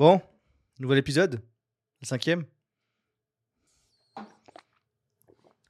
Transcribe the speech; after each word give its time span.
Bon, 0.00 0.18
nouvel 0.78 0.96
épisode. 0.96 1.42
Le 2.00 2.06
cinquième. 2.06 2.46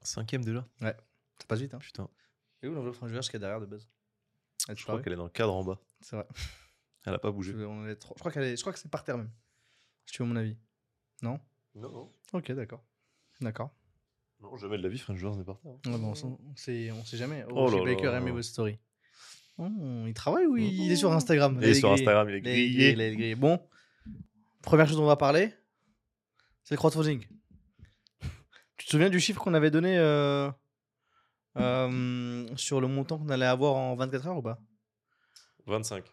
Cinquième 0.03 0.45
déjà 0.45 0.64
Ça 0.79 0.95
passe 1.49 1.58
vite, 1.58 1.75
hein. 1.75 1.80
Putain. 1.80 2.08
Et 2.62 2.68
où 2.68 2.72
l'enveloppe 2.72 2.94
frangulaire 2.94 3.22
qu'il 3.22 3.32
y 3.32 3.36
a 3.36 3.38
derrière 3.40 3.60
de 3.60 3.66
base 3.66 3.88
Elle 4.68 4.74
a 4.74 4.76
Je 4.76 4.84
crois 4.84 5.02
qu'elle 5.02 5.14
est 5.14 5.16
dans 5.16 5.24
le 5.24 5.30
cadre 5.30 5.52
en 5.52 5.64
bas. 5.64 5.80
C'est 6.00 6.14
vrai. 6.14 6.28
Elle 7.06 7.14
a 7.14 7.18
pas 7.18 7.32
bougé. 7.32 7.54
Je, 7.54 7.64
on 7.64 7.88
est 7.88 7.96
trop- 7.96 8.14
je 8.14 8.20
crois 8.20 8.30
qu'elle 8.30 8.45
est... 8.45 8.56
je 8.56 8.61
crois 8.61 8.72
que 8.72 8.79
c'est 8.79 8.88
par 8.88 9.02
terre 9.02 9.18
même. 9.18 9.32
Si 10.06 10.14
tu 10.14 10.22
veux 10.22 10.29
mon 10.29 10.36
avis. 10.36 10.56
Non? 11.22 11.40
Non, 11.74 11.90
non. 11.90 12.12
Ok, 12.32 12.52
d'accord. 12.52 12.84
D'accord. 13.40 13.74
Non, 14.40 14.56
jamais 14.58 14.78
de 14.78 14.84
la 14.84 14.90
vie, 14.90 14.98
French 14.98 15.20
Doors 15.20 15.38
n'est 15.38 15.42
pas 15.44 15.54
terre. 15.60 15.72
Ouais, 15.92 15.98
bon, 15.98 16.10
on 16.10 16.14
sait- 16.14 16.26
on 16.26 16.54
sait, 16.54 16.90
on 16.92 17.04
sait 17.04 17.16
jamais. 17.16 17.44
Oh, 17.50 17.68
Oh 17.68 17.84
Baker 17.84 18.14
aimé 18.16 18.30
votre 18.30 18.44
story. 18.44 18.78
Oh, 19.58 19.66
il 20.06 20.14
travaille 20.14 20.46
ou 20.46 20.56
il 20.56 20.92
est 20.92 20.94
sur 20.94 21.12
Instagram? 21.12 21.58
Il 21.60 21.68
est 21.68 21.74
sur. 21.74 21.90
Instagram, 21.90 22.28
il 22.28 22.34
est 22.36 22.38
il 22.38 22.42
grillé. 22.42 22.90
il 22.92 23.00
est 23.00 23.16
grillé. 23.16 23.34
Bon, 23.34 23.60
première 24.62 24.86
chose 24.86 24.96
dont 24.96 25.04
on 25.04 25.06
va 25.06 25.16
parler, 25.16 25.52
c'est 26.64 26.74
le 26.74 26.78
crowdfunding. 26.78 27.27
tu 28.77 28.86
te 28.86 28.91
souviens 28.91 29.10
du 29.10 29.20
chiffre 29.20 29.41
qu'on 29.41 29.55
avait 29.55 29.70
donné 29.70 29.98
euh, 29.98 30.50
euh, 31.56 32.46
sur 32.56 32.80
le 32.80 32.88
montant 32.88 33.19
qu'on 33.19 33.28
allait 33.28 33.46
avoir 33.46 33.74
en 33.77 33.95
24 33.96 34.27
heures 34.28 34.36
ou 34.38 34.42
pas? 34.42 34.60
25. 35.66 36.05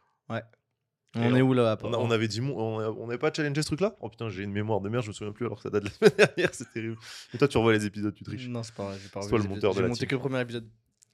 On 1.15 1.33
Et 1.33 1.39
est 1.39 1.41
où 1.41 1.53
là 1.53 1.75
On, 1.83 1.93
a- 1.93 1.97
on 1.97 2.11
avait 2.11 2.27
dit, 2.27 2.41
on 2.41 2.53
on 2.55 3.07
n'avait 3.07 3.17
pas 3.17 3.31
challengé 3.33 3.61
ce 3.61 3.67
truc-là? 3.67 3.95
Oh 4.01 4.09
putain, 4.09 4.29
j'ai 4.29 4.43
une 4.43 4.51
mémoire 4.51 4.81
de 4.81 4.89
merde, 4.89 5.03
je 5.03 5.07
me 5.09 5.13
souviens 5.13 5.33
plus 5.33 5.45
alors 5.45 5.57
que 5.57 5.63
ça 5.63 5.69
date 5.71 5.83
de 5.83 5.89
la 5.89 5.93
semaine 6.09 6.13
dernière, 6.15 6.53
c'est 6.53 6.71
terrible. 6.71 6.97
Et 7.33 7.37
toi, 7.39 7.47
tu 7.47 7.57
revois 7.57 7.73
les 7.73 7.85
épisodes, 7.85 8.13
tu 8.13 8.23
triches. 8.23 8.47
Non, 8.47 8.61
c'est 8.61 8.75
pas 8.75 8.83
vrai. 8.89 8.99
j'ai 9.01 9.09
pas 9.09 9.21
C'est 9.21 9.29
toi 9.29 9.39
le 9.39 9.45
monteur 9.45 9.71
de 9.71 9.77
J'ai 9.77 9.81
la 9.81 9.87
monté 9.87 10.05
que 10.05 10.13
le 10.15 10.19
premier 10.21 10.41
épisode. 10.41 10.69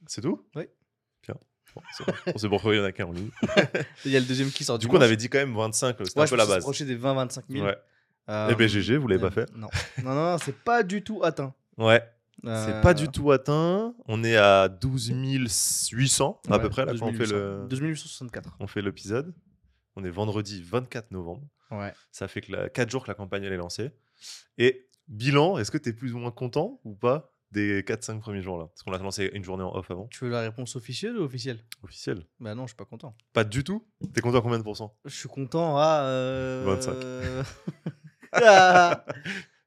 C'est 0.08 0.22
tout? 0.22 0.46
Oui. 0.56 0.64
Tiens. 1.22 1.36
Bon, 1.36 1.40
c'est 1.40 1.40
bon. 1.40 1.63
On 2.28 2.38
sait 2.38 2.50
pourquoi 2.50 2.74
il 2.76 2.78
y 2.78 2.82
en 2.82 2.86
a 2.86 2.92
qu'un 2.92 3.06
en 3.06 3.12
ligne. 3.12 3.30
Il 4.06 4.12
y 4.12 4.18
a 4.18 4.20
le 4.20 4.26
deuxième 4.26 4.52
qui 4.52 4.64
sort 4.64 4.78
Du 4.80 4.88
coup, 4.88 4.98
on 4.98 5.02
avait 5.02 5.18
dit 5.18 5.30
quand 5.30 5.40
même 5.40 5.56
25, 5.56 5.98
c'était 6.04 6.20
ouais, 6.20 6.26
un 6.26 6.30
peu 6.30 6.36
la 6.36 6.46
base. 6.46 6.58
approché 6.58 6.86
des 6.86 6.98
20-25 6.98 7.42
000. 7.50 7.66
Ouais. 7.66 7.78
Euh, 8.30 8.50
Eh 8.52 8.56
ben 8.56 8.68
GG, 8.68 8.98
vous 8.98 9.08
l'avez 9.08 9.22
euh, 9.24 9.30
pas 9.30 9.34
fait. 9.34 9.50
Non, 9.56 9.68
non, 10.04 10.14
non, 10.14 10.32
non, 10.32 10.38
c'est 10.38 10.56
pas 10.58 10.84
du 10.84 11.04
tout 11.04 11.22
atteint. 11.24 11.54
Ouais. 11.78 12.04
Euh, 12.46 12.66
C'est 12.66 12.82
pas 12.82 12.94
du 12.94 13.08
tout 13.10 13.32
atteint. 13.32 13.94
On 14.08 14.24
est 14.24 14.36
à 14.36 14.68
12 14.70 15.12
800 15.92 16.42
à 16.50 16.52
ouais, 16.54 16.60
peu 16.62 16.70
près 16.70 16.86
là 16.86 16.92
12 16.92 17.00
quand 17.02 17.08
on 17.08 17.14
fait 17.14 17.20
800. 17.26 17.36
le 17.36 17.66
12 17.70 17.80
864. 17.80 18.58
on 18.60 18.68
fait 18.68 18.82
l'épisode. 18.82 19.34
On 19.96 20.04
est 20.04 20.10
vendredi 20.10 20.62
24 20.62 21.12
novembre. 21.12 21.44
Ouais. 21.72 21.94
Ça 22.12 22.28
fait 22.28 22.42
que 22.42 22.68
4 22.68 22.90
jours 22.90 23.04
que 23.04 23.10
la 23.12 23.16
campagne 23.16 23.44
elle 23.44 23.54
est 23.54 23.58
lancée. 23.58 23.92
Et 24.58 24.88
bilan, 25.08 25.58
est-ce 25.58 25.72
que 25.72 25.78
tu 25.78 25.90
es 25.90 25.94
plus 25.94 26.14
ou 26.14 26.18
moins 26.18 26.32
content 26.32 26.80
ou 26.84 26.96
pas? 26.96 27.33
Des 27.54 27.84
4-5 27.84 28.20
premiers 28.20 28.42
jours 28.42 28.58
là 28.58 28.66
Parce 28.68 28.84
qu'on 28.84 28.92
l'a 28.92 28.98
lancé 28.98 29.30
une 29.34 29.44
journée 29.44 29.64
en 29.64 29.74
off 29.76 29.90
avant. 29.92 30.08
Tu 30.08 30.26
veux 30.26 30.30
la 30.32 30.42
réponse 30.42 30.76
officielle 30.76 31.18
ou 31.18 31.22
officielle? 31.24 31.64
Officiel. 31.84 32.28
Bah 32.40 32.54
non, 32.56 32.64
je 32.64 32.70
suis 32.72 32.76
pas 32.76 32.84
content. 32.86 33.16
Pas 33.32 33.44
du 33.46 33.64
tout? 33.64 33.88
T'es 34.14 34.20
content 34.22 34.40
à 34.40 34.42
combien 34.42 34.58
de 34.58 34.64
pourcents? 34.64 34.98
Je 35.06 35.16
suis 35.16 35.30
content 35.30 35.78
à. 35.78 36.02
euh, 36.04 36.64
25. 36.66 37.46
Ah, 38.36 39.06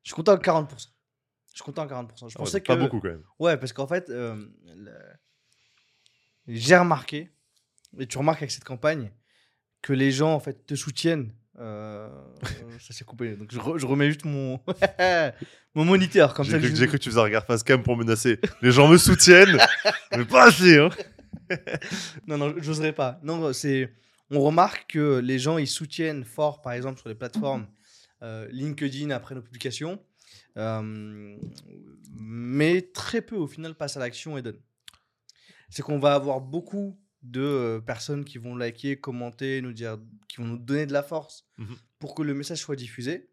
je 0.03 0.09
suis 0.09 0.15
content 0.15 0.33
à 0.33 0.37
40%. 0.39 0.69
Je 1.49 1.55
suis 1.55 1.63
content 1.65 1.83
à 1.83 1.87
40%. 1.87 2.09
Je 2.19 2.25
Ah 2.25 2.25
ouais, 2.27 2.33
pensais 2.45 2.61
que. 2.61 2.67
Pas 2.67 2.77
beaucoup 2.77 3.01
quand 3.01 3.09
même. 3.09 3.23
Ouais, 3.39 3.57
parce 3.57 3.73
qu'en 3.73 3.87
fait, 3.87 4.11
euh, 4.11 4.45
le- 4.65 4.93
j'ai 6.49 6.77
remarqué, 6.77 7.31
et 7.99 8.07
tu 8.07 8.19
remarques 8.19 8.39
avec 8.43 8.51
cette 8.51 8.65
campagne, 8.65 9.13
que 9.83 9.93
les 9.93 10.11
gens 10.11 10.35
en 10.35 10.41
fait 10.41 10.67
te 10.67 10.75
soutiennent. 10.75 11.33
Euh, 11.59 12.09
ça 12.81 12.93
s'est 12.93 13.05
coupé, 13.05 13.35
donc 13.37 13.49
je, 13.51 13.59
re- 13.59 13.79
je 13.79 13.87
remets 13.87 14.09
juste 14.09 14.25
mon, 14.25 14.61
mon 15.75 15.85
moniteur 15.85 16.35
comme 16.35 16.45
ça. 16.45 16.53
J'ai 16.53 16.57
que 16.59 16.67
cru, 16.67 16.75
je- 16.77 16.81
j'ai 16.81 16.87
cru 16.87 16.99
que 16.99 17.03
tu 17.03 17.09
faisais 17.09 17.21
un 17.21 17.25
regard 17.25 17.47
face 17.47 17.63
cam 17.63 17.83
pour 17.83 17.97
menacer. 17.97 18.39
Les 18.63 18.73
gens 18.73 18.89
me 18.89 18.99
soutiennent, 18.99 19.57
mais 20.17 20.25
pas 20.25 20.49
assez. 20.49 20.79
Hein. 20.79 20.91
Non, 22.27 22.39
non, 22.39 22.55
j'oserais 22.59 22.93
pas. 22.93 23.21
Non, 23.23 23.53
c'est. 23.53 23.93
On 24.33 24.41
remarque 24.41 24.87
que 24.95 25.19
les 25.21 25.39
gens 25.39 25.59
ils 25.59 25.69
soutiennent 25.69 26.25
fort, 26.25 26.61
par 26.61 26.73
exemple, 26.73 26.99
sur 26.99 27.09
les 27.09 27.15
plateformes 27.15 27.69
euh, 28.23 28.49
LinkedIn 28.51 29.11
après 29.11 29.37
nos 29.37 29.43
publications, 29.43 30.01
euh, 30.57 31.37
mais 32.19 32.83
très 32.83 33.21
peu 33.23 33.37
au 33.37 33.47
final 33.47 33.75
passent 33.77 33.97
à 33.97 34.01
l'action 34.01 34.37
et 34.37 34.43
donnent. 34.43 34.61
C'est 35.71 35.83
qu'on 35.83 36.01
va 36.01 36.15
avoir 36.15 36.41
beaucoup 36.41 36.99
de 37.31 37.41
euh, 37.41 37.81
personnes 37.81 38.25
qui 38.25 38.39
vont 38.39 38.55
liker, 38.57 38.99
commenter, 39.01 39.61
nous 39.63 39.73
dire, 39.73 39.99
qui 40.29 40.39
vont 40.39 40.47
nous 40.47 40.59
donner 40.59 40.87
de 40.87 40.93
la 40.93 41.03
force 41.03 41.47
Mhm. 41.59 41.77
pour 41.99 42.15
que 42.15 42.23
le 42.23 42.35
message 42.35 42.59
soit 42.59 42.77
diffusé, 42.77 43.31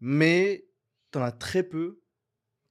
mais 0.00 0.66
t'en 1.10 1.22
as 1.22 1.32
très 1.32 1.62
peu 1.62 2.00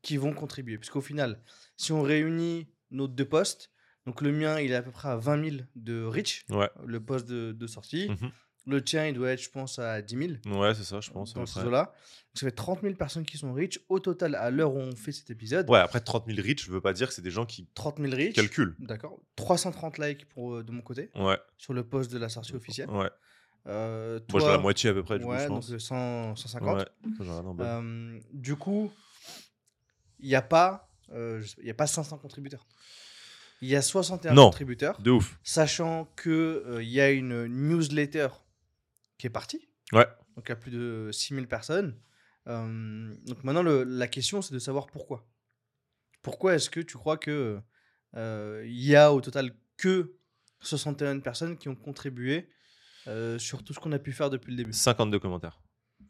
qui 0.01 0.17
vont 0.17 0.33
contribuer. 0.33 0.77
Puisqu'au 0.77 1.01
final, 1.01 1.41
si 1.77 1.91
on 1.91 2.01
réunit 2.01 2.67
nos 2.91 3.07
deux 3.07 3.25
posts, 3.25 3.71
donc 4.05 4.21
le 4.21 4.31
mien, 4.31 4.59
il 4.59 4.71
est 4.71 4.75
à 4.75 4.81
peu 4.83 4.91
près 4.91 5.09
à 5.09 5.15
20 5.17 5.49
000 5.51 5.63
de 5.75 6.03
reach, 6.03 6.45
Ouais. 6.49 6.69
le 6.85 6.99
post 7.03 7.27
de, 7.27 7.51
de 7.53 7.67
sortie. 7.67 8.09
Mhm. 8.09 8.31
Le 8.65 8.81
tien, 8.83 9.07
il 9.07 9.13
doit 9.13 9.31
être, 9.31 9.41
je 9.41 9.49
pense, 9.49 9.77
à 9.79 10.01
10 10.01 10.39
000. 10.45 10.57
Ouais, 10.59 10.73
c'est 10.73 10.83
ça, 10.85 11.01
je 11.01 11.11
pense. 11.11 11.33
Dans 11.33 11.45
ce 11.45 11.67
là 11.67 11.93
Ça 12.33 12.47
fait 12.47 12.51
30 12.51 12.81
000 12.81 12.93
personnes 12.95 13.25
qui 13.25 13.37
sont 13.37 13.53
reach. 13.53 13.79
Au 13.89 13.99
total, 13.99 14.35
à 14.35 14.49
l'heure 14.51 14.73
où 14.73 14.79
on 14.79 14.95
fait 14.95 15.11
cet 15.11 15.29
épisode, 15.29 15.69
Ouais, 15.69 15.79
après 15.79 15.99
30 15.99 16.25
000 16.27 16.37
reach, 16.41 16.65
je 16.65 16.71
veux 16.71 16.79
pas 16.81 16.93
dire 16.93 17.07
que 17.09 17.13
c'est 17.13 17.21
des 17.21 17.29
gens 17.31 17.45
qui 17.45 17.67
30 17.75 17.99
000 17.99 18.11
reach. 18.15 18.33
calculent. 18.35 18.75
D'accord. 18.79 19.19
330 19.35 19.97
likes 19.99 20.25
pour, 20.29 20.55
euh, 20.55 20.63
de 20.63 20.71
mon 20.71 20.81
côté 20.81 21.09
Ouais, 21.15 21.37
sur 21.57 21.73
le 21.73 21.83
post 21.83 22.11
de 22.11 22.17
la 22.17 22.29
sortie 22.29 22.55
officielle. 22.55 22.89
ouais. 22.89 23.09
Euh, 23.67 24.19
Moi, 24.31 24.39
j'ai 24.41 24.45
toi- 24.45 24.51
la 24.55 24.57
moitié 24.61 24.89
à 24.89 24.93
peu 24.93 25.03
près, 25.03 25.19
du 25.19 25.25
ouais, 25.25 25.35
coup, 25.37 25.43
je 25.43 25.47
donc 25.47 25.57
pense. 25.57 25.71
euh, 25.71 25.79
100, 25.79 26.35
150. 26.35 26.77
Ouais. 26.79 26.85
Euh, 27.61 28.19
du 28.33 28.55
coup, 28.55 28.91
il 30.19 30.27
n'y 30.27 30.35
a 30.35 30.41
pas, 30.41 30.89
euh, 31.13 31.41
y 31.61 31.69
a 31.69 31.73
pas 31.73 31.87
500 31.87 32.17
contributeurs. 32.17 32.65
Il 33.61 33.69
y 33.69 33.75
a 33.77 33.81
61 33.81 34.33
Non. 34.33 34.45
contributeurs, 34.47 34.99
De 35.01 35.11
ouf. 35.11 35.37
sachant 35.43 36.09
que 36.17 36.63
euh, 36.67 36.83
il 36.83 36.89
y 36.89 36.99
a 36.99 37.11
une 37.11 37.45
newsletter 37.47 38.27
qui 39.23 39.27
est 39.27 39.29
partie. 39.29 39.69
Ouais. 39.93 40.05
Donc 40.35 40.49
à 40.49 40.55
plus 40.57 40.69
de 40.69 41.09
6000 41.13 41.47
personnes. 41.47 41.97
Euh, 42.47 43.15
donc 43.25 43.41
maintenant, 43.45 43.63
le- 43.63 43.85
la 43.85 44.09
question, 44.09 44.41
c'est 44.41 44.53
de 44.53 44.59
savoir 44.59 44.87
pourquoi. 44.87 45.25
Pourquoi 46.21 46.55
est-ce 46.55 46.69
que 46.69 46.81
tu 46.81 46.97
crois 46.97 47.15
que 47.15 47.61
euh, 48.17 48.63
il 48.67 48.83
y 48.83 48.97
a 48.97 49.13
au 49.13 49.21
total 49.21 49.55
que 49.77 50.17
61 50.59 51.19
personnes 51.21 51.57
qui 51.57 51.69
ont 51.69 51.75
contribué 51.75 52.49
euh, 53.07 53.39
sur 53.39 53.63
tout 53.63 53.73
ce 53.73 53.79
qu'on 53.79 53.93
a 53.93 53.99
pu 53.99 54.11
faire 54.11 54.29
depuis 54.29 54.51
le 54.51 54.57
début? 54.57 54.73
52 54.73 55.19
commentaires. 55.19 55.61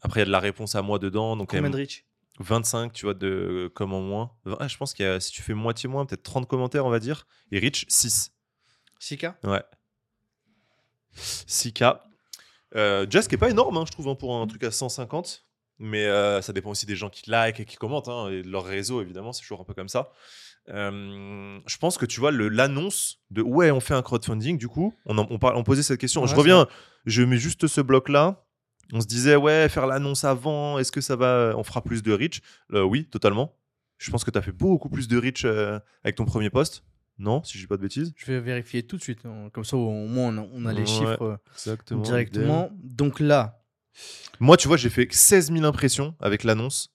Après, 0.01 0.21
il 0.21 0.21
y 0.21 0.23
a 0.23 0.25
de 0.25 0.31
la 0.31 0.39
réponse 0.39 0.73
à 0.73 0.81
moi 0.81 0.97
dedans. 0.97 1.37
Donc, 1.37 1.49
Combien 1.51 1.69
de 1.69 1.75
reach? 1.77 2.03
25, 2.39 2.93
tu 2.93 3.05
vois, 3.05 3.13
de 3.13 3.71
comment 3.75 4.01
moins. 4.01 4.35
Ah, 4.59 4.67
je 4.67 4.75
pense 4.77 4.95
qu'il 4.95 5.05
y 5.05 5.07
a, 5.07 5.19
si 5.19 5.31
tu 5.31 5.43
fais 5.43 5.53
moitié 5.53 5.87
moins, 5.87 6.07
peut-être 6.07 6.23
30 6.23 6.47
commentaires, 6.47 6.83
on 6.83 6.89
va 6.89 6.99
dire. 6.99 7.27
Et 7.51 7.59
Rich, 7.59 7.85
6. 7.89 8.31
6K 8.99 9.35
Ouais. 9.43 9.63
6K. 11.15 11.99
Euh, 12.75 13.05
ce 13.11 13.27
qui 13.29 13.35
est 13.35 13.37
pas 13.37 13.49
énorme, 13.49 13.77
hein, 13.77 13.83
je 13.87 13.91
trouve, 13.91 14.07
hein, 14.07 14.15
pour 14.15 14.35
un 14.35 14.47
truc 14.47 14.63
à 14.63 14.71
150. 14.71 15.45
Mais 15.79 16.05
euh, 16.05 16.41
ça 16.41 16.53
dépend 16.53 16.69
aussi 16.69 16.85
des 16.85 16.95
gens 16.95 17.09
qui 17.09 17.29
like 17.29 17.59
et 17.59 17.65
qui 17.65 17.75
commentent. 17.77 18.07
hein, 18.07 18.29
et 18.29 18.43
de 18.43 18.49
leur 18.49 18.63
réseau, 18.63 19.01
évidemment, 19.01 19.33
c'est 19.33 19.41
toujours 19.41 19.61
un 19.61 19.63
peu 19.63 19.73
comme 19.73 19.89
ça. 19.89 20.11
Euh, 20.69 21.59
je 21.65 21.77
pense 21.77 21.97
que 21.97 22.05
tu 22.05 22.19
vois 22.19 22.31
le- 22.31 22.47
l'annonce 22.47 23.19
de 23.31 23.41
ouais, 23.41 23.69
on 23.71 23.79
fait 23.79 23.93
un 23.95 24.01
crowdfunding. 24.01 24.57
Du 24.57 24.67
coup, 24.67 24.93
on, 25.05 25.17
en- 25.17 25.27
on, 25.29 25.39
parle- 25.39 25.57
on 25.57 25.63
posait 25.63 25.83
cette 25.83 25.99
question. 25.99 26.21
Ouais, 26.21 26.27
je 26.27 26.35
reviens, 26.35 26.67
je 27.05 27.21
mets 27.23 27.37
juste 27.37 27.67
ce 27.67 27.81
bloc 27.81 28.07
là. 28.09 28.45
On 28.93 29.01
se 29.01 29.07
disait 29.07 29.35
ouais, 29.35 29.67
faire 29.69 29.87
l'annonce 29.87 30.23
avant, 30.23 30.77
est-ce 30.79 30.91
que 30.91 31.01
ça 31.01 31.15
va, 31.15 31.53
on 31.57 31.63
fera 31.63 31.81
plus 31.81 32.01
de 32.03 32.13
reach? 32.13 32.41
Oui, 32.71 33.05
totalement. 33.09 33.55
Je 33.97 34.11
pense 34.11 34.23
que 34.23 34.31
tu 34.31 34.37
as 34.37 34.41
fait 34.41 34.51
beaucoup 34.51 34.89
plus 34.89 35.07
de 35.07 35.17
reach 35.17 35.45
avec 36.03 36.15
ton 36.15 36.25
premier 36.25 36.49
post. 36.49 36.83
Non, 37.19 37.43
si 37.43 37.57
je 37.57 37.63
dis 37.63 37.67
pas 37.67 37.77
de 37.77 37.81
bêtises. 37.81 38.13
Je 38.17 38.25
vais 38.25 38.39
vérifier 38.39 38.83
tout 38.83 38.97
de 38.97 39.01
suite. 39.03 39.25
hein. 39.25 39.49
Comme 39.53 39.63
ça, 39.63 39.77
au 39.77 39.89
moins, 40.07 40.35
on 40.51 40.65
a, 40.65 40.73
les 40.73 40.79
Ouais, 40.81 40.85
chiffres 40.85 41.21
euh, 41.23 41.37
directement. 42.01 42.71
Donc 42.83 43.19
là, 43.19 43.61
Moi, 44.39 44.57
tu 44.57 44.67
vois, 44.67 44.77
j'ai 44.77 44.89
fait 44.89 45.07
16 45.11 45.51
000 45.53 45.63
impressions 45.65 46.15
avec 46.19 46.43
l'annonce. 46.43 46.91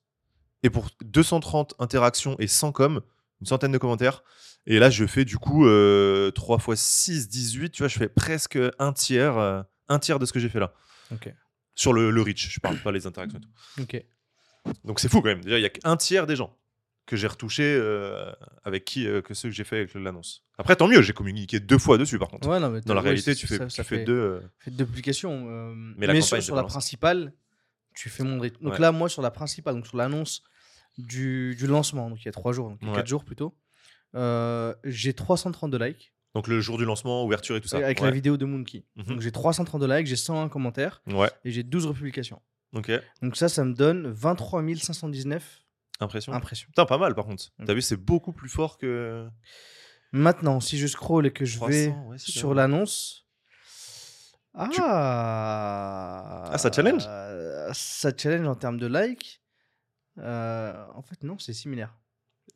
Et 0.65 0.71
pour 0.71 0.89
230 1.05 1.75
interactions 1.79 2.35
et 2.41 2.49
100 2.49 2.73
com, 2.73 3.01
une 3.41 3.47
centaine 3.47 3.71
de 3.71 3.79
commentaires. 3.79 4.25
Et 4.67 4.81
là, 4.81 4.91
je 4.91 5.07
fais 5.07 5.25
du 5.25 5.39
coup 5.39 5.67
euh, 5.67 6.33
3 6.33 6.59
x 6.59 6.81
6, 6.81 7.29
18. 7.29 7.71
Tu 7.71 7.83
vois, 7.83 7.89
je 7.89 7.97
fais 7.97 8.09
presque 8.09 8.59
un 8.81 8.93
tiers, 8.93 9.39
euh, 9.39 9.63
un 9.89 10.01
tiers 10.01 10.19
de 10.19 10.27
ce 10.27 10.33
que 10.33 10.41
j'ai 10.41 10.49
fait 10.49 10.59
là. 10.59 10.75
Ok. 11.13 11.33
Sur 11.77 11.93
le, 11.93 12.11
le 12.11 12.21
reach, 12.23 12.51
je 12.51 12.59
parle 12.59 12.77
pas 12.83 12.91
les 12.91 13.07
interactions 13.07 13.39
et 13.39 13.43
tout. 13.43 13.83
ok. 13.83 14.05
Donc 14.85 14.99
c'est 14.99 15.09
fou 15.09 15.23
quand 15.23 15.29
même. 15.29 15.43
Déjà, 15.43 15.59
il 15.59 15.63
y 15.63 15.67
a 15.67 15.71
qu'un 15.71 15.97
tiers 15.97 16.27
des 16.27 16.35
gens 16.35 16.55
que 17.09 17.17
j'ai 17.17 17.27
retouché 17.27 17.63
euh, 17.65 18.31
avec 18.65 18.85
qui 18.85 19.07
euh, 19.09 19.21
que 19.23 19.35
ceux 19.35 19.49
que 19.49 19.55
j'ai 19.55 19.65
fait 19.65 19.77
avec 19.79 19.95
l'annonce. 19.95 20.45
Après, 20.59 20.77
tant 20.77 20.87
mieux, 20.87 21.03
j'ai 21.03 21.13
communiqué 21.15 21.59
deux 21.59 21.79
fois 21.79 21.99
dessus 21.99 22.19
par 22.19 22.29
contre. 22.29 22.47
Ouais, 22.49 22.61
non, 22.61 22.69
mais 22.71 22.81
Dans 22.83 22.95
la 22.95 23.01
ouais, 23.01 23.09
réalité, 23.09 23.35
tu 23.35 23.47
fais, 23.47 23.57
ça- 23.57 23.65
tu 23.67 23.71
ça 23.75 23.83
fais 23.85 23.99
fait- 23.99 24.05
deux. 24.05 24.13
euh, 24.13 24.41
fait 24.59 24.71
deux 24.71 24.85
publications. 24.87 25.47
euh, 25.49 25.73
Mais 25.97 26.07
la 26.07 26.13
mais 26.13 26.21
campagne, 26.21 26.41
sur, 26.43 26.55
la 26.55 26.63
principale, 26.65 27.33
tu 27.95 28.09
fais 28.11 28.23
mon 28.25 28.39
rythme. 28.39 28.63
Donc 28.63 28.75
Ouais. 28.75 28.79
là, 28.79 28.93
moi, 28.93 29.09
sur 29.09 29.23
la 29.23 29.31
principale, 29.31 29.75
donc 29.75 29.87
sur 29.87 29.97
l'annonce 29.97 30.43
du, 30.99 31.55
du 31.57 31.67
lancement, 31.67 32.11
donc 32.11 32.21
il 32.23 32.27
y 32.27 32.29
a 32.29 32.33
trois 32.33 32.53
jours, 32.53 32.69
donc 32.71 32.79
il 32.83 32.85
y 32.85 32.89
a 32.89 32.93
Ouais. 32.93 32.97
quatre 32.99 33.07
jours 33.09 33.25
plutôt, 33.25 33.55
j'ai 34.85 35.15
332 35.15 35.79
likes 35.79 36.13
Donc 36.35 36.47
le 36.49 36.61
jour 36.61 36.79
du 36.79 36.85
lancement, 36.85 37.25
ouverture 37.25 37.57
et 37.57 37.61
tout 37.61 37.69
ça. 37.69 37.79
avec 37.79 38.01
la 38.01 38.11
vidéo 38.11 38.37
de 38.37 38.45
Monkey. 38.45 38.85
Mhm. 38.97 39.05
Donc 39.07 39.21
j'ai 39.21 39.33
332 39.33 39.87
likes, 39.97 40.07
j'ai 40.07 40.17
101 40.17 40.49
commentaires 40.49 41.03
et 41.45 41.51
j'ai 41.51 41.63
12 41.63 41.87
republications. 41.87 42.41
ok. 42.75 42.91
Donc 43.23 43.37
ça, 43.37 43.49
ça 43.49 43.65
me 43.65 43.73
donne 43.75 44.09
23 44.09 44.63
519 44.77 45.63
Impression. 46.01 46.33
impressions. 46.33 46.69
Putain, 46.69 46.87
pas 46.87 46.99
mal 46.99 47.15
par 47.15 47.25
contre. 47.27 47.45
Ok. 47.59 47.67
T'as 47.67 47.75
vu, 47.75 47.83
c'est 47.83 47.97
beaucoup 47.97 48.33
plus 48.33 48.49
fort 48.49 48.79
que. 48.79 49.29
Maintenant, 50.13 50.61
si 50.61 50.79
je 50.79 50.87
scroll 50.87 51.27
et 51.27 51.33
que 51.33 51.45
je 51.45 51.57
300, 51.57 51.71
vais 51.71 51.89
ouais, 52.09 52.19
sur 52.19 52.55
l'annonce. 52.55 53.27
Ah 54.55 54.69
Ah, 56.51 56.59
ça 56.59 56.73
challenge 56.73 57.05
Euh, 57.07 57.71
ça 57.73 58.11
challenge 58.17 58.47
en 58.49 58.55
termes 58.55 58.79
de 58.79 58.87
likes. 58.87 59.43
Euh, 60.19 60.85
en 60.95 61.03
fait, 61.03 61.23
non, 61.23 61.39
c'est 61.39 61.53
similaire. 61.53 61.95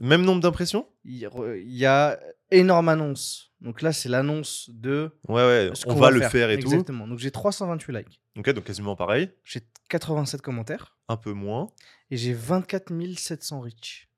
Même 0.02 0.22
nombre 0.22 0.40
d'impressions? 0.42 0.86
Il 1.04 1.16
y 1.16 1.24
a- 1.26 1.30
il 1.56 1.72
y 1.74 1.86
a 1.86 2.18
énorme 2.50 2.88
annonce. 2.90 3.52
Donc 3.60 3.80
là, 3.82 3.92
c'est 3.92 4.08
l'annonce 4.08 4.68
de. 4.72 5.10
Ouais, 5.28 5.34
ouais, 5.46 5.70
ce 5.74 5.86
on 5.86 5.94
qu'on 5.94 6.00
va 6.00 6.10
le 6.10 6.20
faire 6.28 6.50
et 6.50 6.58
tout. 6.58 6.66
Exactement. 6.66 7.06
Donc 7.06 7.18
j'ai 7.20 7.30
328 7.30 7.92
likes. 7.92 8.20
Ok, 8.36 8.50
donc 8.50 8.64
quasiment 8.64 8.96
pareil. 8.96 9.30
J'ai 9.44 9.60
87 9.88 10.42
commentaires. 10.42 10.96
Un 11.08 11.16
peu 11.16 11.32
moins. 11.32 11.70
Et 12.10 12.16
j'ai 12.16 12.32
24 12.34 12.92
700 13.16 13.60
reach. 13.60 14.08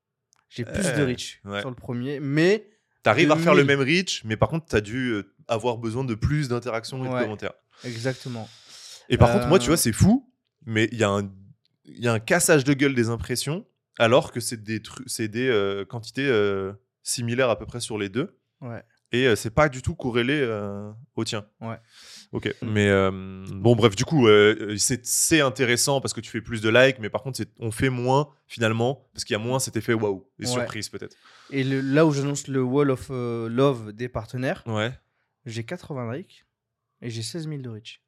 J'ai 0.49 0.65
plus 0.65 0.85
Euh, 0.85 0.97
de 0.97 1.03
reach 1.03 1.39
ouais. 1.45 1.59
sur 1.61 1.69
le 1.69 1.75
premier. 1.75 2.19
Mais 2.19 2.67
T'arrives 3.03 3.31
à 3.31 3.35
faire 3.37 3.53
le 3.53 3.61
2000. 3.63 3.77
même 3.77 3.85
reach, 3.87 4.23
mais 4.25 4.35
par 4.37 4.49
contre, 4.49 4.65
t'as 4.65 4.81
dû 4.81 5.11
euh, 5.11 5.31
avoir 5.47 5.77
besoin 5.77 6.03
de 6.03 6.15
plus 6.15 6.47
d'interactions 6.49 7.05
et 7.05 7.07
de 7.07 7.13
Ouais. 7.13 7.21
commentaires. 7.23 7.53
exactement. 7.83 8.49
Et 9.09 9.17
par 9.17 9.31
contre, 9.31 9.47
moi, 9.47 9.59
tu 9.59 9.65
Euh. 9.65 9.67
vois, 9.67 9.77
c'est 9.77 9.93
fou, 9.93 10.27
mais 10.65 10.89
il 10.91 10.97
y, 10.97 11.03
a 11.03 11.09
un- 11.09 11.31
il 11.85 11.99
y 12.03 12.07
a 12.07 12.13
un 12.13 12.19
cassage 12.19 12.63
de 12.63 12.73
gueule 12.73 12.95
des 12.95 13.09
impressions, 13.09 13.63
alors 13.99 14.31
que 14.31 14.39
c'est 14.39 14.61
des, 14.63 14.81
c'est 15.05 15.27
des 15.27 15.47
euh, 15.47 15.85
quantités 15.85 16.27
euh, 16.27 16.73
similaires 17.03 17.49
à 17.49 17.57
peu 17.57 17.65
près 17.65 17.79
sur 17.79 17.97
les 17.97 18.09
deux. 18.09 18.37
Ouais. 18.61 18.83
Et 19.11 19.27
euh, 19.27 19.35
c'est 19.35 19.51
pas 19.51 19.69
du 19.69 19.81
tout 19.81 19.95
corrélé 19.95 20.43
au 21.15 21.23
tien. 21.23 21.45
Ouais. 21.61 21.77
Ok. 22.33 22.53
Mais 22.61 22.89
bon, 23.53 23.75
bref, 23.75 23.95
du 23.95 24.03
coup, 24.03 24.27
c'est 24.75 25.39
intéressant 25.41 26.01
parce 26.01 26.13
que 26.13 26.19
tu 26.21 26.29
fais 26.29 26.41
plus 26.41 26.59
de 26.61 26.69
likes, 26.69 26.99
mais 26.99 27.09
par 27.09 27.21
contre, 27.23 27.41
on 27.59 27.71
fait 27.71 27.89
moins 27.89 28.29
finalement 28.47 29.07
parce 29.13 29.23
qu'il 29.23 29.33
y 29.33 29.39
a 29.39 29.43
moins 29.43 29.59
cet 29.59 29.77
effet 29.77 29.93
waouh 29.93 30.27
et 30.39 30.45
Ouais. 30.45 30.51
surprise 30.51 30.89
peut-être. 30.89 31.15
Et 31.51 31.63
le- 31.63 31.79
là 31.81 32.05
où 32.05 32.11
j'annonce 32.11 32.47
le 32.47 32.61
Wall 32.61 32.89
of 32.91 33.07
Love 33.09 33.93
des 33.93 34.09
partenaires, 34.09 34.63
Ouais. 34.65 34.91
j'ai 35.45 35.63
80 35.63 36.11
likes 36.13 36.45
et 37.01 37.09
j'ai 37.09 37.21
16 37.21 37.47
000 37.47 37.61
de 37.61 37.69
reach. 37.69 38.01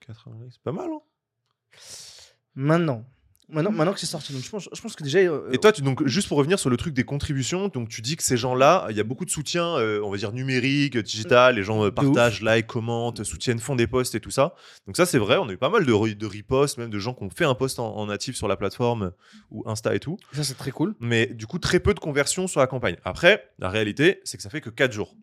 80 0.00 0.36
likes, 0.42 0.52
c'est 0.54 0.62
pas 0.62 0.72
mal. 0.72 0.90
Hein 0.92 1.00
Maintenant, 2.54 3.06
maintenant, 3.52 3.70
maintenant 3.72 3.92
que 3.92 4.00
c'est 4.00 4.06
sorti, 4.06 4.32
donc 4.32 4.42
je 4.42 4.48
pense, 4.50 4.68
je 4.72 4.80
pense 4.80 4.94
que 4.96 5.02
déjà. 5.02 5.18
euh, 5.18 5.50
Et 5.52 5.58
toi, 5.58 5.72
tu, 5.72 5.82
donc, 5.82 6.06
juste 6.06 6.28
pour 6.28 6.38
revenir 6.38 6.58
sur 6.58 6.70
le 6.70 6.76
truc 6.76 6.94
des 6.94 7.04
contributions, 7.04 7.68
donc 7.68 7.88
tu 7.88 8.00
dis 8.02 8.16
que 8.16 8.22
ces 8.22 8.36
gens-là, 8.36 8.86
il 8.90 8.96
y 8.96 9.00
a 9.00 9.04
beaucoup 9.04 9.24
de 9.24 9.30
soutien, 9.30 9.76
euh, 9.78 10.00
on 10.02 10.10
va 10.10 10.16
dire 10.16 10.32
numérique, 10.32 10.96
digital, 10.98 11.56
les 11.56 11.62
gens 11.62 11.84
euh, 11.84 11.90
partagent, 11.90 12.42
like, 12.42 12.66
commentent, 12.66 13.24
soutiennent, 13.24 13.58
font 13.58 13.76
des 13.76 13.86
posts 13.86 14.14
et 14.14 14.20
tout 14.20 14.30
ça. 14.30 14.54
Donc 14.86 14.96
ça, 14.96 15.06
c'est 15.06 15.18
vrai, 15.18 15.36
on 15.36 15.48
a 15.48 15.52
eu 15.52 15.56
pas 15.58 15.70
mal 15.70 15.84
de, 15.86 15.92
re- 15.92 16.16
de 16.16 16.26
reposts, 16.26 16.78
même 16.78 16.90
de 16.90 16.98
gens 16.98 17.14
qui 17.14 17.22
ont 17.24 17.30
fait 17.30 17.44
un 17.44 17.54
post 17.54 17.78
en, 17.78 17.96
en 17.96 18.06
natif 18.06 18.36
sur 18.36 18.48
la 18.48 18.56
plateforme 18.56 19.12
ou 19.50 19.62
Insta 19.68 19.94
et 19.94 20.00
tout. 20.00 20.16
ça, 20.32 20.44
c'est 20.44 20.54
très 20.54 20.70
cool. 20.70 20.94
Mais 21.00 21.26
du 21.26 21.46
coup, 21.46 21.58
très 21.58 21.80
peu 21.80 21.94
de 21.94 22.00
conversions 22.00 22.46
sur 22.46 22.60
la 22.60 22.66
campagne. 22.66 22.96
Après, 23.04 23.50
la 23.58 23.68
réalité, 23.70 24.20
c'est 24.24 24.36
que 24.36 24.42
ça 24.42 24.50
fait 24.50 24.60
que 24.60 24.70
4 24.70 24.92
jours. 24.92 25.14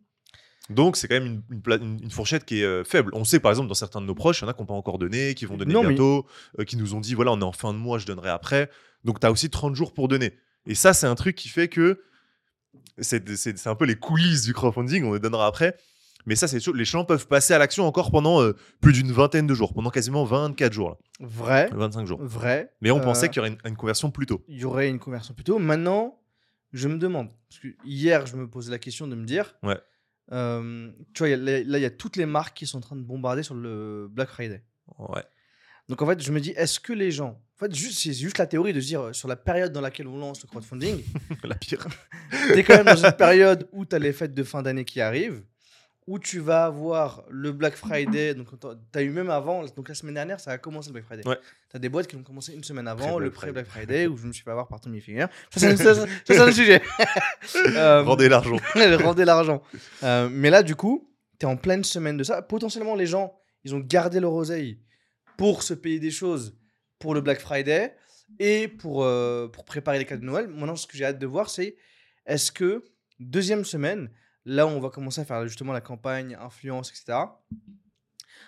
Donc 0.70 0.98
c'est 0.98 1.08
quand 1.08 1.20
même 1.20 1.42
une, 1.50 2.12
fourchette 2.12 2.44
qui 2.44 2.62
est 2.62 2.66
euh, 2.66 2.84
faible. 2.84 3.12
On 3.14 3.24
sait 3.24 3.40
par 3.40 3.52
exemple 3.52 3.70
dans 3.70 3.74
certains 3.74 4.02
de 4.02 4.06
nos 4.06 4.16
proches, 4.16 4.42
il 4.42 4.44
y 4.44 4.46
en 4.46 4.50
a 4.50 4.54
qui 4.54 4.62
n'ont 4.62 4.66
pas 4.66 4.74
encore 4.74 4.98
donné, 4.98 5.34
qui 5.34 5.46
vont 5.46 5.56
donner 5.56 5.74
Non, 5.74 5.82
mais- 5.84 5.90
bientôt, 5.90 6.26
euh, 6.60 6.66
qui 6.66 6.76
nous 6.78 6.94
ont 6.94 7.00
dit 7.00 7.14
voilà 7.14 7.32
on 7.32 7.40
est 7.40 7.44
en 7.44 7.54
fin 7.54 7.74
de 7.74 7.78
mois, 7.78 8.00
je 8.00 8.06
donnerai 8.06 8.30
après. 8.30 8.70
Donc 9.06 9.20
tu 9.20 9.26
as 9.28 9.32
aussi 9.32 9.50
30 9.50 9.76
jours 9.76 9.94
pour 9.94 10.08
donner. 10.08 10.34
Et 10.66 10.76
ça 10.76 10.94
c'est 10.94 11.08
un 11.08 11.16
truc 11.16 11.36
qui 11.36 11.48
fait 11.50 11.68
que 11.70 12.02
c'est 13.00 13.68
un 13.68 13.76
peu 13.76 13.86
les 13.86 13.96
coulisses 13.96 14.44
du 14.44 14.54
crowdfunding, 14.54 15.04
on 15.06 15.14
les 15.14 15.20
donnera 15.20 15.48
après. 15.48 15.78
Mais 16.26 16.36
ça 16.36 16.50
c'est 16.50 16.60
sûr, 16.60 16.74
les 16.74 16.84
gens 16.84 17.06
peuvent 17.06 17.28
passer 17.28 17.54
à 17.54 17.58
l'action 17.58 17.86
encore 17.88 18.12
pendant 18.12 18.42
euh, 18.42 18.54
plus 18.82 18.92
d'une 18.92 19.12
vingtaine 19.14 19.48
de 19.48 19.54
jours, 19.54 19.74
pendant 19.74 19.90
quasiment 19.90 20.26
24 20.26 20.74
jours, 20.74 20.90
là. 20.90 20.98
Vrai, 21.22 21.70
25 21.74 22.06
jours. 22.06 22.20
vrai. 22.22 22.74
Mais 22.82 22.92
on 22.92 23.00
pensait 23.00 23.30
qu'il 23.30 23.38
y 23.38 23.40
aurait 23.40 23.50
une, 23.50 23.58
une 23.64 23.78
conversion 23.78 24.12
plus 24.12 24.26
tôt. 24.26 24.44
il 24.50 24.60
y 24.60 24.66
aurait 24.66 24.90
une 24.90 25.00
conversion 25.00 25.34
plus 25.34 25.46
tôt. 25.46 25.58
Maintenant, 25.58 26.20
je 26.74 26.90
me 26.90 26.98
demande, 26.98 27.30
parce 27.50 27.62
que 27.62 27.70
hier, 27.86 28.26
je 28.26 28.36
me 28.36 28.50
posais 28.50 28.72
la 28.72 28.78
question 28.78 29.08
de 29.08 29.16
me 29.16 29.26
dire, 29.26 29.56
Ouais. 29.64 29.78
Euh, 30.32 30.92
tu 31.14 31.20
vois, 31.20 31.30
il 31.30 31.32
y 31.32 31.34
a- 31.34 31.64
là, 31.64 31.78
il 31.78 31.82
y 31.82 31.86
a 31.86 31.90
toutes 31.90 32.16
les 32.18 32.26
marques 32.26 32.58
qui 32.58 32.66
sont 32.68 32.78
en 32.78 32.82
train 32.82 32.96
de 32.96 33.02
bombarder 33.02 33.44
sur 33.44 33.56
le 33.56 34.08
Black 34.10 34.30
Friday. 34.30 34.64
Ouais. 35.00 35.24
Donc 35.90 36.02
en 36.02 36.08
fait, 36.08 36.22
je 36.22 36.32
me 36.32 36.40
dis, 36.42 36.52
est-ce 36.52 36.80
que 36.80 36.92
les 36.94 37.12
gens, 37.12 37.42
en 37.56 37.60
fait, 37.60 37.74
juste, 37.74 38.00
c'est 38.00 38.14
juste 38.14 38.38
la 38.38 38.46
théorie 38.48 38.74
de 38.74 38.82
se 38.82 38.88
dire, 38.88 39.02
euh, 39.02 39.14
sur 39.14 39.28
la 39.30 39.36
période 39.38 39.72
dans 39.72 39.82
laquelle 39.82 40.08
on 40.08 40.18
lance 40.18 40.42
le 40.44 40.48
crowdfunding, 40.48 41.02
La 41.44 41.56
pire. 41.56 41.86
tu 42.32 42.54
es 42.60 42.64
quand 42.64 42.76
même 42.84 42.86
dans 42.96 43.06
une 43.06 43.14
période 43.14 43.68
où 43.72 43.86
tu 43.86 43.96
as 43.96 44.00
les 44.00 44.12
fêtes 44.14 44.34
de 44.34 44.44
fin 44.44 44.62
d'année 44.62 44.84
qui 44.86 45.00
arrivent, 45.00 45.44
où 46.08 46.20
tu 46.20 46.40
vas 46.40 46.64
avoir 46.64 47.26
le 47.30 47.52
Black 47.52 47.76
Friday, 47.76 48.34
donc 48.34 48.48
tu 48.60 48.68
as 48.98 49.02
eu 49.02 49.10
même 49.10 49.30
avant, 49.30 49.66
donc 49.66 49.90
la 49.90 49.94
semaine 49.94 50.16
dernière, 50.16 50.40
ça 50.40 50.52
a 50.52 50.58
commencé 50.58 50.88
le 50.88 50.94
Black 50.94 51.06
Friday. 51.06 51.28
Ouais. 51.28 51.38
Tu 51.70 51.76
as 51.76 51.80
des 51.80 51.90
boîtes 51.90 52.08
qui 52.08 52.16
ont 52.16 52.24
commencé 52.24 52.54
une 52.54 52.64
semaine 52.64 52.88
avant, 52.88 53.20
le 53.20 53.30
pré-Black 53.30 53.68
Friday, 53.68 54.08
où 54.08 54.16
je 54.16 54.26
me 54.26 54.32
suis 54.32 54.42
fait 54.42 54.52
avoir 54.52 54.70
par 54.70 54.80
Tommy 54.80 54.98
Hilfiger. 54.98 55.26
Ça, 55.52 55.60
c'est 55.60 55.76
ça, 55.76 55.84
ça, 55.96 56.06
ça, 56.06 56.08
c'est 56.26 56.40
un 56.40 56.52
sujet. 56.52 56.82
Euh, 57.56 58.04
Rendez 58.04 58.30
l'argent. 58.30 58.58
rendez 59.04 59.26
l'argent. 59.26 59.62
Euh, 60.04 60.30
mais 60.32 60.50
là, 60.50 60.64
du 60.64 60.76
coup, 60.76 61.10
tu 61.40 61.46
es 61.46 61.50
en 61.50 61.58
pleine 61.58 61.84
semaine 61.84 62.18
de 62.18 62.24
ça. 62.24 62.42
Potentiellement, 62.42 62.96
les 62.96 63.06
gens, 63.06 63.38
ils 63.64 63.76
ont 63.76 63.80
gardé 63.80 64.20
leur 64.20 64.34
oseille 64.34 64.80
pour 65.38 65.64
se 65.64 65.74
payer 65.74 66.00
des 66.00 66.12
choses 66.12 66.58
pour 67.00 67.14
le 67.14 67.22
Black 67.22 67.40
Friday 67.40 67.96
et 68.40 68.68
pour, 68.68 69.04
euh, 69.04 69.48
pour 69.48 69.66
préparer 69.66 70.00
les 70.00 70.06
cadeaux 70.06 70.22
de 70.22 70.26
Noël. 70.26 70.48
Maintenant, 70.48 70.76
ce 70.76 70.88
que 70.88 70.98
j'ai 70.98 71.06
hâte 71.06 71.20
de 71.20 71.28
voir, 71.28 71.50
c'est 71.50 71.76
est-ce 72.26 72.52
que 72.52 72.84
deuxième 73.20 73.66
semaine, 73.66 74.10
là 74.48 74.66
où 74.66 74.70
on 74.70 74.80
va 74.80 74.90
commencer 74.90 75.22
à 75.22 75.26
faire 75.26 75.46
justement 75.46 75.74
la 75.74 75.82
campagne, 75.82 76.38
influence, 76.40 76.90
etc., 76.90 77.20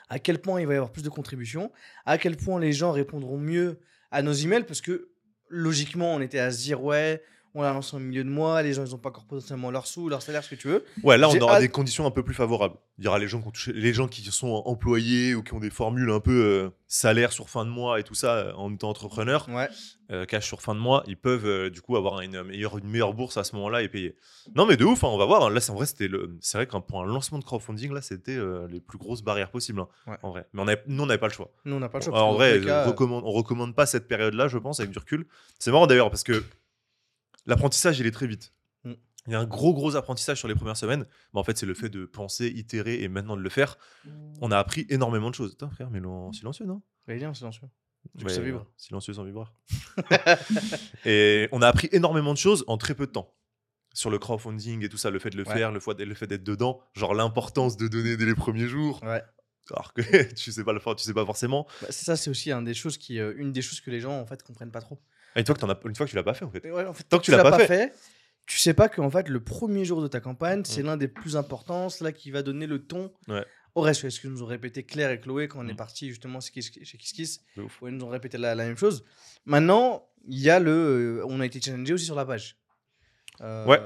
à 0.07 0.17
quel 0.17 0.39
point 0.39 0.59
il 0.61 0.65
va 0.65 0.73
y 0.73 0.77
avoir 0.77 0.91
plus 0.91 1.03
de 1.03 1.09
contributions, 1.09 1.71
à 2.05 2.17
quel 2.17 2.37
point 2.37 2.59
les 2.59 2.71
gens 2.71 2.91
répondront 2.91 3.37
mieux 3.37 3.79
à 4.09 4.21
nos 4.21 4.33
emails, 4.33 4.63
parce 4.63 4.81
que 4.81 5.11
logiquement, 5.49 6.15
on 6.15 6.21
était 6.21 6.39
à 6.39 6.51
se 6.51 6.59
dire, 6.63 6.81
ouais, 6.81 7.21
on 7.55 7.61
l'a 7.61 7.73
lancé 7.73 7.95
au 7.95 7.99
milieu 7.99 8.23
de 8.23 8.29
mois, 8.29 8.61
les 8.61 8.73
gens, 8.73 8.85
ils 8.85 8.91
n'ont 8.91 8.97
pas 8.97 9.09
encore 9.09 9.25
potentiellement 9.25 9.71
leur 9.71 9.87
sous, 9.87 10.07
leur 10.09 10.21
salaire, 10.21 10.43
ce 10.43 10.49
que 10.51 10.55
tu 10.55 10.67
veux. 10.67 10.83
Ouais, 11.03 11.17
là, 11.17 11.29
on 11.29 11.37
aura 11.39 11.55
hâte- 11.55 11.61
des 11.61 11.69
conditions 11.69 12.05
un 12.05 12.11
peu 12.11 12.21
plus 12.23 12.35
favorables. 12.35 12.75
Il 12.99 13.05
y 13.05 13.07
aura 13.07 13.17
les 13.19 13.27
gens 13.27 13.41
qui, 13.41 13.47
ont 13.47 13.51
touché- 13.51 13.73
les 13.73 13.93
gens 13.93 14.07
qui 14.07 14.21
sont 14.23 14.61
employés 14.65 15.33
ou 15.35 15.41
qui 15.43 15.53
ont 15.53 15.59
des 15.59 15.69
formules 15.69 16.11
un 16.11 16.19
peu 16.19 16.31
euh, 16.31 16.69
salaire 16.87 17.31
sur 17.31 17.49
fin 17.49 17.65
de 17.65 17.69
mois 17.69 17.99
et 17.99 18.03
tout 18.03 18.13
ça 18.13 18.35
euh, 18.35 18.53
en 18.53 18.73
étant 18.73 18.89
entrepreneur, 18.89 19.47
Ouais. 19.49 19.67
euh, 20.11 20.25
cash 20.25 20.45
sur 20.45 20.61
fin 20.61 20.75
de 20.75 20.79
mois, 20.79 21.03
ils 21.07 21.17
peuvent 21.17 21.45
euh, 21.45 21.69
du 21.69 21.81
coup 21.81 21.95
avoir 21.97 22.21
une 22.21 22.43
meilleure, 22.43 22.77
une 22.77 22.89
meilleure 22.89 23.13
bourse 23.13 23.37
à 23.37 23.43
ce 23.43 23.55
moment-là 23.55 23.81
et 23.81 23.87
payer. 23.89 24.15
Non, 24.55 24.65
mais 24.65 24.75
de 24.77 24.85
ouf, 24.85 25.03
hein, 25.03 25.07
on 25.09 25.17
va 25.17 25.25
voir. 25.25 25.43
hein. 25.45 25.49
Là, 25.49 25.59
c'est 25.61 25.71
en 25.71 25.75
vrai, 25.75 25.85
c'était 25.85 26.07
le... 26.07 26.37
c'est 26.41 26.57
vrai 26.57 26.67
qu'un 26.67 26.81
pour 26.81 27.01
un 27.01 27.05
lancement 27.05 27.39
de 27.39 27.43
crowdfunding, 27.43 27.93
là, 27.93 28.01
c'était 28.01 28.37
les 28.69 28.79
plus 28.79 28.97
grosses 28.97 29.21
barrières 29.23 29.49
possibles. 29.51 29.79
hein, 29.79 29.87
Ouais. 30.07 30.17
En 30.23 30.29
vrai. 30.31 30.45
Mais 30.53 30.61
on 30.61 30.67
avait- 30.67 30.83
nous, 30.87 31.03
on 31.03 31.05
n'avait 31.05 31.17
pas 31.19 31.27
le 31.27 31.33
choix. 31.33 31.49
Nous, 31.65 31.75
on 31.75 31.79
n'a 31.79 31.89
pas 31.89 31.99
le 31.99 32.03
choix. 32.03 32.13
Alors, 32.15 32.27
en 32.27 32.33
vrai, 32.33 32.59
cas, 32.63 32.83
on 32.85 32.89
recommande, 32.89 33.23
on 33.25 33.31
recommande 33.31 33.75
pas 33.75 33.85
cette 33.85 34.07
période-là, 34.07 34.47
je 34.49 34.57
pense, 34.57 34.79
avec 34.79 34.91
du 34.91 34.99
recul. 34.99 35.25
C'est 35.57 35.71
marrant 35.71 35.87
d'ailleurs 35.87 36.09
parce 36.09 36.23
que 36.23 36.43
l'apprentissage, 37.45 37.99
il 37.99 38.05
est 38.05 38.11
très 38.11 38.27
vite. 38.27 38.53
Mm. 38.83 38.93
Il 39.27 39.33
y 39.33 39.35
a 39.35 39.39
un 39.39 39.45
gros, 39.45 39.73
gros 39.73 39.95
apprentissage 39.95 40.37
sur 40.39 40.47
les 40.47 40.55
premières 40.55 40.77
semaines. 40.77 41.05
Mais 41.33 41.39
en 41.39 41.43
fait, 41.43 41.57
c'est 41.57 41.65
le 41.65 41.73
fait 41.73 41.89
de 41.89 42.05
penser, 42.05 42.47
itérer 42.47 43.01
et 43.03 43.07
maintenant 43.09 43.37
de 43.37 43.41
le 43.41 43.49
faire. 43.49 43.77
On 44.41 44.51
a 44.51 44.57
appris 44.57 44.85
énormément 44.89 45.29
de 45.29 45.35
choses. 45.35 45.51
Putain, 45.51 45.69
frère, 45.69 45.89
mais 45.91 46.03
en 46.05 46.31
silencieux, 46.31 46.65
non? 46.65 46.81
Bah, 47.07 47.15
il 47.15 47.23
est 47.23 47.25
en 47.25 47.33
silencieux. 47.33 47.67
Du 48.15 48.23
coup, 48.23 48.29
ça 48.29 48.41
vibre. 48.41 48.65
Silencieux 48.77 49.13
sans 49.13 49.23
vibreur. 49.23 49.53
et 51.05 51.49
on 51.51 51.61
a 51.61 51.67
appris 51.67 51.89
énormément 51.91 52.33
de 52.33 52.37
choses 52.37 52.63
en 52.67 52.77
très 52.77 52.95
peu 52.95 53.05
de 53.07 53.11
temps. 53.11 53.33
Sur 53.93 54.09
le 54.09 54.19
crowdfunding 54.19 54.83
et 54.85 54.89
tout 54.89 54.97
ça, 54.97 55.09
le 55.09 55.19
fait 55.19 55.31
de 55.31 55.37
le 55.37 55.43
Ouais. 55.47 55.53
faire, 55.53 55.71
le 55.71 55.79
fait, 55.79 56.27
d'être 56.27 56.43
dedans, 56.43 56.79
genre 56.93 57.13
l'importance 57.13 57.75
de 57.75 57.87
donner 57.87 58.17
dès 58.17 58.25
les 58.25 58.35
premiers 58.35 58.67
jours, 58.67 59.01
Ouais. 59.03 59.21
alors 59.71 59.93
que 59.93 60.01
tu 60.35 60.51
sais 60.51 60.63
pas 60.63 60.73
le 60.73 60.79
faire, 60.79 60.95
tu 60.95 61.03
sais 61.03 61.13
pas 61.13 61.25
forcément. 61.25 61.67
Bah, 61.81 61.87
ça, 61.89 62.15
c'est 62.15 62.29
aussi 62.29 62.51
un 62.51 62.61
des 62.61 62.75
choses 62.75 62.97
qui, 62.97 63.19
euh, 63.19 63.33
une 63.37 63.51
des 63.51 63.61
choses 63.63 63.81
que 63.81 63.89
les 63.89 63.99
gens 63.99 64.19
en 64.19 64.25
fait 64.25 64.43
comprennent 64.43 64.71
pas 64.71 64.81
trop. 64.81 65.01
Une 65.39 65.45
fois 65.45 65.55
que, 65.55 65.59
t'en 65.61 65.69
as, 65.69 65.79
une 65.85 65.95
fois 65.95 66.05
que 66.05 66.11
tu 66.11 66.15
l'as 66.15 66.23
pas 66.23 66.33
fait, 66.33 66.45
en 66.45 66.51
fait. 66.51 66.69
Ouais, 66.71 66.85
en 66.85 66.93
fait, 66.93 67.03
Tant 67.03 67.17
que 67.19 67.23
tu 67.23 67.31
l'as 67.31 67.43
pas 67.43 67.59
fait. 67.59 67.93
tu 68.45 68.57
sais 68.57 68.73
pas 68.73 68.89
que 68.89 68.99
en 69.01 69.09
fait 69.11 69.29
le 69.29 69.39
premier 69.43 69.85
jour 69.85 70.01
de 70.01 70.07
ta 70.07 70.19
campagne, 70.19 70.63
c'est 70.65 70.81
l'un 70.83 70.97
des 70.97 71.07
plus 71.07 71.37
importants, 71.37 71.89
c'est 71.89 72.03
là 72.03 72.11
qui 72.11 72.31
va 72.31 72.41
donner 72.41 72.65
le 72.67 72.79
ton 72.79 73.11
Ouais. 73.27 73.45
au 73.75 73.81
reste. 73.81 74.01
C'est 74.01 74.09
ce 74.09 74.19
que 74.19 74.27
nous 74.27 74.41
ont 74.43 74.47
répété 74.47 74.83
Claire 74.83 75.11
et 75.11 75.19
Chloé 75.19 75.47
quand 75.47 75.59
on 75.59 75.63
Mm. 75.65 75.69
est 75.71 75.75
parti 75.75 76.09
justement 76.09 76.39
chez 76.41 76.51
Kiss 76.51 76.69
Kiss 76.71 77.41
où 77.81 77.87
ils 77.87 77.93
nous 77.95 78.05
ont 78.05 78.09
répété 78.09 78.37
la, 78.37 78.55
la 78.55 78.65
même 78.65 78.77
chose. 78.77 79.03
Maintenant, 79.45 80.07
il 80.27 80.39
y 80.39 80.49
a 80.49 80.59
le, 80.59 80.71
euh, 81.21 81.25
on 81.27 81.39
a 81.41 81.45
été 81.45 81.61
challengé 81.61 81.93
aussi 81.93 82.05
sur 82.05 82.15
la 82.15 82.25
page. 82.25 82.57
Euh, 83.41 83.65
Ouais. 83.65 83.79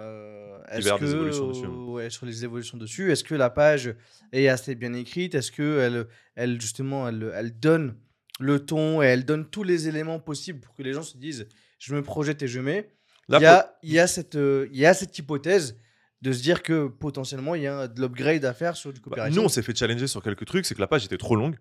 Est-ce 0.71 0.93
que, 0.93 1.03
des 1.05 1.11
évolutions 1.11 1.47
dessus, 1.49 1.65
hein. 1.65 1.85
ouais, 1.91 2.09
sur 2.09 2.25
les 2.25 2.43
évolutions 2.45 2.77
dessus, 2.77 3.11
est-ce 3.11 3.23
que 3.25 3.35
la 3.35 3.49
page 3.49 3.93
est 4.31 4.47
assez 4.47 4.75
bien 4.75 4.93
écrite? 4.93 5.35
Est-ce 5.35 5.51
que 5.51 5.79
elle, 5.79 6.07
elle 6.35 6.59
justement, 6.61 7.07
elle, 7.07 7.31
elle 7.35 7.59
donne 7.59 7.97
le 8.43 8.65
ton 8.65 9.01
et 9.01 9.05
elle 9.05 9.25
donne 9.25 9.49
tous 9.49 9.63
les 9.63 9.87
éléments 9.87 10.19
possibles 10.19 10.59
pour 10.59 10.73
que 10.75 10.83
les 10.83 10.93
gens 10.93 11.01
se 11.03 11.17
disent, 11.17 11.47
je 11.79 11.95
me 11.95 12.01
projette 12.03 12.41
et 12.43 12.47
je 12.47 12.59
mets. 12.59 12.89
Il, 13.29 13.39
y 13.39 13.45
a, 13.45 13.77
il, 13.83 13.91
y 13.93 13.99
a 13.99 14.07
cette, 14.07 14.35
euh, 14.35 14.67
il 14.71 14.79
y 14.79 14.85
a 14.85 14.93
cette 14.93 15.17
hypothèse 15.17 15.79
de 16.21 16.31
se 16.33 16.41
dire 16.41 16.61
que 16.61 16.87
potentiellement 16.87 17.55
il 17.55 17.63
y 17.63 17.67
a 17.67 17.87
de 17.87 18.01
l'upgrade 18.01 18.43
à 18.45 18.53
faire 18.53 18.75
sur 18.75 18.91
du 18.93 18.99
Bah, 18.99 19.03
copywriting. 19.09 19.35
nous, 19.35 19.43
on 19.45 19.49
s'est 19.49 19.61
fait 19.61 19.75
challenger 19.75 20.07
sur 20.07 20.21
quelques 20.21 20.45
trucs, 20.45 20.65
c'est 20.65 20.75
que 20.75 20.81
la 20.81 20.87
page 20.87 21.05
était 21.05 21.17
trop 21.17 21.35
longue 21.35 21.57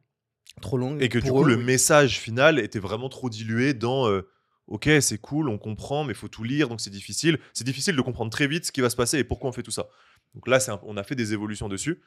trop 0.61 0.77
long. 0.77 0.99
et 0.99 1.09
que 1.09 1.19
du 1.19 1.31
coup, 1.31 1.45
eux, 1.45 1.49
le 1.49 1.57
oui. 1.57 1.65
message 1.65 2.19
final 2.19 2.59
était 2.59 2.79
vraiment 2.81 3.09
trop 3.09 3.31
dilué 3.31 3.75
dans 3.75 4.09
euh, 4.09 4.29
Ok, 4.69 4.89
c'est 5.01 5.19
cool, 5.19 5.49
on 5.49 5.59
comprend, 5.59 6.05
mais 6.05 6.13
il 6.13 6.17
faut 6.17 6.29
tout 6.29 6.45
lire, 6.45 6.69
donc 6.69 6.81
c'est 6.81 6.91
difficile. 6.91 7.39
C'est 7.53 7.65
difficile 7.65 7.97
de 7.97 8.01
comprendre 8.01 8.31
très 8.31 8.47
vite 8.47 8.65
ce 8.67 8.73
qui 8.73 8.81
va 8.81 8.91
se 8.91 8.97
passer 8.97 9.19
et 9.19 9.25
pourquoi 9.25 9.51
on 9.51 9.53
fait 9.53 9.63
tout 9.63 9.71
ça. 9.73 9.89
Donc 10.35 10.47
là, 10.49 10.59
un- 10.69 10.81
on 10.85 10.97
a 10.97 11.03
fait 11.05 11.15
des 11.17 11.33
évolutions 11.33 11.69
dessus. 11.69 12.01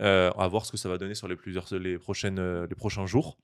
Euh, 0.00 0.30
à 0.32 0.46
voir 0.46 0.66
ce 0.66 0.72
que 0.72 0.76
ça 0.76 0.88
va 0.90 0.98
donner 0.98 1.14
sur 1.14 1.26
les, 1.26 1.36
plusieurs, 1.36 1.66
les, 1.74 1.98
prochaines, 1.98 2.38
euh, 2.38 2.66
les 2.68 2.74
prochains 2.74 3.06
jours. 3.06 3.38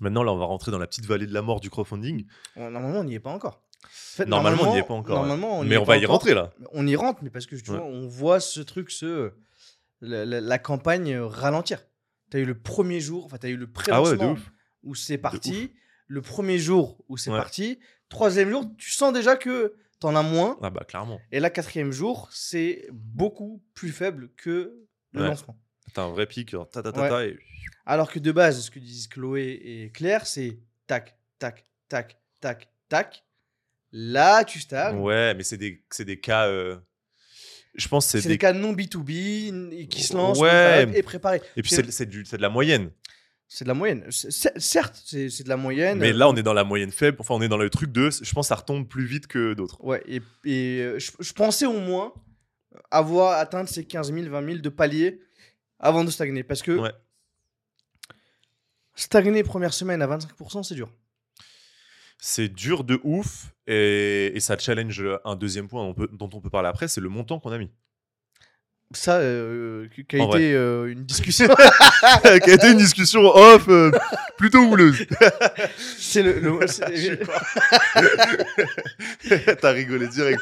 Maintenant, 0.00 0.22
là, 0.22 0.32
on 0.32 0.38
va 0.38 0.44
rentrer 0.44 0.70
dans 0.70 0.78
la 0.78 0.86
petite 0.86 1.06
vallée 1.06 1.26
de 1.26 1.32
la 1.34 1.42
mort 1.42 1.60
du 1.60 1.70
crowdfunding. 1.70 2.26
Euh, 2.56 2.70
Normalement, 2.70 3.00
on 3.00 3.04
n'y 3.04 3.14
est 3.14 3.20
pas 3.20 3.30
encore. 3.30 3.62
En 3.84 3.88
fait, 3.90 4.26
Normalement, 4.26 4.70
on 4.70 4.72
n'y 4.72 4.78
est 4.78 4.82
pas 4.82 4.94
encore. 4.94 5.20
On 5.22 5.64
mais 5.64 5.76
on 5.76 5.84
va 5.84 5.96
y 5.96 6.00
encore. 6.04 6.16
rentrer 6.16 6.34
là. 6.34 6.52
On 6.72 6.86
y 6.86 6.96
rentre, 6.96 7.20
mais 7.22 7.30
parce 7.30 7.46
que 7.46 7.56
tu 7.56 7.70
Ouais. 7.70 7.76
vois, 7.78 7.86
on 7.86 8.06
voit 8.08 8.40
ce 8.40 8.60
truc, 8.60 8.90
ce, 8.90 9.32
la, 10.00 10.24
la- 10.24 10.40
la 10.40 10.58
campagne 10.58 11.12
euh, 11.14 11.26
ralentir. 11.26 11.84
Tu 12.30 12.36
as 12.36 12.40
eu 12.40 12.44
le 12.44 12.58
premier 12.60 13.00
jour, 13.00 13.24
enfin, 13.24 13.38
tu 13.38 13.46
as 13.46 13.50
eu 13.50 13.56
le 13.56 13.64
Ah 13.66 13.68
ouais, 13.68 13.72
pré-lancement 14.12 14.32
ouf. 14.32 14.50
où 14.82 14.94
c'est 14.94 15.18
parti. 15.18 15.72
le 16.06 16.22
premier 16.22 16.58
jour 16.58 17.04
où 17.08 17.16
c'est 17.16 17.30
Ouais. 17.30 17.36
parti. 17.38 17.78
Troisième 18.08 18.50
jour, 18.50 18.64
tu 18.78 18.90
sens 18.90 19.12
déjà 19.12 19.36
que 19.36 19.74
t'en 20.00 20.16
as 20.16 20.22
moins. 20.22 20.58
Ah 20.62 20.70
bah 20.70 20.84
clairement. 20.88 21.20
Et 21.32 21.38
là, 21.40 21.50
quatrième 21.50 21.92
jour, 21.92 22.28
c'est 22.32 22.86
beaucoup 22.92 23.62
plus 23.74 23.90
faible 23.90 24.30
que 24.36 24.74
le 25.12 25.24
lancement. 25.24 25.58
T'as 25.94 26.04
un 26.04 26.10
vrai 26.10 26.26
pic, 26.26 26.50
ta 26.50 26.82
ta 26.82 26.82
ta 26.82 26.92
ta, 26.92 27.26
et- 27.26 27.38
Alors 27.90 28.12
que 28.12 28.18
de 28.18 28.30
base, 28.32 28.60
ce 28.66 28.70
que 28.70 28.78
disent 28.78 29.08
Chloé 29.08 29.60
et 29.64 29.90
Claire, 29.92 30.26
c'est 30.26 30.58
tac, 30.86 31.16
tac, 31.38 31.64
tac, 31.88 32.18
tac, 32.40 32.68
tac. 32.90 33.24
Là, 33.92 34.44
tu 34.44 34.60
stagnes. 34.60 34.98
Ouais, 34.98 35.32
mais 35.34 35.42
c'est 35.42 35.56
des, 35.56 35.82
c'est 35.90 36.04
des 36.04 36.20
cas. 36.20 36.46
euh, 36.48 36.76
Je 37.74 37.88
pense 37.88 38.04
que 38.06 38.10
C'est 38.12 38.20
c'est 38.20 38.28
des 38.28 38.34
des. 38.34 38.38
cas 38.38 38.52
non 38.52 38.72
B2B 38.74 39.72
et 39.72 39.88
qui 39.88 40.02
se 40.02 40.14
lancent 40.14 40.38
Ouais. 40.38 40.86
et 40.94 41.02
préparés. 41.02 41.40
Et 41.56 41.62
puis 41.62 41.70
c'est- 41.70 41.84
c'est 41.86 41.90
c'est 41.92 42.06
du- 42.06 42.24
c'est 42.26 42.36
de 42.36 42.42
la 42.42 42.48
moyenne. 42.50 42.90
C'est 43.46 43.64
de 43.64 43.68
la 43.68 43.74
moyenne. 43.74 44.04
C'est- 44.10 44.58
Certes, 44.58 45.00
c'est 45.06 45.30
c'est 45.30 45.44
de 45.44 45.48
la 45.48 45.56
moyenne. 45.56 45.98
Mais 45.98 46.12
là, 46.12 46.28
on 46.28 46.36
est 46.36 46.42
dans 46.42 46.52
la 46.52 46.64
moyenne 46.64 46.90
faible. 46.90 47.16
Enfin, 47.20 47.34
on 47.36 47.40
est 47.40 47.48
dans 47.48 47.56
le 47.56 47.70
truc 47.70 47.90
de. 47.92 48.10
Je 48.10 48.32
pense 48.34 48.46
que 48.46 48.48
ça 48.48 48.56
retombe 48.56 48.86
plus 48.86 49.06
vite 49.06 49.26
que 49.28 49.54
d'autres. 49.54 49.82
Ouais, 49.82 50.02
et, 50.06 50.20
et, 50.44 50.80
euh, 50.82 50.98
je, 50.98 51.12
je 51.20 51.32
pensais 51.32 51.64
au 51.64 51.78
moins 51.80 52.12
avoir 52.90 53.38
atteint 53.38 53.64
ces 53.64 53.84
15 53.86 54.12
000, 54.12 54.28
20 54.28 54.44
000 54.44 54.58
de 54.58 54.68
paliers 54.68 55.20
avant 55.78 56.04
de 56.04 56.10
stagner. 56.10 56.42
Parce 56.42 56.60
que 56.62 56.72
Ouais. 56.72 56.92
Stagner 58.98 59.42
première 59.42 59.72
semaine 59.72 60.02
à 60.02 60.06
25%, 60.06 60.62
c'est 60.62 60.74
dur. 60.74 60.90
C'est 62.18 62.48
dur 62.48 62.84
de 62.84 63.00
ouf. 63.04 63.46
Et, 63.66 64.32
et 64.34 64.40
ça 64.40 64.58
challenge 64.58 65.02
un 65.24 65.36
deuxième 65.36 65.68
point 65.68 65.82
on 65.84 65.94
peut- 65.94 66.08
dont 66.12 66.28
on 66.32 66.40
peut 66.40 66.50
parler 66.50 66.68
après 66.68 66.88
c'est 66.88 67.00
le 67.00 67.08
montant 67.08 67.38
qu'on 67.38 67.52
a 67.52 67.58
mis. 67.58 67.70
Ça, 68.94 69.18
euh, 69.18 69.86
qui 69.94 70.06
qui 70.06 70.16
a 70.16 70.22
En 70.24 70.30
été 70.32 70.54
euh, 70.54 70.90
une 70.90 71.04
discussion. 71.04 71.46
qui 72.22 72.28
a 72.50 72.54
été 72.54 72.70
une 72.70 72.78
discussion 72.78 73.20
off 73.26 73.68
euh, 73.68 73.90
plutôt 74.38 74.60
houleuse. 74.64 75.04
c'est 75.98 76.22
le. 76.22 76.40
T'as 79.60 79.70
rigolé 79.72 80.08
direct. 80.08 80.40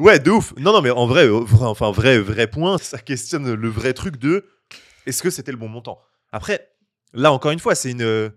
Ouais, 0.00 0.18
de 0.18 0.32
ouf. 0.32 0.52
Non, 0.56 0.72
non, 0.72 0.82
mais 0.82 0.90
en 0.90 1.06
vrai, 1.06 1.26
euh, 1.26 1.38
vrai- 1.40 1.66
enfin, 1.66 1.92
vrai, 1.92 2.18
vrai 2.18 2.48
point, 2.48 2.78
ça 2.78 2.98
questionne 2.98 3.54
le 3.54 3.68
vrai 3.68 3.92
truc 3.94 4.16
de 4.16 4.44
est-ce 5.06 5.22
que 5.22 5.30
c'était 5.30 5.52
le 5.52 5.58
bon 5.58 5.68
montant? 5.68 6.00
Après, 6.32 6.68
là, 7.12 7.32
encore 7.32 7.50
une 7.52 7.58
fois, 7.58 7.74
c'est 7.74 7.90
une. 7.92 8.32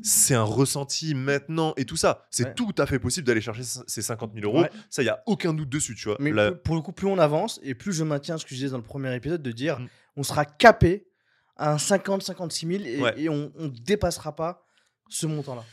C'est 0.00 0.34
un 0.34 0.44
ressenti 0.44 1.12
maintenant 1.12 1.74
et 1.76 1.84
tout 1.84 1.96
ça. 1.96 2.24
C'est 2.30 2.44
Ouais. 2.44 2.54
tout 2.54 2.72
à 2.78 2.86
fait 2.86 3.00
possible 3.00 3.26
d'aller 3.26 3.40
chercher 3.40 3.62
ces 3.64 4.00
50 4.00 4.32
000 4.32 4.46
euros. 4.46 4.62
Ouais. 4.62 4.70
Ça, 4.88 5.02
il 5.02 5.06
y 5.06 5.08
a 5.08 5.20
aucun 5.26 5.52
doute 5.52 5.68
dessus, 5.70 5.96
tu 5.96 6.06
vois. 6.08 6.16
Mais 6.20 6.30
Là- 6.30 6.52
pour 6.52 6.76
le 6.76 6.82
coup, 6.82 6.92
plus 6.92 7.08
on 7.08 7.18
avance 7.18 7.58
et 7.64 7.74
plus 7.74 7.92
je 7.92 8.04
maintiens 8.04 8.38
ce 8.38 8.44
que 8.44 8.50
je 8.50 8.54
disais 8.54 8.68
dans 8.70 8.76
le 8.76 8.84
premier 8.84 9.12
épisode 9.16 9.42
de 9.42 9.50
dire 9.50 9.80
Mm. 9.80 9.88
on 10.18 10.22
sera 10.22 10.44
capé 10.44 11.08
à 11.56 11.72
un 11.72 11.78
50-56 11.78 12.66
000 12.68 12.84
et, 12.84 13.00
Ouais. 13.02 13.14
et 13.20 13.28
on, 13.28 13.52
on 13.58 13.66
dépassera 13.66 14.36
pas 14.36 14.64
ce 15.08 15.26
montant-là. 15.26 15.64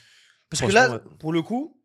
Parce 0.49 0.63
que 0.63 0.71
là, 0.71 0.97
pour 1.19 1.31
le 1.31 1.43
coup, 1.43 1.79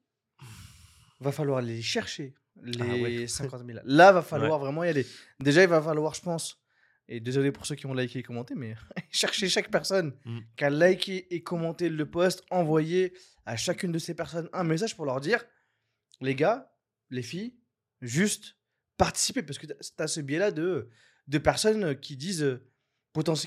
va 1.20 1.30
falloir 1.30 1.60
les 1.60 1.82
chercher, 1.82 2.34
les 2.62 2.80
Ah 2.80 2.86
ouais. 2.86 3.26
50 3.26 3.66
000. 3.66 3.80
Là, 3.84 4.12
va 4.12 4.22
falloir 4.22 4.58
vraiment 4.58 4.82
y 4.84 4.88
aller. 4.88 5.06
Déjà, 5.40 5.62
il 5.62 5.68
va 5.68 5.82
falloir, 5.82 6.14
je 6.14 6.22
pense, 6.22 6.58
et 7.08 7.20
désolé 7.20 7.52
pour 7.52 7.66
ceux 7.66 7.74
qui 7.74 7.86
ont 7.86 7.94
liké 7.94 8.18
et 8.20 8.22
commenté, 8.22 8.54
mais 8.54 8.74
chercher 9.10 9.48
chaque 9.48 9.70
personne 9.70 10.14
Mm. 10.24 10.38
qui 10.56 10.64
a 10.64 10.70
liké 10.70 11.34
et 11.34 11.42
commenté 11.42 11.88
le 11.88 12.06
post, 12.06 12.42
envoyer 12.50 13.12
à 13.46 13.56
chacune 13.56 13.92
de 13.92 13.98
ces 13.98 14.14
personnes 14.14 14.48
un 14.52 14.64
message 14.64 14.96
pour 14.96 15.04
leur 15.04 15.20
dire 15.20 15.44
les 16.20 16.34
gars, 16.34 16.72
les 17.10 17.22
filles, 17.22 17.54
juste 18.00 18.56
participer. 18.96 19.42
Parce 19.42 19.58
que 19.58 19.66
tu 19.66 19.72
as 19.98 20.06
ce 20.06 20.20
biais-là 20.20 20.50
de, 20.50 20.88
de 21.28 21.38
personnes 21.38 21.98
qui 21.98 22.16
disent, 22.16 22.42
euh, 22.42 22.62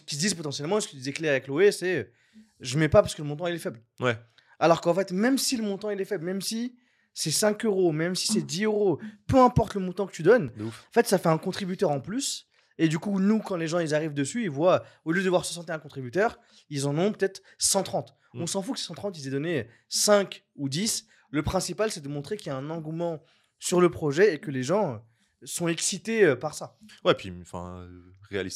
qui 0.06 0.16
se 0.16 0.20
disent 0.20 0.34
potentiellement, 0.36 0.80
ce 0.80 0.88
que 0.88 0.96
disait 0.96 1.14
Claire 1.14 1.34
et 1.36 1.42
Chloé, 1.42 1.72
c'est 1.72 2.12
je 2.60 2.78
mets 2.78 2.90
pas 2.90 3.02
parce 3.02 3.16
que 3.16 3.22
le 3.22 3.28
montant 3.28 3.48
il 3.48 3.56
est 3.56 3.60
faible. 3.60 3.82
Ouais. 4.00 4.16
Alors 4.60 4.82
qu'en 4.82 4.94
fait, 4.94 5.12
même 5.12 5.38
si 5.38 5.58
le 5.58 5.64
montant 5.64 5.90
il 5.90 6.00
est 6.02 6.06
faible, 6.06 6.26
même 6.26 6.42
si 6.42 6.78
c'est 7.14 7.32
5 7.32 7.66
euros, 7.66 7.92
même 7.92 8.14
si 8.16 8.28
c'est 8.28 8.42
10 8.44 8.66
euros, 8.66 9.00
peu 9.26 9.38
importe 9.40 9.74
le 9.74 9.80
montant 9.82 10.06
que 10.06 10.12
tu 10.14 10.22
donnes, 10.24 10.52
en 10.68 10.92
fait, 10.92 11.08
ça 11.08 11.18
fait 11.18 11.30
un 11.30 11.38
contributeur 11.40 11.90
en 11.90 12.00
plus. 12.00 12.48
Et 12.78 12.88
du 12.88 13.00
coup, 13.00 13.20
nous, 13.20 13.40
quand 13.40 13.56
les 13.56 13.68
gens 13.68 13.80
ils 13.80 13.94
arrivent 13.96 14.14
dessus, 14.14 14.44
ils 14.44 14.50
voient, 14.50 14.84
au 15.06 15.12
lieu 15.12 15.24
de 15.24 15.30
voir 15.30 15.46
61 15.46 15.80
contributeurs, 15.80 16.40
ils 16.70 16.88
en 16.88 16.98
ont 16.98 17.12
peut-être 17.12 17.42
130. 17.58 18.16
Mm. 18.34 18.42
On 18.42 18.48
s'en 18.48 18.62
fout 18.62 18.76
que 18.76 18.80
ces 18.80 18.86
130, 18.88 19.18
ils 19.18 19.28
aient 19.28 19.32
donné 19.32 19.68
5 19.90 20.44
ou 20.56 20.70
10. 20.70 21.08
Le 21.32 21.42
principal, 21.44 21.92
c'est 21.92 22.02
de 22.02 22.08
montrer 22.08 22.38
qu'il 22.38 22.48
y 22.48 22.50
a 22.52 22.56
un 22.56 22.70
engouement 22.70 23.24
sur 23.60 23.82
le 23.82 23.90
projet 23.90 24.36
et 24.36 24.40
que 24.40 24.52
les 24.52 24.64
gens 24.64 24.94
euh, 24.94 24.98
sont 25.44 25.68
excités 25.68 26.24
euh, 26.24 26.36
par 26.36 26.54
ça. 26.54 26.78
Ouais, 27.04 27.16
puis, 27.16 27.34
enfin, 27.42 27.82
euh. 27.82 28.14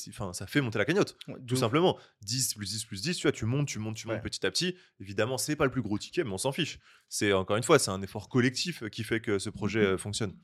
Enfin, 0.09 0.33
ça 0.33 0.47
fait 0.47 0.59
monter 0.59 0.77
la 0.79 0.83
cagnotte. 0.85 1.17
Ouais, 1.29 1.35
Tout 1.47 1.53
ouf. 1.53 1.59
simplement. 1.61 1.97
10 2.23 2.55
plus 2.55 2.69
10 2.69 2.83
plus 2.85 3.01
10, 3.01 3.15
tu 3.15 3.21
vois, 3.23 3.31
tu 3.31 3.45
montes, 3.45 3.69
tu 3.69 3.79
montes, 3.79 3.95
tu 3.95 4.05
montes 4.05 4.17
Ouais. 4.17 4.21
petit 4.21 4.45
à 4.45 4.51
petit. 4.51 4.75
Évidemment, 4.99 5.37
c'est 5.37 5.55
pas 5.55 5.63
le 5.63 5.71
plus 5.71 5.81
gros 5.81 5.97
ticket, 5.97 6.25
mais 6.25 6.31
on 6.31 6.37
s'en 6.37 6.51
fiche. 6.51 6.77
C'est 7.07 7.31
encore 7.31 7.55
une 7.55 7.63
fois, 7.63 7.79
c'est 7.79 7.89
un 7.89 8.01
effort 8.01 8.27
collectif 8.27 8.83
qui 8.89 9.05
fait 9.05 9.21
que 9.21 9.39
ce 9.39 9.49
projet 9.49 9.79
euh, 9.79 9.97
fonctionne. 9.97 10.35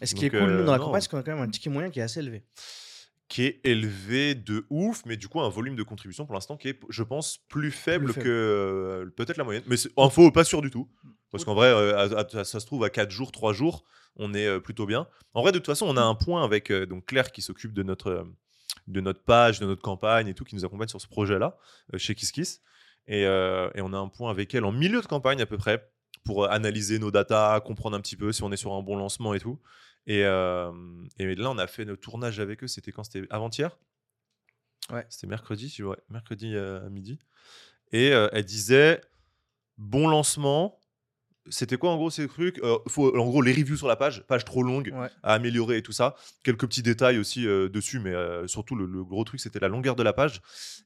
Et 0.00 0.06
ce 0.06 0.16
qui 0.16 0.26
est 0.26 0.30
Donc, 0.30 0.40
cool, 0.40 0.50
nous, 0.50 0.64
dans 0.64 0.72
la 0.72 0.78
euh, 0.78 0.84
campagne, 0.84 1.00
c'est 1.00 1.08
qu'on 1.08 1.18
a 1.18 1.22
quand 1.22 1.32
même 1.32 1.42
un 1.44 1.48
ticket 1.48 1.70
moyen 1.70 1.90
qui 1.90 2.00
est 2.00 2.02
assez 2.02 2.18
élevé. 2.18 2.44
Qui 3.32 3.44
est 3.46 3.60
élevé 3.64 4.34
de 4.34 4.66
ouf, 4.68 5.02
mais 5.06 5.16
du 5.16 5.26
coup, 5.28 5.40
un 5.40 5.48
volume 5.48 5.74
de 5.74 5.82
contribution 5.82 6.26
pour 6.26 6.34
l'instant 6.34 6.56
qui 6.58 6.68
est, 6.68 6.78
je 6.90 7.02
pense, 7.02 7.38
plus 7.48 7.70
faible, 7.70 8.12
faible. 8.12 8.24
que 8.24 8.28
euh, 8.30 9.06
peut-être 9.16 9.38
la 9.38 9.44
moyenne. 9.44 9.62
Mais 9.66 9.76
info, 9.96 10.30
pas 10.30 10.44
sûr 10.44 10.60
du 10.60 10.68
tout. 10.70 10.86
Parce 11.30 11.44
qu'en 11.46 11.54
vrai, 11.54 11.68
euh, 11.68 11.96
à- 11.96 12.38
à- 12.40 12.44
ça 12.44 12.60
se 12.60 12.66
trouve, 12.66 12.84
à 12.84 12.90
4 12.90 13.10
jours, 13.10 13.32
3 13.32 13.54
jours, 13.54 13.84
on 14.16 14.34
est 14.34 14.46
euh, 14.46 14.60
plutôt 14.60 14.84
bien. 14.84 15.06
En 15.32 15.40
vrai, 15.40 15.50
de 15.52 15.56
toute 15.58 15.66
façon, 15.66 15.86
on 15.88 15.96
a 15.96 16.02
un 16.02 16.14
point 16.14 16.44
avec 16.44 16.70
donc 16.70 17.06
Claire 17.06 17.32
qui 17.32 17.40
s'occupe 17.40 17.72
de 17.72 17.82
notre, 17.82 18.26
de 18.86 19.00
notre 19.00 19.22
page, 19.22 19.60
de 19.60 19.64
notre 19.66 19.80
campagne 19.80 20.28
et 20.28 20.34
tout, 20.34 20.44
qui 20.44 20.54
nous 20.54 20.64
accompagne 20.66 20.88
sur 20.88 21.00
ce 21.00 21.06
projet-là, 21.08 21.56
chez 21.96 22.14
KissKiss. 22.14 22.60
Et, 23.06 23.24
euh, 23.26 23.70
et 23.74 23.80
on 23.80 23.94
a 23.94 23.98
un 23.98 24.08
point 24.08 24.30
avec 24.30 24.54
elle 24.54 24.64
en 24.66 24.72
milieu 24.72 25.00
de 25.00 25.06
campagne 25.06 25.40
à 25.40 25.46
peu 25.46 25.56
près, 25.56 25.88
pour 26.24 26.48
analyser 26.50 26.98
nos 27.00 27.10
datas, 27.10 27.58
comprendre 27.60 27.96
un 27.96 28.00
petit 28.00 28.14
peu 28.16 28.30
si 28.30 28.42
on 28.44 28.52
est 28.52 28.56
sur 28.56 28.72
un 28.74 28.82
bon 28.82 28.96
lancement 28.96 29.32
et 29.34 29.40
tout. 29.40 29.58
Et, 30.06 30.24
euh, 30.24 30.72
et 31.18 31.34
là, 31.34 31.50
on 31.50 31.58
a 31.58 31.66
fait 31.66 31.84
notre 31.84 32.00
tournage 32.00 32.40
avec 32.40 32.64
eux, 32.64 32.68
c'était 32.68 32.92
quand? 32.92 33.04
C'était 33.04 33.26
avant-hier? 33.30 33.78
Ouais. 34.90 35.06
C'était 35.08 35.28
mercredi, 35.28 35.68
je- 35.76 35.84
ouais, 35.84 35.96
mercredi 36.10 36.56
à 36.56 36.88
midi. 36.90 37.18
Et 37.92 38.12
euh, 38.12 38.28
elle 38.32 38.44
disait 38.44 39.00
bon 39.78 40.08
lancement. 40.08 40.78
C'était 41.48 41.76
quoi 41.76 41.90
en 41.90 41.96
gros 41.96 42.08
ces 42.10 42.28
trucs? 42.28 42.58
Euh, 42.60 42.78
faut, 42.88 43.16
En 43.18 43.24
gros, 43.26 43.42
les 43.42 43.52
reviews 43.52 43.76
sur 43.76 43.88
la 43.88 43.96
page, 43.96 44.24
page 44.28 44.44
trop 44.44 44.62
longue 44.62 44.92
Ouais. 44.94 45.08
à 45.24 45.34
améliorer 45.34 45.78
et 45.78 45.82
tout 45.82 45.92
ça. 45.92 46.14
Quelques 46.44 46.66
petits 46.68 46.82
détails 46.82 47.18
aussi 47.18 47.44
dessus, 47.44 47.98
mais 47.98 48.12
surtout 48.46 48.74
le, 48.76 48.86
le 48.86 49.04
gros 49.04 49.24
truc, 49.24 49.40
c'était 49.40 49.58
la 49.58 49.66
longueur 49.68 49.96
de 49.96 50.02
la 50.04 50.12
page. 50.12 50.40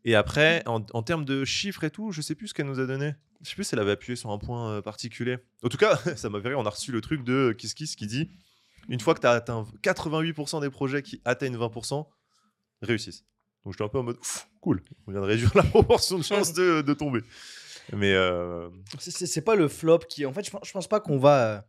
Et 0.04 0.14
après, 0.14 0.62
en, 0.66 0.84
en 0.94 1.02
termes 1.02 1.24
de 1.26 1.44
chiffres 1.44 1.84
et 1.84 1.90
tout, 1.90 2.10
je 2.10 2.22
sais 2.22 2.34
plus 2.34 2.48
ce 2.48 2.54
qu'elle 2.54 2.66
nous 2.66 2.80
a 2.80 2.86
donné. 2.86 3.14
Je 3.42 3.50
sais 3.50 3.54
plus 3.54 3.64
si 3.64 3.74
elle 3.74 3.80
avait 3.80 3.90
appuyé 3.92 4.16
sur 4.16 4.30
un 4.30 4.38
point 4.38 4.80
particulier. 4.80 5.36
En 5.62 5.68
tout 5.68 5.76
cas, 5.76 5.96
ça 6.16 6.30
m'a 6.30 6.40
fait 6.40 6.48
rire. 6.48 6.58
On 6.58 6.64
a 6.66 6.70
reçu 6.70 6.90
le 6.90 7.02
truc 7.02 7.22
de 7.22 7.52
KissKiss 7.56 7.94
qui 7.94 8.06
dit 8.06 8.30
une 8.88 9.00
fois 9.00 9.14
que 9.14 9.20
tu 9.20 9.26
as 9.26 9.32
atteint 9.32 9.66
88% 9.82 10.60
des 10.60 10.70
projets 10.70 11.02
qui 11.02 11.20
atteignent 11.24 11.56
20%, 11.56 12.06
réussissent. 12.82 13.24
Donc 13.64 13.72
j'étais 13.74 13.84
un 13.84 13.88
peu 13.88 13.98
en 13.98 14.02
mode 14.04 14.18
Pff, 14.18 14.48
cool, 14.60 14.82
on 15.06 15.12
vient 15.12 15.20
de 15.20 15.26
réduire 15.26 15.50
la 15.56 15.62
proportion 15.64 16.18
de 16.18 16.22
chances 16.24 16.52
de, 16.52 16.82
de 16.82 16.94
tomber. 16.94 17.20
Mais 17.92 18.12
euh, 18.12 18.68
C'est- 18.98 19.40
pas 19.42 19.54
le 19.54 19.68
flop 19.68 20.00
qui. 20.08 20.26
En 20.26 20.32
fait, 20.32 20.44
je 20.44 20.50
pense, 20.50 20.66
je 20.66 20.72
pense 20.72 20.88
pas 20.88 21.00
qu'on 21.00 21.18
va. 21.18 21.46
euh, 21.46 21.60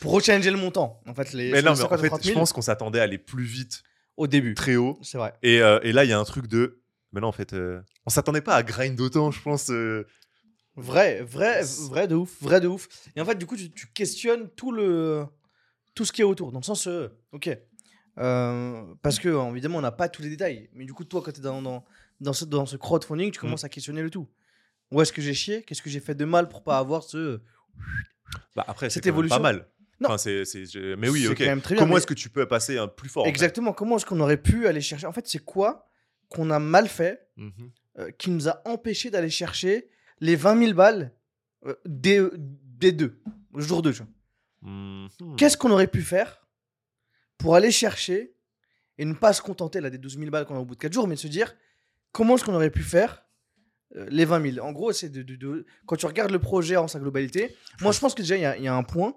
pour 0.00 0.12
rechallenger 0.12 0.50
le 0.50 0.56
montant. 0.58 1.00
En 1.06 1.14
fait, 1.14 1.32
les, 1.32 1.52
mais 1.52 1.62
non, 1.62 1.72
mais 1.74 1.80
en 1.82 1.88
50 1.88 2.00
fait, 2.00 2.08
30 2.08 2.20
je 2.22 2.26
000, 2.28 2.38
pense 2.38 2.52
qu'on 2.52 2.62
s'attendait 2.62 2.98
à 2.98 3.04
aller 3.04 3.18
plus 3.18 3.44
vite, 3.44 3.82
au 4.16 4.26
début. 4.26 4.54
très 4.54 4.74
haut. 4.76 4.98
C'est 5.02 5.16
vrai. 5.18 5.34
Et, 5.42 5.60
euh, 5.62 5.78
et 5.84 5.92
là, 5.92 6.04
il 6.04 6.10
y 6.10 6.12
a 6.12 6.18
un 6.18 6.24
truc 6.24 6.48
de. 6.48 6.80
Mais 7.12 7.20
non, 7.20 7.28
en 7.28 7.32
fait, 7.32 7.52
euh, 7.52 7.80
on 8.04 8.10
s'attendait 8.10 8.40
pas 8.40 8.56
à 8.56 8.62
grind 8.64 9.00
autant, 9.00 9.30
je 9.30 9.40
pense. 9.40 9.70
Vrai, 10.76 11.22
vrai, 11.22 11.62
vrai 11.90 12.06
de 12.06 12.14
ouf, 12.14 12.40
vrai 12.40 12.60
de 12.60 12.68
ouf. 12.68 12.88
Et 13.16 13.20
en 13.20 13.24
fait, 13.24 13.34
du 13.36 13.46
coup, 13.46 13.56
tu, 13.56 13.70
tu 13.70 13.88
questionnes 13.92 14.48
tout 14.50 14.70
le 14.70 15.24
tout 15.94 16.04
ce 16.04 16.12
qui 16.12 16.20
est 16.20 16.24
autour. 16.24 16.52
Dans 16.52 16.60
le 16.60 16.64
sens, 16.64 16.86
euh, 16.86 17.08
ok, 17.32 17.50
Euh, 18.18 18.82
parce 19.02 19.18
que 19.20 19.28
évidemment, 19.52 19.78
on 19.78 19.82
n'a 19.82 19.92
pas 19.92 20.08
tous 20.08 20.22
les 20.22 20.28
détails. 20.30 20.68
Mais 20.72 20.84
du 20.84 20.92
coup, 20.92 21.04
toi, 21.04 21.22
quand 21.24 21.30
tu 21.32 21.38
es 21.38 21.42
dans, 21.42 21.62
dans, 21.62 21.84
dans, 22.20 22.32
ce, 22.32 22.44
dans 22.44 22.66
ce 22.66 22.76
crowdfunding, 22.76 23.30
tu 23.30 23.38
commences 23.38 23.62
à 23.64 23.68
questionner 23.68 24.02
le 24.02 24.10
tout. 24.10 24.28
Où 24.90 25.00
est-ce 25.00 25.12
que 25.12 25.22
j'ai 25.22 25.34
chié? 25.34 25.62
Qu'est-ce 25.62 25.82
que 25.82 25.90
j'ai 25.90 26.00
fait 26.00 26.14
de 26.16 26.24
mal 26.24 26.48
pour 26.48 26.64
pas 26.64 26.78
avoir 26.78 27.04
ce 27.04 27.40
Bah, 28.56 28.64
après, 28.66 28.90
c'est 28.90 29.00
pas 29.28 29.38
mal. 29.38 29.68
Non. 30.00 30.08
Enfin, 30.10 30.18
c'est, 30.18 30.44
Mais 30.96 31.08
oui, 31.08 31.26
ok. 31.28 31.38
quand 31.38 31.44
même 31.44 31.60
très 31.60 31.74
bien, 31.74 31.82
Comment 31.82 31.94
mais- 31.94 31.98
est-ce 31.98 32.06
que 32.06 32.14
tu 32.14 32.28
peux 32.28 32.46
passer 32.46 32.78
un 32.78 32.86
plus 32.88 33.08
fort 33.08 33.22
en 33.22 33.24
fait? 33.26 33.30
Exactement. 33.30 33.72
Comment 33.72 33.96
est-ce 33.96 34.06
qu'on 34.06 34.20
aurait 34.20 34.36
pu 34.40 34.66
aller 34.66 34.80
chercher? 34.80 35.06
En 35.06 35.12
fait, 35.12 35.26
c'est 35.28 35.44
quoi 35.44 35.88
qu'on 36.28 36.50
a 36.50 36.58
mal 36.58 36.88
fait 36.88 37.28
Mhm. 37.36 37.52
euh, 37.98 38.10
qui 38.18 38.30
nous 38.30 38.48
a 38.48 38.62
empêché 38.64 39.10
d'aller 39.10 39.30
chercher 39.30 39.88
les 40.20 40.36
20 40.36 40.58
000 40.58 40.72
balles 40.74 41.12
euh, 41.66 41.74
des, 41.84 42.20
des 42.36 42.92
deux, 42.92 43.20
le 43.54 43.60
jour 43.62 43.82
2. 43.82 43.92
Mhm. 44.62 45.08
Qu'est-ce 45.36 45.56
qu'on 45.56 45.70
aurait 45.70 45.86
pu 45.86 46.02
faire 46.02 46.46
pour 47.38 47.54
aller 47.54 47.70
chercher 47.70 48.34
et 48.98 49.04
ne 49.04 49.14
pas 49.14 49.32
se 49.32 49.40
contenter 49.42 49.80
là, 49.80 49.90
des 49.90 49.98
12 49.98 50.18
000 50.18 50.30
balles 50.30 50.44
qu'on 50.46 50.56
a 50.56 50.60
au 50.60 50.64
bout 50.64 50.74
de 50.74 50.80
4 50.80 50.92
jours, 50.92 51.06
mais 51.06 51.14
de 51.14 51.20
se 51.20 51.28
dire 51.28 51.54
comment 52.12 52.34
est-ce 52.34 52.44
qu'on 52.44 52.54
aurait 52.54 52.70
pu 52.70 52.82
faire 52.82 53.24
euh, 53.96 54.06
les 54.10 54.24
20 54.24 54.52
000 54.54 54.66
En 54.66 54.72
gros, 54.72 54.92
c'est 54.92 55.08
de, 55.08 55.22
de- 55.22 55.36
de- 55.36 55.64
quand 55.86 55.96
tu 55.96 56.06
regardes 56.06 56.30
le 56.32 56.38
projet 56.40 56.76
en 56.76 56.88
sa 56.88 56.98
globalité, 56.98 57.56
moi 57.80 57.92
je 57.92 58.00
pense 58.00 58.14
que 58.14 58.22
déjà 58.22 58.36
il 58.36 58.42
y 58.42 58.44
a- 58.44 58.56
il 58.56 58.62
y, 58.64 58.68
a 58.68 58.74
un 58.74 58.82
point. 58.82 59.16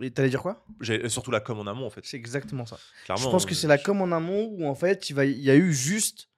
Et 0.00 0.12
t'allais 0.12 0.28
dire 0.30 0.42
quoi? 0.42 0.64
J'ai 0.80 1.08
surtout 1.08 1.32
la 1.32 1.40
com 1.40 1.58
en 1.58 1.66
amont, 1.66 1.84
en 1.86 1.90
fait. 1.90 2.02
C'est 2.04 2.16
exactement 2.16 2.64
ça. 2.66 2.78
Clairement. 3.06 3.24
je 3.24 3.28
pense 3.30 3.44
que 3.44 3.50
euh, 3.52 3.56
c'est 3.56 3.66
la 3.66 3.78
com 3.78 4.00
en 4.02 4.12
amont 4.12 4.44
où 4.52 4.64
en 4.68 4.74
fait 4.76 5.10
il, 5.10 5.14
va, 5.14 5.24
il 5.24 5.40
y 5.40 5.50
a 5.50 5.56
eu 5.56 5.72
juste 5.72 6.28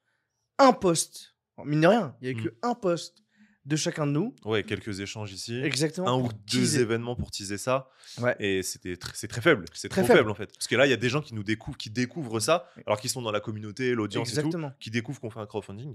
un 0.58 0.72
post. 0.72 1.34
Alors, 1.58 1.66
Mine 1.66 1.80
de 1.82 1.86
rien, 1.88 2.16
il 2.22 2.28
y 2.28 2.28
a 2.28 2.32
eu 2.32 2.36
Mm. 2.40 2.44
que 2.44 2.54
un 2.62 2.74
post 2.74 3.21
de 3.64 3.76
chacun 3.76 4.06
de 4.06 4.12
nous. 4.12 4.34
Ouais, 4.44 4.64
quelques 4.64 4.98
échanges 5.00 5.32
ici. 5.32 5.60
Exactement. 5.62 6.08
un 6.08 6.14
ou 6.20 6.28
deux 6.28 6.58
teaser. 6.60 6.80
événements 6.80 7.14
pour 7.14 7.30
teaser 7.30 7.58
ça. 7.58 7.88
Ouais. 8.20 8.34
Et 8.40 8.62
c'était 8.64 8.94
tr- 8.94 9.12
c'est 9.14 9.28
très 9.28 9.40
faible. 9.40 9.64
C'est 9.72 9.88
Très 9.88 10.00
trop 10.02 10.08
faible. 10.08 10.18
faible. 10.20 10.30
en 10.30 10.34
fait. 10.34 10.52
Parce 10.52 10.66
que 10.66 10.74
là, 10.74 10.86
il 10.86 10.90
y 10.90 10.92
a 10.92 10.96
des 10.96 11.08
gens 11.08 11.20
qui 11.22 11.32
nous 11.34 11.44
découvrent, 11.44 11.76
qui 11.78 11.88
découvrent 11.90 12.40
ça, 12.40 12.68
alors 12.86 13.00
qu'ils 13.00 13.10
sont 13.10 13.22
dans 13.22 13.30
la 13.30 13.40
communauté, 13.40 13.94
l'audience 13.94 14.28
et 14.30 14.32
tout, 14.34 14.38
Exactement. 14.40 14.72
qui 14.80 14.90
découvrent 14.90 15.20
qu'on 15.20 15.30
fait 15.30 15.38
un 15.40 15.46
crowdfunding. 15.46 15.94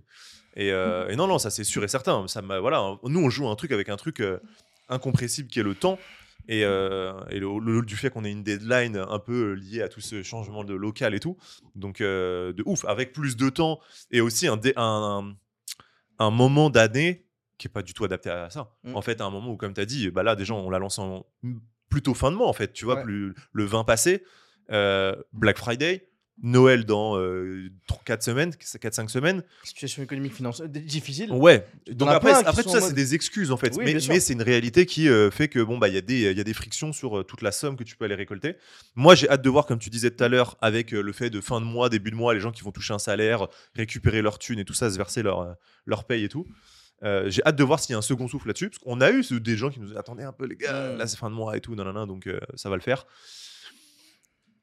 Et, 0.55 0.71
euh, 0.71 1.09
et 1.09 1.15
non, 1.17 1.27
non, 1.27 1.39
ça 1.39 1.49
c'est 1.49 1.65
sûr 1.65 1.83
et 1.83 1.87
certain. 1.89 2.25
Ça 2.27 2.41
m'a, 2.41 2.59
voilà, 2.59 2.97
nous 3.03 3.19
on 3.19 3.29
joue 3.29 3.47
un 3.49 3.55
truc 3.55 3.71
avec 3.73 3.89
un 3.89 3.97
truc 3.97 4.21
euh, 4.21 4.39
incompressible 4.87 5.49
qui 5.49 5.59
est 5.59 5.63
le 5.63 5.75
temps. 5.75 5.99
Et, 6.49 6.63
euh, 6.63 7.11
et 7.29 7.39
le, 7.39 7.59
le- 7.59 7.81
du 7.81 7.97
fait 7.97 8.09
qu'on 8.09 8.23
ait 8.23 8.31
une 8.31 8.43
deadline 8.43 8.95
un 8.95 9.19
peu 9.19 9.51
liée 9.51 9.81
à 9.81 9.89
tout 9.89 9.99
ce 9.99 10.23
changement 10.23 10.63
de 10.63 10.73
local 10.73 11.13
et 11.13 11.19
tout. 11.19 11.35
Donc, 11.75 11.99
de 11.99 12.63
ouf, 12.65 12.85
avec 12.85 13.11
plus 13.11 13.35
de 13.35 13.49
temps 13.49 13.81
et 14.11 14.21
aussi 14.21 14.47
un, 14.47 14.55
dé- 14.55 14.71
un, 14.77 15.35
un 16.19 16.31
moment 16.31 16.69
d'année 16.69 17.25
qui 17.57 17.67
est 17.67 17.71
pas 17.71 17.81
du 17.81 17.93
tout 17.93 18.03
adapté 18.05 18.29
à 18.29 18.49
ça. 18.49 18.71
Mm. 18.83 18.95
En 18.95 19.01
fait, 19.01 19.21
à 19.21 19.25
un 19.25 19.29
moment 19.29 19.51
où, 19.51 19.57
comme 19.57 19.73
tu 19.73 19.81
as 19.81 19.85
dit, 19.85 20.09
bah 20.09 20.23
là, 20.23 20.35
déjà, 20.35 20.53
on 20.53 20.69
l'a 20.69 20.79
lancé 20.79 21.01
en 21.01 21.25
plutôt 21.89 22.13
fin 22.13 22.31
de 22.31 22.35
mois, 22.35 22.47
en 22.47 22.53
fait. 22.53 22.73
Tu 22.73 22.85
vois, 22.85 22.95
Ouais. 22.95 23.03
plus, 23.03 23.33
le 23.53 23.65
20 23.65 23.83
passé, 23.83 24.23
euh, 24.71 25.15
Black 25.33 25.57
Friday, 25.57 26.09
Noël 26.43 26.85
dans 26.85 27.17
4 28.05 28.21
semaines, 28.21 28.51
4-5 28.51 29.09
semaines. 29.09 29.43
Situation 29.63 30.03
économique 30.03 30.35
financière 30.35 30.69
difficile. 30.69 31.31
Ouais. 31.31 31.65
Donc 31.87 32.09
après, 32.09 32.31
tout 32.43 32.69
ça, 32.69 32.79
c'est 32.79 32.93
des 32.93 33.15
excuses 33.15 33.51
en 33.51 33.57
fait. 33.57 33.75
Oui, 33.75 33.85
mais 33.85 33.97
mais 34.07 34.19
c'est 34.19 34.33
une 34.33 34.43
réalité 34.43 34.85
qui 34.85 35.09
euh, 35.09 35.31
fait 35.31 35.47
que 35.47 35.59
bon 35.59 35.79
bah 35.79 35.87
il 35.87 35.95
y 35.95 35.97
a 35.97 36.01
des 36.01 36.31
y 36.33 36.39
a 36.39 36.43
des 36.43 36.53
frictions 36.53 36.93
sur 36.93 37.19
euh, 37.19 37.23
toute 37.23 37.41
la 37.41 37.51
somme 37.51 37.75
que 37.75 37.83
tu 37.83 37.95
peux 37.95 38.05
aller 38.05 38.15
récolter. 38.15 38.55
Moi, 38.95 39.15
j'ai 39.15 39.27
hâte 39.29 39.41
de 39.41 39.49
voir 39.49 39.65
comme 39.65 39.79
tu 39.79 39.89
disais 39.89 40.11
tout 40.11 40.23
à 40.23 40.27
l'heure 40.27 40.57
avec 40.61 40.93
euh, 40.93 41.01
le 41.01 41.11
fait 41.11 41.31
de 41.31 41.41
fin 41.41 41.59
de 41.59 41.65
mois, 41.65 41.89
début 41.89 42.11
de 42.11 42.15
mois, 42.15 42.35
les 42.35 42.39
gens 42.39 42.51
qui 42.51 42.61
vont 42.61 42.71
toucher 42.71 42.93
un 42.93 42.99
salaire, 42.99 43.47
récupérer 43.75 44.21
leur 44.21 44.37
thune 44.37 44.59
et 44.59 44.65
tout 44.65 44.75
ça, 44.75 44.91
se 44.91 44.97
verser 44.97 45.23
leur 45.23 45.41
euh, 45.41 45.53
leur 45.87 46.05
paye 46.05 46.23
et 46.23 46.29
tout. 46.29 46.45
Euh, 47.03 47.29
j'ai 47.29 47.43
hâte 47.45 47.55
de 47.55 47.63
voir 47.63 47.79
s'il 47.79 47.93
y 47.93 47.95
a 47.95 47.99
un 47.99 48.01
second 48.01 48.27
souffle 48.27 48.47
là-dessus 48.47 48.69
parce 48.69 48.79
qu'on 48.79 49.01
a 49.01 49.11
eu 49.11 49.23
des 49.39 49.55
gens 49.55 49.69
qui 49.69 49.79
nous 49.79 49.95
attendaient 49.97 50.23
un 50.23 50.31
peu 50.33 50.45
les 50.45 50.55
gars, 50.55 50.93
Mm. 50.93 50.97
là 50.97 51.07
c'est 51.07 51.17
fin 51.17 51.29
de 51.29 51.35
mois 51.35 51.55
et 51.55 51.61
tout, 51.61 51.75
nanana, 51.75 52.05
donc 52.05 52.27
euh, 52.27 52.39
ça 52.55 52.69
va 52.69 52.75
le 52.75 52.81
faire. 52.81 53.05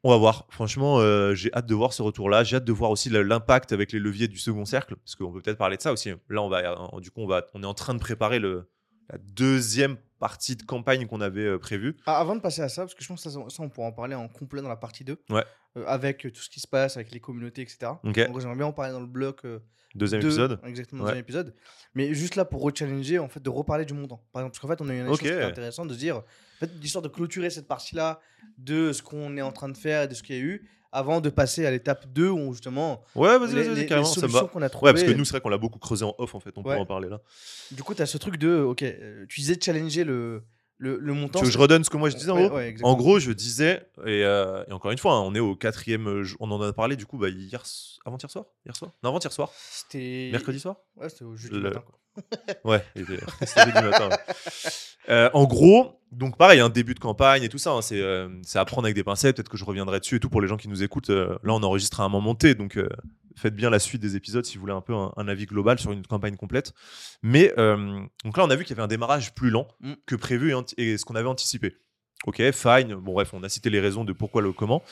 On 0.07 0.11
va 0.11 0.19
voir. 0.19 0.47
Franchement, 0.50 0.99
euh, 0.99 1.35
j'ai 1.35 1.50
hâte 1.55 1.64
de 1.67 1.75
voir 1.75 1.95
ce 1.95 2.03
retour-là. 2.03 2.45
J'ai 2.45 2.57
hâte 2.57 2.64
de 2.64 2.73
voir 2.73 2.91
aussi 2.91 3.09
l'impact 3.09 3.73
avec 3.73 3.91
les 3.91 3.99
leviers 3.99 4.29
du 4.29 4.37
second 4.37 4.67
cercle, 4.67 4.97
parce 4.97 5.14
qu'on 5.14 5.33
peut 5.33 5.41
peut-être 5.41 5.57
parler 5.57 5.79
de 5.79 5.83
ça 5.83 5.93
aussi. 5.93 6.11
Là, 6.29 6.43
on 6.43 6.49
va, 6.50 6.76
du 7.00 7.11
coup, 7.11 7.23
on 7.23 7.26
va, 7.26 7.47
on 7.55 7.62
est 7.62 7.67
en 7.67 7.73
train 7.73 7.95
de 7.95 8.00
préparer 8.00 8.38
le, 8.38 8.69
la 9.11 9.17
deuxième 9.19 9.97
partie 10.25 10.57
de 10.57 10.62
campagne 10.62 11.07
qu'on 11.07 11.21
avait 11.21 11.45
euh, 11.45 11.59
prévue. 11.59 11.97
Ah, 12.07 12.19
avant 12.19 12.35
de 12.35 12.40
passer 12.40 12.62
à 12.62 12.71
ça, 12.71 12.81
parce 12.83 12.95
que 12.95 13.02
je 13.02 13.09
pense 13.09 13.23
que 13.23 13.28
ça, 13.28 13.38
ça, 13.50 13.62
on 13.62 13.69
pourra 13.69 13.88
en 13.88 13.93
parler 13.93 14.14
en 14.14 14.26
complet 14.26 14.62
dans 14.62 14.71
la 14.71 14.76
partie 14.76 15.04
2. 15.04 15.19
Ouais. 15.28 15.45
euh, 15.76 15.85
avec 15.87 16.25
euh, 16.25 16.31
tout 16.31 16.40
ce 16.40 16.49
qui 16.49 16.61
se 16.61 16.66
passe, 16.66 16.97
avec 16.97 17.11
les 17.12 17.21
communautés, 17.21 17.61
etc. 17.61 17.93
Ok. 18.02 18.26
Donc, 18.28 18.40
j'aimerais 18.40 18.57
bien 18.57 18.66
en 18.66 18.73
parler 18.73 18.93
dans 18.93 19.00
le 19.00 19.07
bloc. 19.07 19.45
euh, 19.45 19.59
Deuxième 19.95 20.23
deux, 20.23 20.28
épisode. 20.28 20.61
Exactement, 20.64 21.02
Ouais. 21.02 21.11
deuxième 21.11 21.23
épisode. 21.25 21.54
Mais 21.95 22.14
juste 22.14 22.37
là 22.37 22.45
pour 22.47 22.62
rechallenger, 22.62 23.19
en 23.19 23.28
fait, 23.28 23.40
de 23.43 23.50
reparler 23.50 23.85
du 23.85 23.93
montant. 23.93 24.25
Par 24.33 24.40
exemple, 24.40 24.52
parce 24.54 24.61
qu'en 24.61 24.69
fait, 24.69 24.81
on 24.81 24.88
a 24.88 24.95
eu 24.95 25.00
une 25.00 25.09
Ok. 25.09 25.21
chose 25.21 25.43
intéressante 25.43 25.88
de 25.88 25.93
se 25.95 25.99
dire, 25.99 26.16
en 26.16 26.23
fait, 26.59 26.71
l'histoire 26.81 27.02
de 27.02 27.09
clôturer 27.09 27.50
cette 27.50 27.69
partie-là 27.69 28.19
de 28.59 28.93
ce 28.93 29.02
qu'on 29.02 29.37
est 29.37 29.43
en 29.43 29.52
train 29.52 29.69
de 29.69 29.76
faire 29.76 30.02
et 30.02 30.09
de 30.09 30.14
ce 30.14 30.23
qu'il 30.23 30.37
y 30.37 30.38
a 30.38 30.43
eu, 30.43 30.69
avant 30.95 31.21
de 31.21 31.29
passer 31.29 31.67
à 31.67 31.71
l'étape 31.71 32.07
2 32.13 32.29
où 32.31 32.53
justement, 32.53 33.03
Ouais, 33.15 33.39
vas-y, 33.39 33.55
les, 33.55 33.63
vas-y, 33.65 33.75
les- 33.81 33.87
carrément, 33.87 34.07
solutions 34.07 34.47
qu'on 34.49 34.63
a 34.63 34.69
trouvées. 34.71 34.91
Ouais, 34.91 34.93
parce 34.95 35.05
que 35.05 35.13
nous, 35.17 35.25
c'est 35.25 35.33
vrai 35.33 35.41
qu'on 35.41 35.49
l'a 35.51 35.59
beaucoup 35.59 35.79
creusé 35.79 36.05
en 36.05 36.15
off, 36.19 36.35
en 36.35 36.41
fait. 36.41 36.53
On 36.57 36.63
Ouais. 36.63 36.75
peut 36.77 36.81
en 36.81 36.87
parler 36.87 37.09
là. 37.09 37.21
Du 37.71 37.83
coup, 37.83 37.95
tu 37.95 38.03
as 38.03 38.07
ce 38.07 38.17
truc 38.19 38.37
de, 38.39 38.61
ok, 38.61 38.83
euh, 38.83 39.27
tu 39.29 39.41
disais 39.41 39.57
de 39.57 39.63
challenger 39.63 40.05
le, 40.05 40.43
le, 40.79 40.99
le 40.99 41.13
montant. 41.13 41.39
Tu 41.41 41.45
veux 41.45 41.51
que 41.51 41.55
je 41.55 41.59
redonne 41.59 41.85
ce 41.85 41.91
que 41.91 41.97
moi 41.97 42.11
je 42.11 42.17
disais 42.17 42.31
en 42.31 42.47
gros 42.47 42.57
ouais. 42.57 42.75
En 42.83 42.95
gros, 42.97 43.19
je 43.19 43.31
disais, 43.33 43.87
et, 44.07 44.25
euh, 44.25 44.65
et 44.69 44.73
encore 44.73 44.91
une 44.91 44.99
fois, 44.99 45.15
hein, 45.15 45.21
on 45.21 45.35
est 45.35 45.41
au 45.41 45.55
quatrième. 45.57 46.09
euh, 46.09 46.25
On 46.41 46.51
en 46.51 46.61
a 46.63 46.73
parlé 46.73 46.97
du 46.97 47.07
coup 47.07 47.19
bah, 47.19 47.29
hier, 47.29 47.63
avant-hier 48.05 48.31
soir? 48.31 48.45
Hier 48.67 48.75
soir? 48.77 48.91
Non, 49.03 49.11
avant-hier 49.11 49.33
soir 49.33 49.51
C'était. 49.71 50.31
Mercredi 50.33 50.61
soir? 50.61 50.77
Ouais, 50.97 51.09
c'était 51.09 51.25
au 51.25 51.37
jeudi 51.37 51.55
Le- 51.57 51.61
matin. 51.63 51.83
Quoi. 51.87 51.99
Ouais, 52.64 52.85
c'était 52.94 53.64
jeudi 53.66 53.73
matin. 53.90 54.09
ouais. 54.09 54.16
Euh, 55.11 55.30
en 55.35 55.44
gros, 55.44 56.00
donc 56.12 56.37
pareil, 56.38 56.61
un 56.61 56.68
début 56.71 56.94
de 56.94 56.99
campagne 57.00 57.42
et 57.42 57.49
tout 57.49 57.59
ça, 57.59 57.73
hein, 57.73 57.83
c'est 57.83 58.00
euh, 58.00 58.28
à 58.54 58.64
prendre 58.64 58.87
avec 58.87 58.94
des 58.94 59.04
pincettes. 59.04 59.37
Peut-être 59.37 59.48
que 59.50 59.57
je 59.59 59.64
reviendrai 59.64 60.00
dessus 60.00 60.16
et 60.16 60.20
tout 60.20 60.31
pour 60.31 60.40
les 60.40 60.48
gens 60.48 60.57
qui 60.57 60.68
nous 60.68 60.83
écoutent. 60.83 61.11
euh, 61.11 61.37
là, 61.42 61.53
on 61.53 61.62
enregistre 61.62 62.00
à 62.00 62.05
un 62.05 62.09
moment 62.09 62.35
T, 62.35 62.55
donc 62.55 62.77
euh, 62.79 62.88
faites 63.37 63.55
bien 63.55 63.68
la 63.68 63.79
suite 63.79 64.00
des 64.00 64.16
épisodes 64.16 64.44
si 64.46 64.57
vous 64.57 64.61
voulez 64.62 64.72
un 64.72 64.81
peu 64.81 64.94
un, 64.94 65.12
un 65.16 65.29
avis 65.29 65.44
global 65.46 65.79
sur 65.79 65.92
une 65.92 66.07
campagne 66.07 66.37
complète. 66.37 66.72
Mais 67.22 67.48
donc 67.57 68.37
là, 68.37 68.44
on 68.44 68.50
a 68.50 68.57
vu 68.57 68.64
qu'il 68.64 68.70
y 68.70 68.79
avait 68.79 68.85
un 68.85 68.88
démarrage 68.88 69.35
plus 69.35 69.50
lent 69.50 69.66
Mm. 69.81 69.92
que 70.07 70.14
prévu 70.16 70.55
et, 70.79 70.96
ce 70.96 71.05
qu'on 71.05 71.16
avait 71.16 71.29
anticipé. 71.29 71.77
Ok, 72.27 72.40
fine. 72.53 72.94
Bon, 72.94 73.12
bref, 73.12 73.35
on 73.35 73.42
a 73.42 73.48
cité 73.50 73.68
les 73.70 73.81
raisons 73.81 74.05
de 74.05 74.12
pourquoi 74.12 74.40
le 74.40 74.53
comment. 74.53 74.83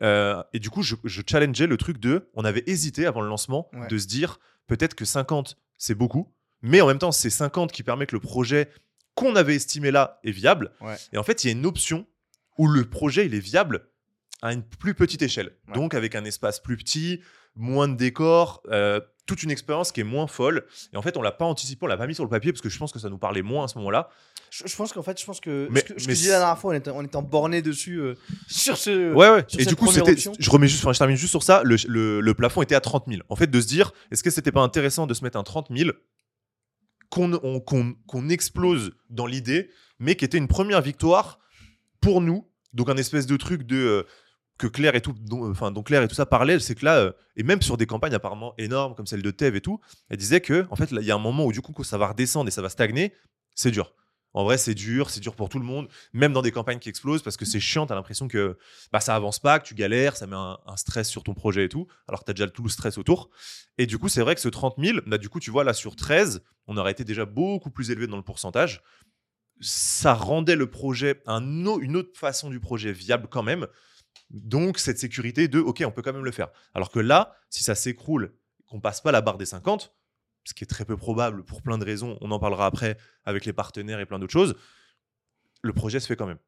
Et 0.00 0.58
du 0.60 0.70
coup, 0.70 0.82
je, 0.82 0.94
je 1.04 1.22
challengeais 1.28 1.66
le 1.66 1.76
truc 1.76 1.98
de. 1.98 2.30
On 2.34 2.44
avait 2.44 2.62
hésité 2.66 3.04
avant 3.04 3.20
le 3.20 3.28
lancement 3.28 3.68
Ouais. 3.74 3.88
de 3.88 3.98
se 3.98 4.06
dire 4.06 4.38
peut-être 4.68 4.94
que 4.94 5.04
50, 5.04 5.58
c'est 5.76 5.94
beaucoup. 5.96 6.32
Mais 6.62 6.80
en 6.80 6.86
même 6.86 6.98
temps, 6.98 7.12
c'est 7.12 7.30
50 7.30 7.72
qui 7.72 7.82
permet 7.82 8.06
que 8.06 8.14
le 8.16 8.20
projet 8.20 8.68
qu'on 9.14 9.36
avait 9.36 9.54
estimé 9.56 9.90
là 9.90 10.18
est 10.24 10.30
viable. 10.30 10.72
Ouais. 10.80 10.96
Et 11.12 11.18
en 11.18 11.22
fait, 11.22 11.44
il 11.44 11.48
y 11.48 11.50
a 11.50 11.52
une 11.52 11.66
option 11.66 12.06
où 12.56 12.66
le 12.68 12.84
projet 12.84 13.26
il 13.26 13.34
est 13.34 13.40
viable 13.40 13.88
à 14.42 14.52
une 14.52 14.62
plus 14.62 14.94
petite 14.94 15.22
échelle. 15.22 15.52
Ouais. 15.68 15.74
Donc 15.74 15.94
avec 15.94 16.14
un 16.14 16.24
espace 16.24 16.60
plus 16.60 16.76
petit, 16.76 17.20
moins 17.56 17.88
de 17.88 17.94
décors, 17.96 18.62
euh, 18.70 19.00
toute 19.26 19.42
une 19.42 19.50
expérience 19.50 19.92
qui 19.92 20.00
est 20.00 20.04
moins 20.04 20.26
folle. 20.26 20.64
Et 20.92 20.96
en 20.96 21.02
fait, 21.02 21.16
on 21.16 21.22
l'a 21.22 21.32
pas 21.32 21.44
anticipé, 21.44 21.84
on 21.84 21.88
l'a 21.88 21.96
pas 21.96 22.06
mis 22.06 22.14
sur 22.14 22.24
le 22.24 22.30
papier 22.30 22.52
parce 22.52 22.62
que 22.62 22.68
je 22.68 22.78
pense 22.78 22.92
que 22.92 22.98
ça 22.98 23.08
nous 23.10 23.18
parlait 23.18 23.42
moins 23.42 23.64
à 23.64 23.68
ce 23.68 23.76
moment-là. 23.78 24.08
Je, 24.50 24.62
je 24.66 24.74
pense 24.76 24.92
qu'en 24.92 25.02
fait, 25.02 25.20
je 25.20 25.26
pense 25.26 25.40
que 25.40 25.68
Mais- 25.70 25.80
ce 25.80 25.84
que, 25.86 25.92
mais 25.94 25.98
je 25.98 26.06
disais 26.08 26.30
la 26.32 26.38
dernière 26.38 26.58
fois, 26.58 26.72
on 26.72 26.74
était, 26.76 26.90
on 26.90 27.02
était 27.02 27.16
en 27.16 27.22
borné 27.22 27.60
dessus 27.60 27.96
euh, 28.00 28.14
sur 28.48 28.76
ce. 28.78 29.12
Ouais, 29.12 29.28
ouais. 29.30 29.44
sur 29.48 29.60
Et 29.60 29.64
cette 29.64 29.68
du 29.70 29.76
coup, 29.76 29.92
c'était. 29.92 30.16
Je 30.16 30.50
remets 30.50 30.68
juste, 30.68 30.82
enfin, 30.84 30.92
je 30.92 30.98
termine 30.98 31.16
juste 31.16 31.30
sur 31.30 31.42
ça. 31.42 31.62
Le, 31.64 31.76
le- 31.86 32.20
le 32.20 32.34
plafond 32.34 32.62
était 32.62 32.74
à 32.76 32.80
30 32.80 33.04
000. 33.08 33.20
En 33.28 33.36
fait, 33.36 33.48
de 33.48 33.60
se 33.60 33.66
dire, 33.66 33.92
est-ce 34.10 34.22
que 34.22 34.30
c'était 34.30 34.52
pas 34.52 34.62
intéressant 34.62 35.06
de 35.06 35.12
se 35.14 35.22
mettre 35.24 35.36
un 35.38 35.42
30 35.42 35.68
000 35.76 35.90
qu'on 37.10 37.32
on- 37.42 37.60
qu'on- 37.60 37.94
qu'on 38.06 38.28
explose 38.28 38.92
dans 39.10 39.26
l'idée, 39.26 39.70
mais 39.98 40.14
qui 40.16 40.24
était 40.24 40.38
une 40.38 40.48
première 40.48 40.82
victoire 40.82 41.38
pour 42.00 42.20
nous. 42.20 42.46
Donc 42.74 42.88
un 42.90 42.96
espèce 42.96 43.26
de 43.26 43.36
truc 43.36 43.62
de 43.64 43.76
euh, 43.76 44.02
que 44.58 44.66
Claire 44.66 44.94
et 44.96 45.00
tout, 45.00 45.14
dont, 45.20 45.48
enfin 45.50 45.70
dont 45.70 45.82
Claire 45.82 46.02
et 46.02 46.08
tout 46.08 46.14
ça 46.16 46.26
parlait, 46.26 46.58
c'est 46.58 46.74
que 46.74 46.84
là, 46.84 46.98
euh, 46.98 47.12
et 47.36 47.42
même 47.44 47.62
sur 47.62 47.76
des 47.76 47.86
campagnes 47.86 48.14
apparemment 48.14 48.54
énormes 48.58 48.94
comme 48.94 49.06
celle 49.06 49.22
de 49.22 49.30
Tev 49.30 49.56
et 49.56 49.60
tout, 49.60 49.80
elle 50.08 50.16
disait 50.18 50.40
que 50.40 50.66
en 50.70 50.76
fait 50.76 50.90
il 50.90 51.00
y 51.02 51.10
a 51.10 51.14
un 51.14 51.18
moment 51.20 51.44
où 51.46 51.52
du 51.52 51.60
coup 51.62 51.84
ça 51.84 51.96
va 51.96 52.08
redescendre 52.08 52.48
et 52.48 52.50
ça 52.50 52.60
va 52.62 52.68
stagner, 52.68 53.12
c'est 53.54 53.70
dur. 53.70 53.94
En 54.34 54.44
vrai, 54.44 54.58
c'est 54.58 54.74
dur, 54.74 55.10
c'est 55.10 55.20
dur 55.20 55.34
pour 55.34 55.48
tout 55.48 55.58
le 55.58 55.64
monde, 55.64 55.88
même 56.12 56.32
dans 56.32 56.42
des 56.42 56.52
campagnes 56.52 56.78
qui 56.78 56.88
explosent 56.88 57.22
parce 57.22 57.36
que 57.36 57.44
c'est 57.44 57.60
chiant, 57.60 57.86
t'as 57.86 57.94
l'impression 57.94 58.28
que 58.28 58.58
bah, 58.92 59.00
ça 59.00 59.14
avance 59.14 59.38
pas, 59.38 59.58
que 59.58 59.66
tu 59.66 59.74
galères, 59.74 60.16
ça 60.16 60.26
met 60.26 60.36
un, 60.36 60.58
stress 60.76 61.08
sur 61.08 61.22
ton 61.22 61.34
projet 61.34 61.64
et 61.64 61.68
tout, 61.68 61.86
alors 62.06 62.20
que 62.20 62.26
t'as 62.26 62.34
déjà 62.34 62.46
tout 62.46 62.62
le 62.62 62.68
stress 62.68 62.98
autour. 62.98 63.30
Et 63.78 63.86
du 63.86 63.98
coup, 63.98 64.08
c'est 64.08 64.20
vrai 64.20 64.34
que 64.34 64.40
ce 64.40 64.48
30 64.48 64.76
000, 64.78 64.98
bah, 65.06 65.18
du 65.18 65.28
coup, 65.28 65.40
tu 65.40 65.50
vois 65.50 65.64
là 65.64 65.72
sur 65.72 65.96
13, 65.96 66.42
on 66.66 66.76
aurait 66.76 66.92
été 66.92 67.04
déjà 67.04 67.24
beaucoup 67.24 67.70
plus 67.70 67.90
élevé 67.90 68.06
dans 68.06 68.16
le 68.16 68.22
pourcentage. 68.22 68.82
Ça 69.60 70.14
rendait 70.14 70.56
le 70.56 70.70
projet, 70.70 71.22
une 71.26 71.96
autre 71.96 72.16
façon 72.16 72.50
du 72.50 72.60
projet 72.60 72.92
viable 72.92 73.28
quand 73.30 73.42
même. 73.42 73.66
Donc, 74.30 74.78
cette 74.78 74.98
sécurité 74.98 75.48
de, 75.48 75.58
OK, 75.58 75.82
on 75.86 75.90
peut 75.90 76.02
quand 76.02 76.12
même 76.12 76.24
le 76.24 76.32
faire. 76.32 76.48
Alors 76.74 76.90
que 76.90 77.00
là, 77.00 77.34
si 77.48 77.64
ça 77.64 77.74
s'écroule, 77.74 78.34
qu'on 78.66 78.80
passe 78.80 79.00
pas 79.00 79.10
la 79.10 79.22
barre 79.22 79.38
des 79.38 79.46
50, 79.46 79.94
ce 80.48 80.54
qui 80.54 80.64
est 80.64 80.66
très 80.66 80.86
peu 80.86 80.96
probable 80.96 81.44
pour 81.44 81.60
plein 81.60 81.76
de 81.76 81.84
raisons, 81.84 82.16
on 82.22 82.30
en 82.30 82.38
parlera 82.38 82.64
après 82.64 82.96
avec 83.26 83.44
les 83.44 83.52
partenaires 83.52 84.00
et 84.00 84.06
plein 84.06 84.18
d'autres 84.18 84.32
choses, 84.32 84.54
le 85.62 85.74
projet 85.74 86.00
se 86.00 86.06
fait 86.06 86.16
quand 86.16 86.26
même. 86.26 86.38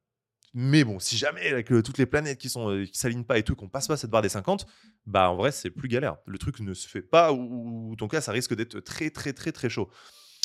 Mais 0.55 0.85
bon, 0.85 0.99
si 0.99 1.19
jamais 1.19 1.49
avec 1.49 1.71
euh, 1.71 1.83
toutes 1.83 1.99
les 1.99 2.07
planètes 2.07 2.39
qui 2.39 2.49
sont 2.49 2.71
euh, 2.71 2.87
qui 2.87 2.99
s'alignent 2.99 3.25
pas 3.25 3.39
et 3.39 3.43
tout, 3.43 3.55
qu'on 3.55 3.69
passe 3.69 3.89
pas 3.89 3.99
cette 3.99 4.11
barre 4.11 4.23
des 4.23 4.31
50, 4.31 4.67
bah 5.07 5.31
en 5.31 5.37
vrai 5.37 5.53
c'est 5.53 5.71
plus 5.71 5.87
galère. 5.87 6.17
Le 6.27 6.39
truc 6.39 6.61
ne 6.61 6.73
se 6.73 6.89
fait 6.89 7.03
pas 7.03 7.33
ou 7.33 7.91
ou 7.91 7.97
tout 7.97 8.09
cas 8.09 8.23
ça 8.23 8.33
risque 8.33 8.55
d'être 8.55 8.81
très 8.81 9.11
très 9.11 9.35
très 9.35 9.53
très 9.53 9.69
chaud. 9.69 9.91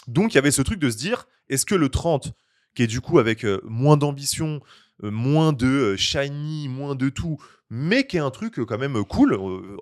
Donc 0.07 0.33
il 0.33 0.35
y 0.35 0.37
avait 0.37 0.51
ce 0.51 0.61
truc 0.61 0.79
de 0.79 0.89
se 0.89 0.97
dire, 0.97 1.25
est-ce 1.47 1.65
que 1.65 1.75
le 1.75 1.87
30 1.87 2.33
qui 2.75 2.83
est 2.83 2.87
du 2.87 2.99
coup 2.99 3.19
avec 3.19 3.45
euh, 3.45 3.61
moins 3.63 3.95
d'ambition, 3.95 4.59
moins 5.01 5.53
de 5.53 5.95
shiny, 5.95 6.67
moins 6.67 6.93
de 6.93 7.07
tout, 7.07 7.37
mais 7.69 8.05
qui 8.05 8.17
est 8.17 8.21
un 8.21 8.31
truc 8.31 8.59
quand 8.65 8.77
même 8.77 9.01
cool 9.05 9.33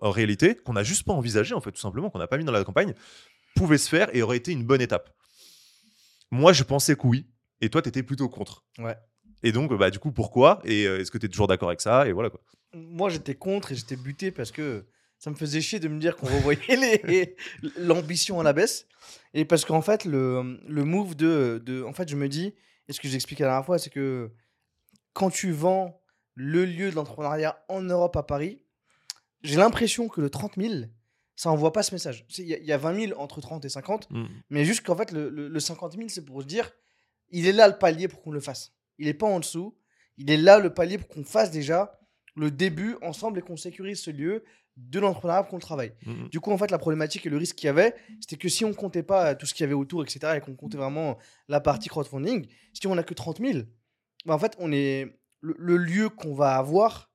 en 0.02 0.12
réalité, 0.12 0.56
qu'on 0.56 0.74
n'a 0.74 0.84
juste 0.84 1.04
pas 1.04 1.14
envisagé 1.14 1.56
en 1.56 1.62
fait 1.62 1.72
tout 1.72 1.82
simplement, 1.82 2.12
qu'on 2.12 2.20
n'a 2.20 2.28
pas 2.28 2.38
mis 2.38 2.46
dans 2.46 2.52
la 2.52 2.64
campagne, 2.64 2.94
pouvait 3.56 3.78
se 3.78 3.90
faire 3.90 4.14
et 4.16 4.22
aurait 4.22 4.38
été 4.38 4.52
une 4.52 4.64
bonne 4.64 4.82
étape. 4.82 5.16
Moi 6.32 6.54
je 6.54 6.64
pensais 6.64 6.96
que 6.96 7.08
oui, 7.08 7.28
et 7.62 7.70
toi 7.70 7.82
tu 7.82 7.90
étais 7.90 8.04
plutôt 8.04 8.30
contre. 8.30 8.66
Ouais. 8.80 8.96
Et 9.44 9.52
donc 9.52 9.74
bah 9.74 9.90
du 9.90 10.00
coup 10.00 10.12
pourquoi 10.12 10.62
Et 10.64 10.88
euh, 10.88 11.00
est-ce 11.00 11.12
que 11.12 11.18
tu 11.18 11.26
es 11.26 11.30
toujours 11.30 11.48
d'accord 11.48 11.70
avec 11.70 11.82
ça 11.82 12.08
Et 12.08 12.12
voilà 12.12 12.30
quoi. 12.30 12.42
Moi, 12.74 13.10
j'étais 13.10 13.36
contre 13.36 13.72
et 13.72 13.76
j'étais 13.76 13.96
buté 13.96 14.32
parce 14.32 14.52
que 14.52 14.86
ça 15.20 15.30
me 15.30 15.36
faisait 15.36 15.62
chier 15.62 15.80
de 15.80 15.88
me 15.88 16.00
dire 16.00 16.18
qu'on 16.18 16.26
revoyait 16.28 17.36
l'ambition 17.78 18.40
à 18.40 18.44
la 18.44 18.52
baisse. 18.52 18.88
Et 19.34 19.46
parce 19.46 19.64
qu'en 19.64 19.82
fait, 19.82 20.06
le, 20.06 20.60
le 20.68 20.84
move 20.84 21.16
de, 21.16 21.62
de. 21.64 21.84
En 21.84 21.94
fait, 21.94 22.10
je 22.10 22.16
me 22.16 22.28
dis, 22.28 22.56
et 22.88 22.94
ce 22.94 23.00
que 23.00 23.08
j'expliquais 23.08 23.44
la 23.44 23.52
dernière 23.52 23.66
fois, 23.66 23.78
c'est 23.78 23.92
que 23.92 24.32
quand 25.14 25.30
tu 25.30 25.52
vends 25.52 26.02
le 26.34 26.66
lieu 26.66 26.90
de 26.90 26.96
l'entrepreneuriat 26.96 27.64
en 27.70 27.82
Europe 27.82 28.16
à 28.18 28.24
Paris, 28.24 28.64
j'ai 29.44 29.58
l'impression 29.58 30.08
que 30.08 30.20
le 30.20 30.30
30 30.32 30.54
000, 30.58 30.86
ça 31.36 31.50
envoie 31.52 31.72
pas 31.74 31.84
ce 31.84 31.94
message. 31.96 32.26
Il 32.38 32.46
y, 32.46 32.54
a- 32.54 32.58
il 32.60 32.66
y 32.66 32.72
a 32.72 32.78
20 32.78 33.08
000 33.08 33.20
entre 33.20 33.42
30 33.42 33.66
et 33.66 33.70
50, 33.70 34.08
mais 34.50 34.66
juste 34.66 34.86
qu'en 34.86 34.96
fait, 34.96 35.12
le, 35.12 35.30
le- 35.30 35.48
le 35.50 35.60
50 35.60 35.94
000, 35.96 36.08
c'est 36.10 36.24
pour 36.26 36.42
se 36.42 36.48
dire, 36.48 36.72
il 37.30 37.48
est 37.48 37.52
là 37.54 37.68
le 37.68 37.78
palier 37.78 38.08
pour 38.08 38.22
qu'on 38.22 38.32
le 38.32 38.40
fasse. 38.40 38.74
Il 39.00 39.08
est 39.08 39.14
pas 39.14 39.26
en 39.28 39.40
dessous. 39.40 39.76
Il 40.18 40.30
est 40.30 40.38
là 40.38 40.60
le 40.60 40.72
palier 40.74 40.98
pour 41.00 41.08
qu'on 41.08 41.24
fasse 41.24 41.50
déjà 41.50 42.00
le 42.36 42.52
début 42.52 42.96
ensemble 43.02 43.40
et 43.40 43.42
qu'on 43.42 43.58
sécurise 43.58 44.00
ce 44.02 44.12
lieu 44.12 44.44
de 44.78 45.00
l'entrepreneuriat 45.00 45.44
qu'on 45.44 45.60
travaille. 45.60 45.94
Mhm. 46.06 46.30
Du 46.30 46.40
coup, 46.40 46.52
en 46.52 46.58
fait, 46.58 46.70
la 46.72 46.78
problématique 46.80 47.26
et 47.26 47.30
le 47.30 47.38
risque 47.38 47.56
qu'il 47.56 47.68
y 47.68 47.70
avait, 47.70 47.96
c'était 48.22 48.38
que 48.38 48.50
si 48.50 48.66
on 48.66 48.74
comptait 48.74 49.04
pas 49.04 49.36
tout 49.36 49.46
ce 49.46 49.54
qu'il 49.54 49.64
y 49.64 49.66
avait 49.66 49.74
autour, 49.76 50.04
etc., 50.04 50.34
et 50.38 50.40
qu'on 50.42 50.56
comptait 50.56 50.78
vraiment 50.78 51.18
la 51.48 51.60
partie 51.60 51.90
crowdfunding, 51.90 52.48
si 52.74 52.86
on 52.88 52.96
n'a 52.96 53.04
que 53.04 53.14
30 53.14 53.40
000, 53.40 53.60
bah, 54.26 54.34
en 54.34 54.40
fait, 54.40 54.56
on 54.60 54.72
est 54.72 55.20
le, 55.42 55.56
le 55.60 55.78
lieu 55.78 56.10
qu'on 56.10 56.34
va 56.34 56.56
avoir. 56.56 57.12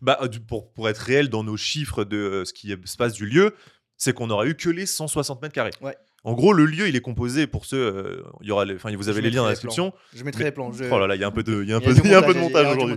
Bah, 0.00 0.18
euh, 0.22 0.28
pour, 0.48 0.72
pour 0.72 0.88
être 0.88 0.98
réel 0.98 1.28
dans 1.28 1.44
nos 1.44 1.56
chiffres 1.56 2.04
de 2.04 2.16
euh, 2.16 2.44
ce 2.44 2.52
qui 2.52 2.74
se 2.84 2.96
passe 2.96 3.12
du 3.12 3.26
lieu, 3.26 3.54
c'est 3.96 4.12
qu'on 4.14 4.28
n'aura 4.28 4.46
eu 4.46 4.54
que 4.54 4.70
les 4.70 4.86
160 4.86 5.42
mètres 5.42 5.54
carrés. 5.54 5.70
Ouais. 5.82 5.96
En 6.24 6.34
gros, 6.34 6.52
le 6.52 6.66
lieu, 6.66 6.88
il 6.88 6.96
est 6.96 7.00
composé 7.00 7.46
pour 7.46 7.64
ceux. 7.64 7.78
euh, 7.78 8.22
il 8.42 8.48
y 8.48 8.50
aura 8.50 8.64
les, 8.66 8.74
vous 8.74 9.08
avez 9.08 9.20
Je 9.20 9.24
les 9.24 9.30
liens 9.30 9.38
dans 9.40 9.44
la 9.46 9.52
description. 9.52 9.92
Je 10.14 10.22
mettrai 10.24 10.40
Mais- 10.44 10.50
les 10.50 10.52
plans. 10.52 10.70
je- 10.72 10.84
Oh 10.90 10.98
là 10.98 11.06
là, 11.06 11.14
il 11.16 11.20
y 11.20 11.24
a 11.24 11.26
un 11.26 11.30
peu 11.30 11.42
de, 11.42 11.62
il 11.62 11.68
y 11.68 11.72
a 11.72 11.76
un 11.76 11.80
peu, 11.80 11.94
de- 11.94 12.38
montage 12.38 12.76
aujourd'hui. 12.76 12.96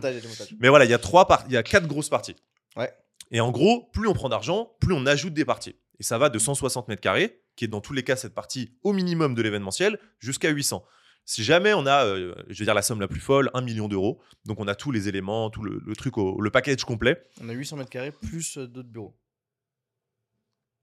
Mais 0.59 0.67
voilà, 0.69 0.83
il 0.85 0.91
y 0.91 0.93
a 0.93 0.97
trois 0.97 1.25
il 1.47 1.53
y 1.53 1.57
a 1.57 1.63
quatre 1.63 1.87
grosses 1.87 2.09
parties. 2.09 2.35
Ouais. 2.75 2.91
Et 3.31 3.39
en 3.39 3.51
gros, 3.51 3.89
plus 3.93 4.07
on 4.07 4.13
prend 4.13 4.29
d'argent, 4.29 4.73
plus 4.81 4.93
on 4.93 5.05
ajoute 5.05 5.33
des 5.33 5.45
parties. 5.45 5.75
Et 5.99 6.03
ça 6.03 6.17
va 6.17 6.29
de 6.29 6.37
160 6.37 6.87
mètres 6.89 7.01
carrés, 7.01 7.39
qui 7.55 7.65
est 7.65 7.67
dans 7.69 7.81
tous 7.81 7.93
les 7.93 8.03
cas 8.03 8.15
cette 8.15 8.33
partie 8.33 8.73
au 8.83 8.91
minimum 8.93 9.35
de 9.35 9.41
l'événementiel, 9.41 9.99
jusqu'à 10.19 10.49
800. 10.49 10.83
Si 11.25 11.43
jamais 11.43 11.73
on 11.73 11.85
a, 11.85 12.05
euh, 12.05 12.33
je 12.49 12.59
veux 12.59 12.65
dire 12.65 12.73
la 12.73 12.81
somme 12.81 12.99
la 12.99 13.07
plus 13.07 13.19
folle, 13.21 13.49
1 13.53 13.61
million 13.61 13.87
d'euros, 13.87 14.19
donc 14.45 14.59
on 14.59 14.67
a 14.67 14.75
tous 14.75 14.91
les 14.91 15.07
éléments, 15.07 15.49
tout 15.49 15.63
le, 15.63 15.81
le 15.85 15.95
truc, 15.95 16.17
au- 16.17 16.41
le 16.41 16.49
package 16.51 16.83
complet, 16.83 17.23
On 17.41 17.47
a 17.49 17.53
800 17.53 17.77
mètres 17.77 17.89
carrés 17.89 18.11
plus 18.11 18.57
euh, 18.57 18.67
d'autres 18.67 18.89
bureaux. 18.89 19.15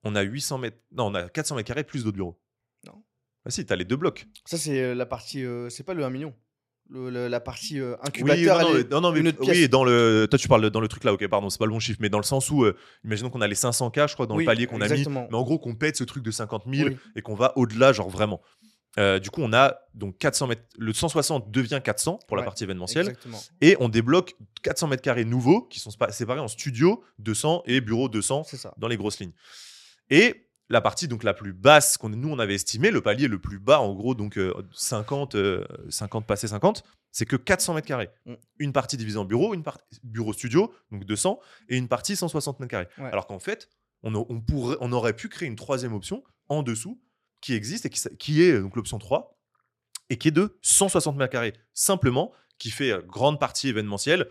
on 0.02 0.14
a 0.16 0.22
800 0.22 0.58
mètres, 0.58 0.78
non, 0.92 1.06
on 1.08 1.14
a 1.14 1.28
400 1.28 1.56
mètres 1.56 1.66
carrés 1.68 1.84
plus 1.84 2.04
d'autres 2.04 2.16
bureaux. 2.16 2.40
Non. 2.86 3.02
Ah 3.44 3.50
si, 3.50 3.66
t'as 3.66 3.76
les 3.76 3.84
deux 3.84 3.96
blocs. 3.96 4.26
Ça, 4.46 4.56
c'est 4.56 4.80
euh, 4.80 4.94
la 4.94 5.04
partie. 5.06 5.44
euh, 5.44 5.68
c'est 5.68 5.82
pas 5.84 5.94
le 5.94 6.04
1 6.04 6.10
million. 6.10 6.34
Le- 6.88 7.10
le- 7.10 7.28
la 7.28 7.38
partie 7.40 7.78
euh, 7.78 7.94
Oui, 8.20 8.44
non, 8.46 8.58
non, 8.58 8.74
est- 8.74 8.82
mais- 8.82 8.88
non, 8.90 9.00
non, 9.02 9.12
mais 9.12 9.20
une 9.20 9.28
autre 9.28 9.38
oui, 9.46 9.68
dans 9.68 9.84
le, 9.84 10.26
toi 10.28 10.38
tu 10.38 10.48
parles 10.48 10.62
de- 10.62 10.68
dans 10.70 10.80
le 10.80 10.88
truc 10.88 11.04
là, 11.04 11.12
ok, 11.12 11.24
pardon, 11.28 11.48
c'est 11.50 11.58
pas 11.58 11.66
le 11.66 11.70
bon 11.70 11.78
chiffre, 11.78 11.98
mais 12.00 12.08
dans 12.08 12.18
le 12.18 12.24
sens 12.24 12.50
où, 12.50 12.64
euh, 12.64 12.76
imaginons 13.04 13.30
qu'on 13.30 13.42
a 13.42 13.46
les 13.46 13.54
500K, 13.54 14.08
je 14.08 14.14
crois, 14.14 14.26
dans 14.26 14.34
Oui, 14.34 14.42
le 14.44 14.46
palier 14.46 14.66
qu'on 14.66 14.80
a 14.80 14.88
mis, 14.88 15.04
mais 15.06 15.34
en 15.36 15.42
gros 15.42 15.58
qu'on 15.60 15.76
pète 15.76 15.96
ce 15.96 16.02
truc 16.04 16.24
de 16.24 16.30
50 16.32 16.64
000 16.66 16.88
Oui. 16.88 16.96
et 17.14 17.22
qu'on 17.22 17.34
va 17.36 17.56
au-delà, 17.56 17.92
genre 17.92 18.08
vraiment. 18.08 18.40
Euh, 18.98 19.20
du 19.20 19.30
coup, 19.30 19.40
on 19.42 19.52
a 19.52 19.78
donc 19.94 20.18
400 20.18 20.48
mètres, 20.48 20.62
le 20.76 20.92
160 20.92 21.50
devient 21.50 21.80
400 21.82 22.18
pour 22.26 22.36
la 22.36 22.40
Ouais, 22.42 22.44
partie 22.46 22.64
événementielle, 22.64 23.08
Exactement. 23.10 23.38
et 23.60 23.76
on 23.78 23.88
débloque 23.88 24.34
400 24.62 24.88
mètres 24.88 25.02
carrés 25.02 25.24
nouveaux 25.24 25.62
qui 25.62 25.78
sont 25.78 25.90
séparés 26.10 26.40
en 26.40 26.48
studio 26.48 27.04
200 27.20 27.62
et 27.66 27.80
bureau 27.80 28.08
200 28.08 28.42
C'est 28.44 28.56
ça. 28.56 28.74
dans 28.78 28.88
les 28.88 28.96
grosses 28.96 29.20
lignes. 29.20 29.32
Et 30.10 30.48
la 30.68 30.80
partie 30.80 31.08
donc 31.08 31.22
la 31.24 31.34
plus 31.34 31.52
basse 31.52 31.98
qu'on 31.98 32.08
nous 32.10 32.28
on 32.30 32.38
avait 32.40 32.54
estimé, 32.54 32.90
le 32.90 33.00
palier 33.00 33.28
le 33.28 33.38
plus 33.38 33.58
bas 33.58 33.80
en 33.80 33.94
gros 33.94 34.14
donc 34.14 34.36
euh, 34.38 34.52
50 34.72 35.34
euh, 35.36 35.64
50 35.88 36.26
passé 36.26 36.48
50, 36.48 36.82
c'est 37.12 37.26
que 37.26 37.36
400 37.36 37.74
mètres 37.74 37.86
carrés. 37.88 38.10
Mm. 38.26 38.34
Une 38.58 38.72
partie 38.72 38.96
divisée 38.96 39.18
en 39.18 39.24
bureau, 39.24 39.54
une 39.54 39.62
partie 39.62 39.84
bureau 40.02 40.32
studio 40.32 40.72
donc 40.90 41.04
200 41.04 41.38
et 41.68 41.76
une 41.76 41.88
partie 41.88 42.16
160 42.16 42.58
mètres 42.60 42.70
carrés. 42.70 42.88
Ouais. 42.98 43.10
Alors 43.12 43.26
qu'en 43.28 43.38
fait, 43.38 43.68
on, 44.02 44.14
a- 44.14 44.24
on 44.28 44.40
pourrait 44.40 44.76
on 44.80 44.90
aurait 44.92 45.14
pu 45.14 45.28
créer 45.28 45.48
une 45.48 45.56
troisième 45.56 45.92
option 45.92 46.22
en 46.48 46.62
dessous 46.64 47.00
qui 47.40 47.54
existe 47.54 47.86
et 47.86 47.90
qui, 47.90 48.42
est 48.42 48.52
euh, 48.52 48.60
donc 48.62 48.76
l'option 48.76 48.98
3 48.98 49.38
et 50.10 50.18
qui 50.18 50.28
est 50.28 50.32
de 50.32 50.58
160 50.62 51.16
mètres 51.16 51.32
carrés 51.32 51.54
simplement 51.72 52.32
qui 52.58 52.70
fait 52.70 52.90
euh, 52.92 53.00
grande 53.02 53.40
partie 53.40 53.68
événementielle, 53.68 54.28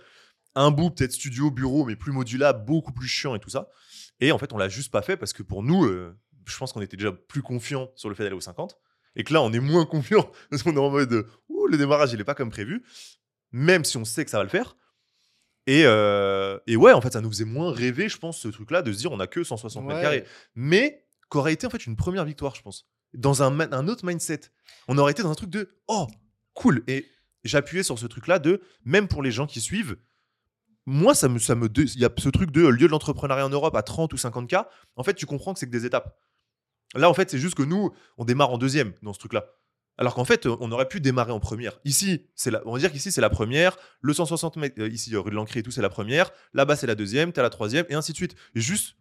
un 0.55 0.71
bout 0.71 0.91
peut-être 0.91 1.13
studio, 1.13 1.51
bureau 1.51 1.85
mais 1.85 1.95
plus 1.95 2.11
modulable, 2.11 2.65
beaucoup 2.65 2.91
plus 2.91 3.07
chiant 3.07 3.35
et 3.35 3.39
tout 3.39 3.49
ça. 3.49 3.69
Et 4.19 4.31
en 4.31 4.37
fait, 4.37 4.51
on 4.53 4.57
l'a 4.57 4.69
juste 4.69 4.91
pas 4.91 5.01
fait 5.01 5.17
parce 5.17 5.33
que 5.33 5.43
pour 5.43 5.63
nous, 5.63 5.85
euh, 5.85 6.17
je 6.45 6.57
pense 6.57 6.73
qu'on 6.73 6.81
était 6.81 6.97
déjà 6.97 7.11
plus 7.11 7.41
confiant 7.41 7.91
sur 7.95 8.09
le 8.09 8.15
fait 8.15 8.23
d'aller 8.23 8.35
au 8.35 8.41
50. 8.41 8.77
Et 9.15 9.23
que 9.23 9.33
là, 9.33 9.41
on 9.41 9.51
est 9.53 9.59
moins 9.59 9.85
confiant 9.87 10.29
parce 10.49 10.63
qu'on 10.63 10.75
est 10.75 10.79
en 10.79 10.89
mode, 10.89 11.25
ouh, 11.49 11.67
le 11.67 11.77
démarrage, 11.77 12.13
il 12.13 12.19
est 12.19 12.25
pas 12.25 12.35
comme 12.35 12.49
prévu. 12.51 12.83
Même 13.51 13.83
si 13.85 13.97
on 13.97 14.05
sait 14.05 14.25
que 14.25 14.31
ça 14.31 14.37
va 14.37 14.43
le 14.43 14.49
faire. 14.49 14.75
Et, 15.65 15.83
euh, 15.85 16.57
et 16.67 16.75
ouais, 16.75 16.93
en 16.93 17.01
fait, 17.01 17.13
ça 17.13 17.21
nous 17.21 17.29
faisait 17.29 17.45
moins 17.45 17.71
rêver, 17.71 18.09
je 18.09 18.17
pense, 18.17 18.39
ce 18.39 18.47
truc-là, 18.47 18.81
de 18.81 18.91
se 18.91 18.97
dire 18.97 19.11
on 19.11 19.19
a 19.19 19.27
que 19.27 19.43
160 19.43 19.83
mètres 19.85 19.97
Ouais. 19.97 20.01
carrés. 20.03 20.23
Mais 20.55 21.05
qu'aurait 21.29 21.53
été 21.53 21.67
en 21.67 21.69
fait 21.69 21.85
une 21.85 21.95
première 21.95 22.25
victoire, 22.25 22.55
je 22.55 22.61
pense? 22.61 22.87
Dans 23.13 23.41
un, 23.43 23.87
autre 23.87 24.05
mindset. 24.05 24.41
On 24.87 24.97
aurait 24.97 25.11
été 25.11 25.23
dans 25.23 25.31
un 25.31 25.35
truc 25.35 25.49
de 25.49 25.69
oh, 25.87 26.07
cool. 26.53 26.83
Et 26.87 27.09
j'appuyais 27.43 27.83
sur 27.83 27.97
ce 27.97 28.05
truc-là 28.05 28.39
de 28.39 28.61
même 28.85 29.07
pour 29.07 29.23
les 29.23 29.31
gens 29.31 29.47
qui 29.47 29.61
suivent, 29.61 29.97
moi, 30.85 31.13
ça 31.13 31.27
me, 31.29 31.37
ça 31.37 31.55
me, 31.55 31.69
il 31.75 31.99
y 31.99 32.05
a 32.05 32.09
ce 32.17 32.29
truc 32.29 32.51
de 32.51 32.67
lieu 32.67 32.87
de 32.87 32.91
l'entrepreneuriat 32.91 33.45
en 33.45 33.49
Europe 33.49 33.75
à 33.75 33.83
30 33.83 34.11
ou 34.13 34.17
50 34.17 34.49
k. 34.49 34.55
En 34.95 35.03
fait, 35.03 35.13
tu 35.13 35.25
comprends 35.25 35.53
que 35.53 35.59
c'est 35.59 35.67
que 35.67 35.71
des 35.71 35.85
étapes. 35.85 36.17
Là, 36.95 37.09
en 37.09 37.13
fait, 37.13 37.29
c'est 37.29 37.37
juste 37.37 37.55
que 37.55 37.61
nous, 37.61 37.91
on 38.17 38.25
démarre 38.25 38.49
en 38.49 38.57
deuxième 38.57 38.93
dans 39.03 39.13
ce 39.13 39.19
truc-là. 39.19 39.45
Alors 39.99 40.15
qu'en 40.15 40.25
fait, 40.25 40.45
on 40.45 40.71
aurait 40.71 40.87
pu 40.87 41.01
démarrer 41.01 41.33
en 41.33 41.41
première. 41.41 41.77
Ici, 41.83 42.25
c'est 42.33 42.51
on 42.65 42.71
va 42.71 42.79
dire 42.79 42.91
qu'ici, 42.91 43.11
c'est 43.11 43.21
la 43.21 43.29
première. 43.29 43.77
Le 44.01 44.13
160 44.13 44.55
mètres, 44.55 44.81
euh, 44.81 44.87
ici, 44.87 45.13
euh, 45.13 45.19
rue 45.19 45.29
de 45.29 45.35
l'Ancré 45.35 45.59
et 45.59 45.63
tout, 45.63 45.71
c'est 45.71 45.81
la 45.81 45.89
première. 45.89 46.31
Là-bas, 46.53 46.77
c'est 46.77 46.87
la 46.87 46.95
deuxième. 46.95 47.33
T'as 47.33 47.41
la 47.41 47.49
troisième, 47.49 47.85
et 47.89 47.95
ainsi 47.95 48.13
de 48.13 48.17
suite. 48.17 48.35
Juste 48.55 48.95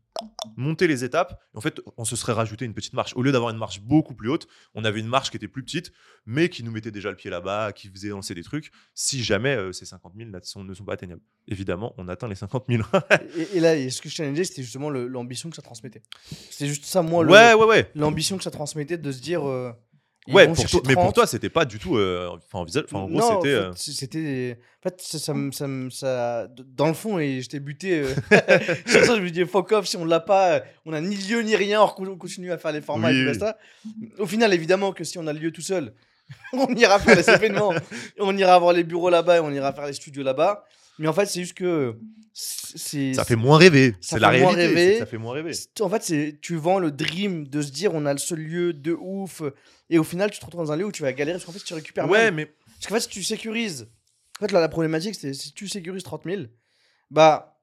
monter 0.56 0.86
les 0.88 1.04
étapes. 1.04 1.40
En 1.54 1.60
fait, 1.60 1.80
on 1.96 2.04
se 2.04 2.16
serait 2.16 2.32
rajouté 2.32 2.64
une 2.64 2.74
petite 2.74 2.92
marche. 2.92 3.12
Au 3.16 3.22
lieu 3.22 3.30
d'avoir 3.32 3.50
une 3.52 3.58
marche 3.58 3.80
beaucoup 3.80 4.14
plus 4.14 4.28
haute, 4.28 4.48
on 4.74 4.84
avait 4.84 5.00
une 5.00 5.06
marche 5.06 5.30
qui 5.30 5.36
était 5.36 5.48
plus 5.48 5.62
petite, 5.62 5.92
mais 6.26 6.48
qui 6.48 6.64
nous 6.64 6.72
mettait 6.72 6.90
déjà 6.90 7.10
le 7.10 7.16
pied 7.16 7.30
là-bas, 7.30 7.72
qui 7.72 7.88
faisait 7.88 8.08
lancer 8.08 8.34
des 8.34 8.42
trucs. 8.42 8.70
Si 8.94 9.22
jamais 9.22 9.54
euh, 9.56 9.72
ces 9.72 9.84
50 9.86 10.14
000 10.16 10.30
là, 10.30 10.40
sont- 10.42 10.64
ne 10.64 10.74
sont 10.74 10.84
pas 10.84 10.94
atteignables. 10.94 11.22
Évidemment, 11.46 11.94
on 11.98 12.08
atteint 12.08 12.28
les 12.28 12.34
50 12.34 12.64
000. 12.68 12.82
Et, 13.36 13.56
et 13.58 13.60
là, 13.60 13.76
et 13.76 13.90
ce 13.90 14.02
que 14.02 14.08
je 14.08 14.14
challengeais, 14.14 14.44
c'était 14.44 14.62
justement 14.62 14.90
l'ambition 14.90 15.48
que 15.50 15.56
ça 15.56 15.62
transmettait. 15.62 16.02
C'était 16.50 16.66
juste 16.66 16.84
ça, 16.84 17.02
moi, 17.02 17.22
le- 17.24 17.30
ouais, 17.30 17.54
ouais, 17.54 17.66
ouais. 17.66 17.90
l'ambition 17.94 18.36
que 18.36 18.42
ça 18.44 18.50
transmettait 18.50 18.98
de 18.98 19.12
se 19.12 19.20
dire. 19.20 19.48
euh, 19.48 19.72
ils 20.26 20.34
Ouais, 20.34 20.46
pour 20.46 20.56
toi- 20.66 20.80
mais 20.86 20.94
pour 20.94 21.02
30. 21.04 21.14
toi, 21.14 21.26
c'était 21.26 21.48
pas 21.48 21.64
du 21.64 21.78
tout 21.78 21.96
euh, 21.96 22.28
enfin, 22.52 22.66
en 22.92 23.08
gros, 23.08 23.20
c'était. 23.22 23.32
en 23.32 23.44
euh, 23.44 23.72
fait, 23.72 23.78
c'était. 23.92 24.58
En 24.84 24.88
fait, 24.90 25.00
ça, 25.00 25.18
ça, 25.18 25.32
me- 25.34 25.90
ça, 25.90 26.48
dans 26.76 26.88
le 26.88 26.92
fond, 26.94 27.18
et 27.18 27.40
j'étais 27.40 27.60
buté. 27.60 28.00
euh, 28.00 28.14
sur 28.86 29.04
ça, 29.04 29.16
je 29.16 29.20
me 29.22 29.30
disais, 29.30 29.46
fuck 29.46 29.72
off, 29.72 29.86
si 29.86 29.96
on 29.96 30.04
l'a 30.04 30.20
pas, 30.20 30.52
euh, 30.56 30.60
on 30.84 30.92
a 30.92 31.00
ni 31.00 31.16
lieu 31.16 31.40
ni 31.42 31.56
rien, 31.56 31.82
on 31.82 32.16
continue 32.16 32.52
à 32.52 32.58
faire 32.58 32.72
les 32.72 32.80
formats 32.82 33.08
Oui, 33.10 33.20
et 33.20 33.24
tout 33.24 33.32
oui. 33.32 33.38
ça. 33.38 33.56
Au 34.18 34.26
final, 34.26 34.52
évidemment, 34.52 34.92
que 34.92 35.04
si 35.04 35.18
on 35.18 35.26
a 35.26 35.32
le 35.32 35.38
lieu 35.38 35.50
tout 35.50 35.62
seul, 35.62 35.94
on 36.52 36.66
ira 36.74 36.98
faire 36.98 37.16
les 37.16 37.28
événements, 37.30 37.72
on 38.18 38.36
ira 38.36 38.54
avoir 38.54 38.74
les 38.74 38.84
bureaux 38.84 39.08
là-bas 39.10 39.38
et 39.38 39.40
on 39.40 39.50
ira 39.50 39.72
faire 39.72 39.86
les 39.86 39.94
studios 39.94 40.22
là-bas. 40.22 40.64
Mais 40.98 41.08
en 41.08 41.12
fait, 41.12 41.26
c'est 41.26 41.40
juste 41.40 41.54
que. 41.54 41.96
c'est 42.32 43.14
Ça 43.14 43.24
fait 43.24 43.36
moins 43.36 43.58
rêver. 43.58 43.92
ça 44.00 44.16
C'est 44.16 44.18
la 44.20 44.32
fait 44.32 44.40
moins 44.40 44.52
réalité. 44.52 44.74
rêver. 44.84 44.98
Ça 44.98 45.06
fait 45.06 45.18
moins 45.18 45.34
rêver. 45.34 45.52
En 45.80 45.88
fait, 45.88 46.02
c'est 46.02 46.38
tu 46.40 46.56
vends 46.56 46.78
le 46.78 46.90
dream 46.90 47.46
de 47.46 47.62
se 47.62 47.70
dire 47.70 47.94
on 47.94 48.06
a 48.06 48.12
le 48.12 48.18
seul 48.18 48.38
lieu 48.40 48.72
de 48.72 48.92
ouf 48.98 49.42
et 49.90 49.98
au 49.98 50.04
final 50.04 50.30
tu 50.30 50.38
te 50.38 50.44
retrouves 50.44 50.64
dans 50.66 50.72
un 50.72 50.76
lieu 50.76 50.84
où 50.86 50.92
tu 50.92 51.02
vas 51.02 51.12
galérer 51.12 51.38
parce 51.38 51.44
qu'en 51.46 51.52
fait 51.52 51.64
tu 51.64 51.74
récupères 51.74 52.08
Ouais, 52.08 52.30
mais 52.30 52.46
parce 52.46 52.86
qu'en 52.86 52.94
fait 52.94 53.00
si 53.00 53.08
tu 53.08 53.22
sécurises 53.22 53.88
en 54.40 54.46
fait 54.46 54.52
là 54.52 54.60
la 54.60 54.68
problématique 54.68 55.14
c'est 55.14 55.32
si 55.34 55.52
tu 55.52 55.66
sécurises 55.68 56.02
30 56.02 56.24
000 56.24 56.42
bah 57.10 57.57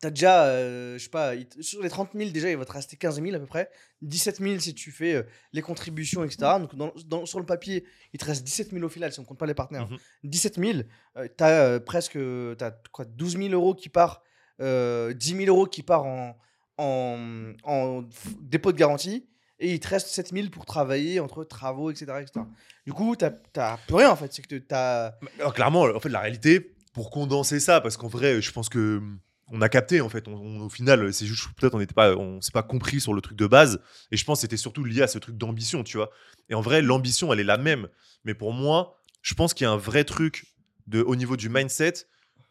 t'as 0.00 0.10
déjà 0.10 0.44
euh, 0.46 0.98
je 0.98 1.04
sais 1.04 1.10
pas 1.10 1.32
sur 1.60 1.82
les 1.82 1.88
30 1.88 2.10
000 2.14 2.30
déjà 2.30 2.50
il 2.50 2.56
va 2.56 2.64
te 2.64 2.72
rester 2.72 2.96
15 2.96 3.20
000 3.22 3.34
à 3.34 3.38
peu 3.38 3.46
près. 3.46 3.70
17 4.02 4.38
000 4.40 4.58
si 4.58 4.74
tu 4.74 4.90
fais 4.92 5.14
euh, 5.14 5.22
les 5.52 5.62
contributions 5.62 6.22
etc 6.24 6.36
donc 6.60 6.74
dans, 6.74 6.92
dans- 7.06 7.26
sur 7.26 7.38
le 7.40 7.46
papier 7.46 7.84
il 8.12 8.18
te 8.20 8.24
reste 8.24 8.44
17 8.44 8.70
000 8.72 8.84
au 8.84 8.88
final 8.88 9.12
si 9.12 9.20
on 9.20 9.24
compte 9.24 9.38
pas 9.38 9.46
les 9.46 9.54
partenaires. 9.54 9.88
Mhm. 9.88 9.98
17 10.24 10.58
000 10.58 10.78
euh, 11.16 11.28
t'as 11.36 11.50
euh, 11.50 11.80
presque 11.80 12.18
t'as 12.58 12.72
quoi 12.92 13.04
12 13.04 13.36
000 13.38 13.48
euros 13.50 13.74
qui 13.74 13.88
part 13.88 14.22
euh, 14.60 15.12
10 15.14 15.36
000 15.36 15.44
euros 15.48 15.66
qui 15.66 15.82
part 15.82 16.04
en 16.04 16.36
en, 16.78 17.52
en 17.64 18.04
dépôt 18.40 18.70
de 18.72 18.76
garantie 18.76 19.26
et 19.58 19.72
il 19.72 19.80
te 19.80 19.88
reste 19.88 20.08
7 20.08 20.32
000 20.32 20.48
pour 20.50 20.66
travailler 20.66 21.20
entre 21.20 21.42
travaux 21.44 21.90
etc, 21.90 22.04
etc. 22.20 22.44
du 22.84 22.92
coup 22.92 23.16
t'as 23.16 23.30
plus 23.30 23.94
rien 23.94 24.10
en 24.10 24.16
fait. 24.16 24.30
C'est 24.32 24.46
que 24.46 24.56
t'as 24.56 25.12
clairement, 25.54 25.82
en 25.84 25.98
fait, 26.00 26.10
la 26.10 26.20
réalité, 26.20 26.74
pour 26.92 27.10
condenser 27.10 27.60
ça, 27.60 27.80
parce 27.80 27.96
qu'en 27.96 28.08
vrai, 28.08 28.42
je 28.42 28.52
pense 28.52 28.68
que 28.68 29.00
on 29.48 29.60
a 29.60 29.68
capté, 29.68 30.00
en 30.00 30.08
fait. 30.08 30.26
Au 30.28 30.68
final, 30.68 31.12
c'est 31.12 31.26
juste 31.26 31.48
peut-être 31.56 31.74
on 31.74 31.78
n'était 31.78 31.94
pas, 31.94 32.16
on 32.16 32.40
s'est 32.40 32.52
pas 32.52 32.62
compris 32.62 33.00
sur 33.00 33.14
le 33.14 33.20
truc 33.20 33.36
de 33.36 33.46
base. 33.46 33.80
Et 34.10 34.16
je 34.16 34.24
pense 34.24 34.38
que 34.38 34.40
c'était 34.42 34.56
surtout 34.56 34.84
lié 34.84 35.02
à 35.02 35.06
ce 35.06 35.18
truc 35.18 35.36
d'ambition, 35.36 35.84
tu 35.84 35.96
vois. 35.96 36.10
Et 36.48 36.54
en 36.54 36.60
vrai, 36.60 36.82
l'ambition, 36.82 37.32
elle 37.32 37.40
est 37.40 37.44
la 37.44 37.58
même. 37.58 37.88
Mais 38.24 38.34
pour 38.34 38.52
moi, 38.52 39.00
je 39.22 39.34
pense 39.34 39.54
qu'il 39.54 39.64
y 39.64 39.68
a 39.68 39.70
un 39.70 39.76
vrai 39.76 40.04
truc 40.04 40.46
de, 40.86 41.02
au 41.02 41.16
niveau 41.16 41.36
du 41.36 41.48
mindset. 41.48 42.06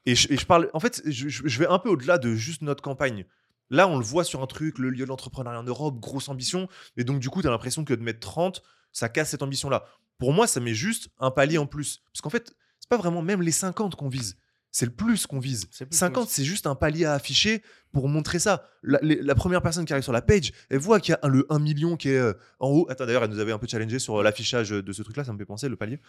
Et 0.05 0.15
je, 0.15 0.45
parle, 0.45 0.69
en 0.73 0.79
fait, 0.79 1.01
je 1.05 1.60
vais 1.60 1.67
un 1.67 1.79
peu 1.79 1.89
au-delà 1.89 2.17
de 2.17 2.36
juste 2.36 2.62
notre 2.62 2.84
campagne. 2.84 3.25
Là, 3.69 3.88
on 3.88 3.97
le 3.97 4.03
voit 4.03 4.23
sur 4.23 4.41
un 4.41 4.47
truc, 4.47 4.77
le 4.77 4.89
lieu 4.89 5.03
de 5.03 5.10
l'entrepreneuriat 5.10 5.60
en 5.60 5.63
Europe, 5.63 5.99
grosse 5.99 6.29
ambition. 6.29 6.67
Et 6.97 7.03
donc, 7.03 7.19
du 7.19 7.29
coup, 7.29 7.41
tu 7.41 7.47
as 7.47 7.51
l'impression 7.51 7.84
que 7.84 7.93
de 7.93 8.01
mettre 8.01 8.19
30, 8.19 8.62
ça 8.91 9.10
casse 9.10 9.29
cette 9.29 9.41
ambition-là. 9.41 9.86
Pour 10.17 10.34
moi, 10.34 10.47
ça 10.47 10.60
met 10.60 10.73
juste 10.73 11.10
un 11.19 11.31
palier 11.31 11.58
en 11.58 11.65
plus. 11.65 12.03
Parce 12.13 12.21
qu'en 12.21 12.29
fait, 12.29 12.55
c'est 12.79 12.89
pas 12.89 12.97
vraiment 12.97 13.21
même 13.21 13.41
les 13.41 13.51
50 13.51 13.95
qu'on 13.95 14.08
vise. 14.08 14.38
C'est 14.77 14.85
le 14.85 14.91
plus 14.91 15.25
qu'on 15.25 15.39
vise. 15.39 15.67
C'est 15.71 15.85
plus 15.85 15.95
50, 15.97 16.25
plus. 16.27 16.33
c'est 16.33 16.43
juste 16.43 16.67
un 16.67 16.75
palier 16.75 17.05
à 17.05 17.13
afficher 17.13 17.63
pour 17.93 18.09
montrer 18.09 18.39
ça. 18.39 18.67
La, 18.83 18.99
les- 19.01 19.21
la 19.21 19.33
première 19.33 19.61
personne 19.61 19.85
qui 19.85 19.93
arrive 19.93 20.03
sur 20.03 20.11
la 20.11 20.21
page, 20.21 20.51
elle 20.69 20.79
voit 20.79 20.99
qu'il 20.99 21.13
y 21.13 21.15
a 21.15 21.19
un- 21.23 21.29
le 21.29 21.45
1 21.49 21.59
million 21.59 21.95
qui 21.95 22.09
est 22.09 22.17
euh, 22.17 22.33
en 22.59 22.67
haut. 22.71 22.85
Attends, 22.89 23.05
d'ailleurs, 23.05 23.23
elle 23.23 23.29
nous 23.29 23.39
avait 23.39 23.53
un 23.53 23.57
peu 23.57 23.67
challengé 23.67 23.99
sur 23.99 24.17
euh, 24.19 24.23
l'affichage 24.23 24.71
de 24.71 24.91
ce 24.91 25.01
truc-là, 25.01 25.23
ça 25.23 25.31
me 25.31 25.38
fait 25.38 25.45
penser, 25.45 25.69
le 25.69 25.77
palier. 25.77 26.01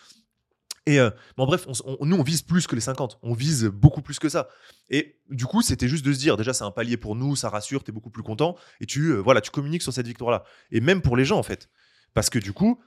Et 0.85 0.99
euh, 0.99 1.11
bon, 1.37 1.47
bref, 1.47 1.65
on 1.69 1.73
s- 1.73 1.83
on- 1.85 2.05
nous, 2.07 2.17
on 2.17 2.25
vise 2.25 2.43
plus 2.43 2.67
que 2.67 2.75
les 2.75 2.81
50. 2.81 3.19
On 3.23 3.35
vise 3.35 3.67
beaucoup 3.67 4.03
plus 4.03 4.19
que 4.19 4.29
ça. 4.29 4.49
Et 4.91 5.21
du 5.31 5.45
coup, 5.47 5.63
c'était 5.63 5.87
juste 5.87 6.05
de 6.05 6.13
se 6.13 6.19
dire, 6.19 6.37
déjà, 6.37 6.53
c'est 6.53 6.65
un 6.65 6.73
palier 6.73 6.97
pour 6.97 7.15
nous, 7.15 7.37
ça 7.37 7.49
rassure, 7.49 7.85
t'es 7.85 7.93
beaucoup 7.93 8.11
plus 8.11 8.25
content. 8.25 8.57
Et 8.81 8.87
tu, 8.87 9.11
euh, 9.13 9.19
voilà, 9.19 9.41
tu 9.41 9.53
communiques 9.53 9.83
sur 9.83 9.93
cette 9.93 10.09
victoire-là. 10.09 10.43
Et 10.73 10.81
même 10.81 11.03
pour 11.03 11.17
les 11.17 11.25
gens, 11.25 11.39
en 11.39 11.43
fait. 11.45 11.69
Parce 12.15 12.31
que 12.31 12.41
du 12.41 12.53
coup, 12.53 12.81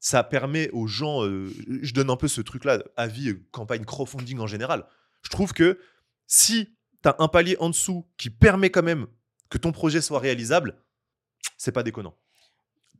ça 0.00 0.22
permet 0.24 0.70
aux 0.70 0.86
gens, 0.86 1.22
euh, 1.26 1.50
je 1.82 1.92
donne 1.92 2.08
un 2.08 2.16
peu 2.16 2.28
ce 2.28 2.40
truc-là, 2.40 2.82
avis, 2.96 3.34
campagne 3.50 3.84
crowdfunding 3.84 4.38
en 4.38 4.46
général. 4.46 4.86
Je 5.22 5.30
trouve 5.30 5.52
que 5.52 5.78
si 6.26 6.76
tu 7.02 7.08
as 7.08 7.16
un 7.18 7.28
palier 7.28 7.56
en 7.60 7.70
dessous 7.70 8.06
qui 8.16 8.30
permet 8.30 8.70
quand 8.70 8.82
même 8.82 9.06
que 9.50 9.58
ton 9.58 9.72
projet 9.72 10.00
soit 10.00 10.18
réalisable, 10.18 10.78
c'est 11.56 11.72
pas 11.72 11.82
déconnant. 11.82 12.16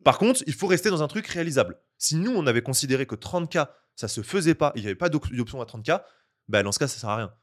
Par 0.05 0.19
contre, 0.19 0.43
il 0.47 0.55
faut 0.55 0.67
rester 0.67 0.91
dans 0.91 1.03
un 1.03 1.09
truc 1.09 1.27
réalisable. 1.27 1.81
Si 1.99 2.17
nous, 2.17 2.31
on 2.33 2.47
avait 2.47 2.63
considéré 2.63 3.07
que 3.07 3.17
30K, 3.17 3.69
ça 3.97 4.09
se 4.09 4.23
faisait 4.23 4.55
pas, 4.55 4.73
il 4.77 4.81
n'y 4.83 4.87
avait 4.87 4.95
pas 4.95 5.09
d'op- 5.09 5.31
d'option 5.33 5.61
à 5.61 5.65
30K, 5.65 6.01
bah 6.49 6.63
dans 6.63 6.73
ce 6.73 6.79
cas, 6.79 6.89
ça 6.89 6.99
sert 6.99 7.11
à 7.11 7.17
rien. 7.17 7.35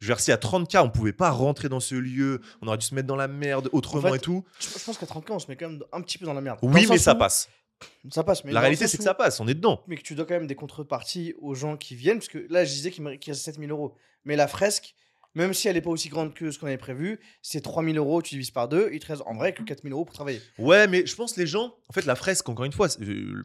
Je 0.00 0.06
veux 0.06 0.14
dire, 0.14 0.20
si 0.20 0.30
à 0.32 0.36
30K, 0.36 0.78
on 0.82 0.90
pouvait 0.90 1.12
pas 1.14 1.30
rentrer 1.30 1.68
dans 1.68 1.80
ce 1.80 1.94
lieu, 1.94 2.40
on 2.60 2.66
aurait 2.68 2.76
dû 2.78 2.84
se 2.86 2.94
mettre 2.94 3.06
dans 3.08 3.16
la 3.16 3.26
merde 3.28 3.70
autrement 3.72 4.08
En 4.08 4.12
fait, 4.12 4.18
et 4.18 4.20
tout. 4.20 4.44
Je, 4.60 4.68
pense 4.84 4.98
qu'à 4.98 5.06
30 5.06 5.30
ans, 5.30 5.36
on 5.36 5.38
se 5.38 5.46
met 5.48 5.56
quand 5.56 5.70
même 5.70 5.82
un 5.92 6.02
petit 6.02 6.18
peu 6.18 6.26
dans 6.26 6.34
la 6.34 6.42
merde. 6.42 6.58
Oui, 6.62 6.86
mais 6.88 6.98
ça 6.98 7.14
passe. 7.14 7.48
Ça 8.10 8.22
passe. 8.24 8.44
Mais 8.44 8.52
La 8.52 8.60
réalité, 8.60 8.86
c'est 8.86 8.98
que 8.98 9.02
ça 9.02 9.14
passe, 9.14 9.40
on 9.40 9.48
est 9.48 9.54
dedans. 9.54 9.82
Mais 9.88 9.96
que 9.96 10.02
tu 10.02 10.14
dois 10.14 10.24
quand 10.26 10.34
même 10.34 10.46
des 10.46 10.54
contreparties 10.54 11.34
aux 11.40 11.54
gens 11.54 11.76
qui 11.76 11.94
viennent. 11.94 12.18
Parce 12.18 12.28
que 12.28 12.46
là, 12.50 12.64
je 12.64 12.72
disais 12.72 12.90
qu'il 12.90 13.02
me 13.04 13.14
qu'il 13.16 13.32
reste 13.32 13.44
7000 13.44 13.70
euros. 13.70 13.94
Mais 14.24 14.36
la 14.36 14.46
fresque, 14.48 14.94
même 15.34 15.52
si 15.54 15.68
elle 15.68 15.74
n'est 15.74 15.80
pas 15.82 15.90
aussi 15.90 16.08
grande 16.08 16.34
que 16.34 16.50
ce 16.50 16.58
qu'on 16.58 16.66
avait 16.66 16.76
prévu, 16.78 17.18
c'est 17.42 17.60
3000 17.60 17.96
euros, 17.98 18.22
tu 18.22 18.34
divises 18.34 18.50
par 18.50 18.68
deux, 18.68 18.90
il 18.92 19.00
te 19.00 19.06
reste 19.06 19.22
en 19.26 19.34
vrai 19.34 19.52
que 19.52 19.62
4000 19.62 19.92
euros 19.92 20.04
pour 20.04 20.14
travailler. 20.14 20.40
Ouais, 20.58 20.86
mais 20.86 21.04
je 21.06 21.14
pense 21.16 21.36
les 21.36 21.46
gens, 21.46 21.74
en 21.88 21.92
fait, 21.92 22.04
la 22.06 22.14
fresque, 22.14 22.48
encore 22.48 22.64
une 22.64 22.72
fois, 22.72 22.88
c'est- 22.88 23.02
euh, 23.02 23.44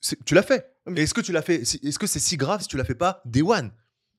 c'est- 0.00 0.24
tu 0.24 0.34
l'as 0.34 0.42
fait. 0.42 0.72
Mais- 0.86 1.02
Est-ce 1.02 1.14
que 1.14 1.20
tu 1.20 1.32
l'as 1.32 1.42
fait 1.42 1.64
c'est- 1.64 1.82
Est-ce 1.84 1.98
que 1.98 2.06
c'est 2.06 2.20
si 2.20 2.36
grave 2.36 2.62
si 2.62 2.68
tu 2.68 2.76
l'as 2.76 2.84
fait 2.84 2.94
pas 2.94 3.20
Day 3.24 3.42
One? 3.42 3.70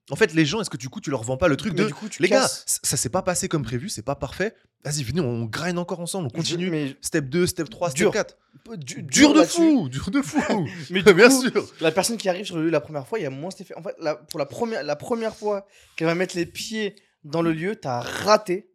En 0.09 0.15
fait, 0.15 0.33
les 0.33 0.45
gens, 0.45 0.61
est-ce 0.61 0.69
que 0.69 0.77
du 0.77 0.87
coup, 0.89 1.01
tu 1.01 1.09
leur 1.09 1.23
vends 1.23 1.35
pas 1.37 1.47
le 1.49 1.57
truc 1.57 1.73
Mais 1.73 1.79
de 1.81 1.87
du 1.87 1.93
coup, 1.93 2.07
tu 2.07 2.21
les 2.21 2.29
gars, 2.29 2.41
casses. 2.41 2.63
ça, 2.65 2.79
ça 2.83 2.97
s'est 2.97 3.09
pas 3.09 3.21
passé 3.21 3.49
comme 3.49 3.63
prévu, 3.63 3.89
c'est 3.89 4.01
pas 4.03 4.15
parfait. 4.15 4.55
Vas-y, 4.85 5.03
venez, 5.03 5.19
on 5.19 5.43
grind 5.45 5.77
encore 5.77 5.99
ensemble, 5.99 6.27
on 6.27 6.29
continue. 6.29 6.69
Mais 6.69 6.95
Step 7.01 7.25
2, 7.25 7.45
step 7.47 7.69
3, 7.69 7.89
step 7.89 7.99
Dur. 7.99 8.11
4. 8.13 8.37
du- 8.77 9.03
Dur 9.03 9.33
de 9.33 9.43
fou, 9.43 9.89
dur 9.89 10.09
de 10.11 10.21
fou. 10.21 10.39
Mais 10.91 11.01
Bien 11.13 11.29
coup, 11.29 11.41
sûr. 11.41 11.69
La 11.81 11.91
personne 11.91 12.15
qui 12.17 12.29
arrive 12.29 12.45
sur 12.45 12.55
le 12.57 12.63
lieu 12.65 12.69
la 12.69 12.79
première 12.79 13.05
fois, 13.07 13.19
il 13.19 13.23
y 13.23 13.25
a 13.25 13.29
moins 13.29 13.51
cet 13.51 13.61
effet. 13.61 13.75
En 13.75 13.83
fait, 13.83 13.95
la- 13.99 14.15
pour 14.15 14.39
la 14.39 14.45
première, 14.45 14.83
la 14.83 14.95
première 14.95 15.35
fois 15.35 15.65
qu'elle 15.97 16.07
va 16.07 16.15
mettre 16.15 16.37
les 16.37 16.45
pieds 16.45 16.95
dans 17.25 17.41
le 17.41 17.51
lieu, 17.51 17.75
t'as 17.75 17.99
raté. 17.99 18.69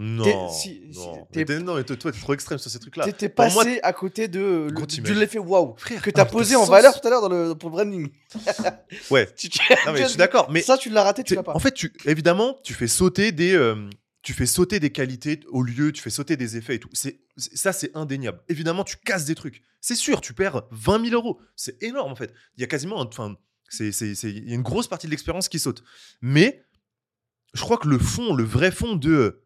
Non, 0.00 0.48
si- 0.48 0.80
non. 0.94 1.26
t'es- 1.32 1.40
Mais 1.40 1.44
t'es- 1.44 1.58
non, 1.58 1.74
mais 1.74 1.82
toi, 1.84 1.96
t'es 1.96 2.12
trop 2.12 2.32
extrême 2.32 2.58
sur 2.58 2.70
ces 2.70 2.78
trucs-là. 2.78 3.04
Pour 3.12 3.34
passé 3.34 3.54
moi, 3.54 3.64
à 3.82 3.92
côté 3.92 4.28
de, 4.28 4.68
l'effet 5.12 5.38
waouh 5.40 5.74
Frère, 5.76 6.00
que 6.00 6.10
t'as 6.10 6.24
posé 6.24 6.54
en 6.54 6.60
sens. 6.60 6.70
valeur 6.70 7.00
tout 7.00 7.06
à 7.06 7.10
l'heure 7.10 7.20
dans 7.20 7.28
le, 7.28 7.54
pour 7.56 7.68
le 7.70 7.74
branding. 7.74 8.08
Ouais. 9.10 9.28
Tu- 9.36 9.48
tu- 9.48 9.58
Non, 9.86 9.92
mais 9.92 10.02
je 10.02 10.08
suis 10.08 10.16
d'accord, 10.16 10.50
mais 10.50 10.62
ça, 10.62 10.78
tu 10.78 10.88
l'as 10.90 11.02
raté, 11.02 11.24
tu 11.24 11.34
l'as 11.34 11.42
pas. 11.42 11.52
En 11.54 11.58
fait, 11.58 11.72
tu, 11.72 11.92
évidemment, 12.04 12.58
tu 12.62 12.74
fais 12.74 12.86
sauter 12.86 13.32
des, 13.32 13.54
euh, 13.54 13.88
tu 14.22 14.34
fais 14.34 14.46
sauter 14.46 14.78
des 14.80 14.90
qualités 14.90 15.40
au 15.48 15.62
lieu, 15.62 15.90
tu 15.92 16.00
fais 16.00 16.10
sauter 16.10 16.36
des 16.36 16.56
effets 16.56 16.76
et 16.76 16.78
tout. 16.80 16.90
C'est, 16.92 17.20
ça, 17.36 17.72
c'est 17.72 17.90
indéniable. 17.96 18.40
Évidemment, 18.48 18.84
tu 18.84 18.96
casses 18.98 19.24
des 19.24 19.34
trucs. 19.34 19.62
C'est 19.80 19.94
sûr, 19.96 20.20
tu 20.20 20.32
perds 20.32 20.62
20 20.70 21.02
000 21.08 21.14
euros. 21.20 21.40
C'est 21.56 21.82
énorme 21.82 22.12
en 22.12 22.16
fait. 22.16 22.32
Il 22.56 22.60
y 22.60 22.64
a 22.64 22.66
quasiment, 22.68 22.98
enfin, 23.00 23.36
c'est, 23.68 23.90
c'est, 23.92 24.14
c'est- 24.14 24.30
il 24.30 24.48
y 24.48 24.52
a 24.52 24.54
une 24.54 24.62
grosse 24.62 24.86
partie 24.86 25.06
de 25.06 25.10
l'expérience 25.10 25.48
qui 25.48 25.58
saute. 25.58 25.82
Mais 26.20 26.62
je 27.54 27.62
crois 27.62 27.78
que 27.78 27.88
le 27.88 27.98
fond, 27.98 28.34
le 28.34 28.44
vrai 28.44 28.70
fond 28.70 28.94
de 28.96 29.42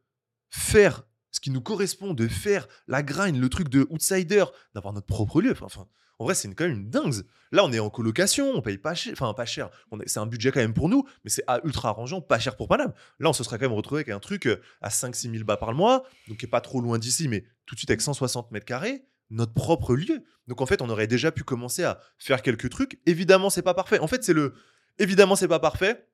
faire 0.52 1.04
ce 1.32 1.40
qui 1.40 1.50
nous 1.50 1.62
correspond, 1.62 2.14
de 2.14 2.28
faire 2.28 2.68
la 2.86 3.02
grind, 3.02 3.40
le 3.40 3.48
truc 3.48 3.68
de 3.68 3.86
outsider, 3.90 4.44
d'avoir 4.74 4.92
notre 4.92 5.06
propre 5.06 5.40
lieu. 5.40 5.54
Enfin, 5.60 5.86
en 6.18 6.24
vrai, 6.24 6.34
c'est 6.34 6.52
quand 6.54 6.68
même 6.68 6.76
une 6.76 6.90
dingue. 6.90 7.14
Là, 7.50 7.64
on 7.64 7.72
est 7.72 7.78
en 7.78 7.90
colocation, 7.90 8.52
on 8.54 8.60
paye 8.60 8.78
pas 8.78 8.94
cher, 8.94 9.14
enfin 9.14 9.32
pas 9.34 9.46
cher. 9.46 9.70
C'est 10.06 10.20
un 10.20 10.26
budget 10.26 10.52
quand 10.52 10.60
même 10.60 10.74
pour 10.74 10.88
nous, 10.88 11.04
mais 11.24 11.30
c'est 11.30 11.44
ultra 11.64 11.88
arrangeant, 11.88 12.20
pas 12.20 12.38
cher 12.38 12.54
pour 12.54 12.68
Paname. 12.68 12.92
Là, 13.18 13.30
on 13.30 13.32
se 13.32 13.42
serait 13.42 13.58
quand 13.58 13.64
même 13.64 13.76
retrouvé 13.76 14.00
avec 14.00 14.10
un 14.10 14.20
truc 14.20 14.46
euh, 14.46 14.60
à 14.82 14.90
5-6 14.90 15.32
000 15.32 15.44
bas 15.44 15.56
par 15.56 15.72
mois, 15.72 16.04
donc 16.28 16.36
qui 16.36 16.44
est 16.44 16.48
pas 16.48 16.60
trop 16.60 16.80
loin 16.80 16.98
d'ici, 16.98 17.28
mais 17.28 17.44
tout 17.66 17.74
de 17.74 17.80
suite 17.80 17.90
avec 17.90 18.02
160 18.02 18.52
mètres 18.52 18.66
carrés, 18.66 19.04
notre 19.30 19.54
propre 19.54 19.96
lieu. 19.96 20.22
Donc 20.48 20.60
en 20.60 20.66
fait, 20.66 20.82
on 20.82 20.90
aurait 20.90 21.06
déjà 21.06 21.32
pu 21.32 21.44
commencer 21.44 21.82
à 21.82 21.98
faire 22.18 22.42
quelques 22.42 22.68
trucs. 22.68 23.00
Évidemment, 23.06 23.48
c'est 23.48 23.62
pas 23.62 23.74
parfait. 23.74 23.98
En 23.98 24.06
fait, 24.06 24.22
c'est 24.22 24.34
le. 24.34 24.54
Évidemment, 24.98 25.34
c'est 25.34 25.48
pas 25.48 25.60
parfait. 25.60 26.06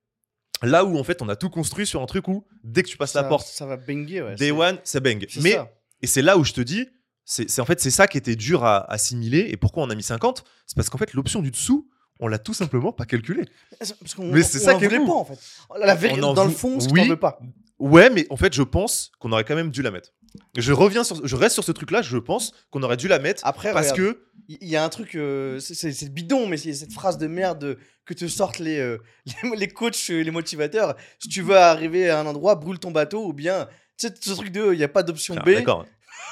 Là 0.62 0.84
où 0.84 0.98
en 0.98 1.04
fait, 1.04 1.22
on 1.22 1.28
a 1.28 1.36
tout 1.36 1.50
construit 1.50 1.86
sur 1.86 2.02
un 2.02 2.06
truc 2.06 2.28
où 2.28 2.44
dès 2.64 2.82
que 2.82 2.88
tu 2.88 2.96
passes 2.96 3.12
ça, 3.12 3.22
la 3.22 3.28
porte, 3.28 3.46
ça 3.46 3.66
va 3.66 3.76
banger, 3.76 4.22
ouais. 4.22 4.34
day 4.34 4.50
one, 4.50 4.78
c'est 4.84 5.00
bang. 5.00 5.26
Mais 5.42 5.52
ça. 5.52 5.70
et 6.02 6.06
c'est 6.06 6.22
là 6.22 6.36
où 6.36 6.44
je 6.44 6.52
te 6.52 6.60
dis, 6.60 6.88
c'est 7.24 7.60
en 7.60 7.64
fait 7.64 7.80
c'est 7.80 7.90
ça 7.90 8.06
qui 8.08 8.18
était 8.18 8.36
dur 8.36 8.64
à 8.64 8.90
assimiler. 8.90 9.46
Et 9.50 9.56
pourquoi 9.56 9.84
on 9.84 9.90
a 9.90 9.94
mis 9.94 10.02
50 10.02 10.44
C'est 10.66 10.74
parce 10.76 10.88
qu'en 10.88 10.98
fait 10.98 11.12
l'option 11.14 11.42
du 11.42 11.50
dessous, 11.50 11.88
on 12.20 12.26
l'a 12.26 12.38
tout 12.38 12.54
simplement 12.54 12.92
pas 12.92 13.04
calculé. 13.04 13.44
Mais 13.80 14.42
c'est 14.42 14.58
on 14.58 14.64
ça 14.64 14.74
qui 14.74 14.84
est 14.84 14.88
pas, 14.88 15.12
en 15.12 15.24
fait. 15.24 15.38
La 15.78 15.94
vérité, 15.94 16.22
On 16.24 16.32
dans 16.32 16.44
le 16.44 16.50
fond, 16.50 16.78
que 16.78 16.90
oui. 16.90 17.08
veux 17.08 17.16
pas. 17.16 17.38
Ouais, 17.78 18.10
mais 18.10 18.26
en 18.30 18.36
fait 18.36 18.52
je 18.52 18.62
pense 18.62 19.12
qu'on 19.20 19.30
aurait 19.32 19.44
quand 19.44 19.54
même 19.54 19.70
dû 19.70 19.82
la 19.82 19.90
mettre. 19.90 20.12
Je 20.56 20.72
reviens 20.72 21.04
sur, 21.04 21.26
je 21.26 21.36
reste 21.36 21.54
sur 21.54 21.64
ce 21.64 21.72
truc-là. 21.72 22.02
Je 22.02 22.16
pense 22.18 22.52
qu'on 22.70 22.82
aurait 22.82 22.96
dû 22.96 23.08
la 23.08 23.18
mettre 23.18 23.42
Après, 23.46 23.72
parce 23.72 23.92
regarde, 23.92 24.14
que 24.14 24.22
il 24.48 24.68
y, 24.68 24.76
a 24.76 24.84
un 24.84 24.88
truc, 24.88 25.14
euh, 25.14 25.58
c'est- 25.60 26.08
bidon, 26.12 26.46
mais 26.46 26.56
c'est 26.56 26.72
cette 26.72 26.92
phrase 26.92 27.18
de 27.18 27.26
merde 27.26 27.76
que 28.06 28.14
te 28.14 28.26
sortent 28.26 28.58
les, 28.60 28.78
euh, 28.78 28.98
les, 29.44 29.56
les 29.56 29.68
coachs, 29.68 30.10
euh, 30.10 30.22
les 30.22 30.30
motivateurs. 30.30 30.94
Si 31.18 31.28
tu 31.28 31.42
veux 31.42 31.56
arriver 31.56 32.08
à 32.08 32.20
un 32.20 32.26
endroit, 32.26 32.54
brûle 32.54 32.78
ton 32.78 32.90
bateau, 32.90 33.26
ou 33.26 33.32
bien, 33.34 33.68
tu 33.98 34.06
sais, 34.08 34.14
ce 34.18 34.32
truc 34.32 34.50
de, 34.50 34.72
il 34.72 34.78
n'y 34.78 34.84
a 34.84 34.88
pas 34.88 35.02
d'option 35.02 35.34
Ah, 35.38 35.42
B. 35.42 35.50
D'accord. 35.50 35.84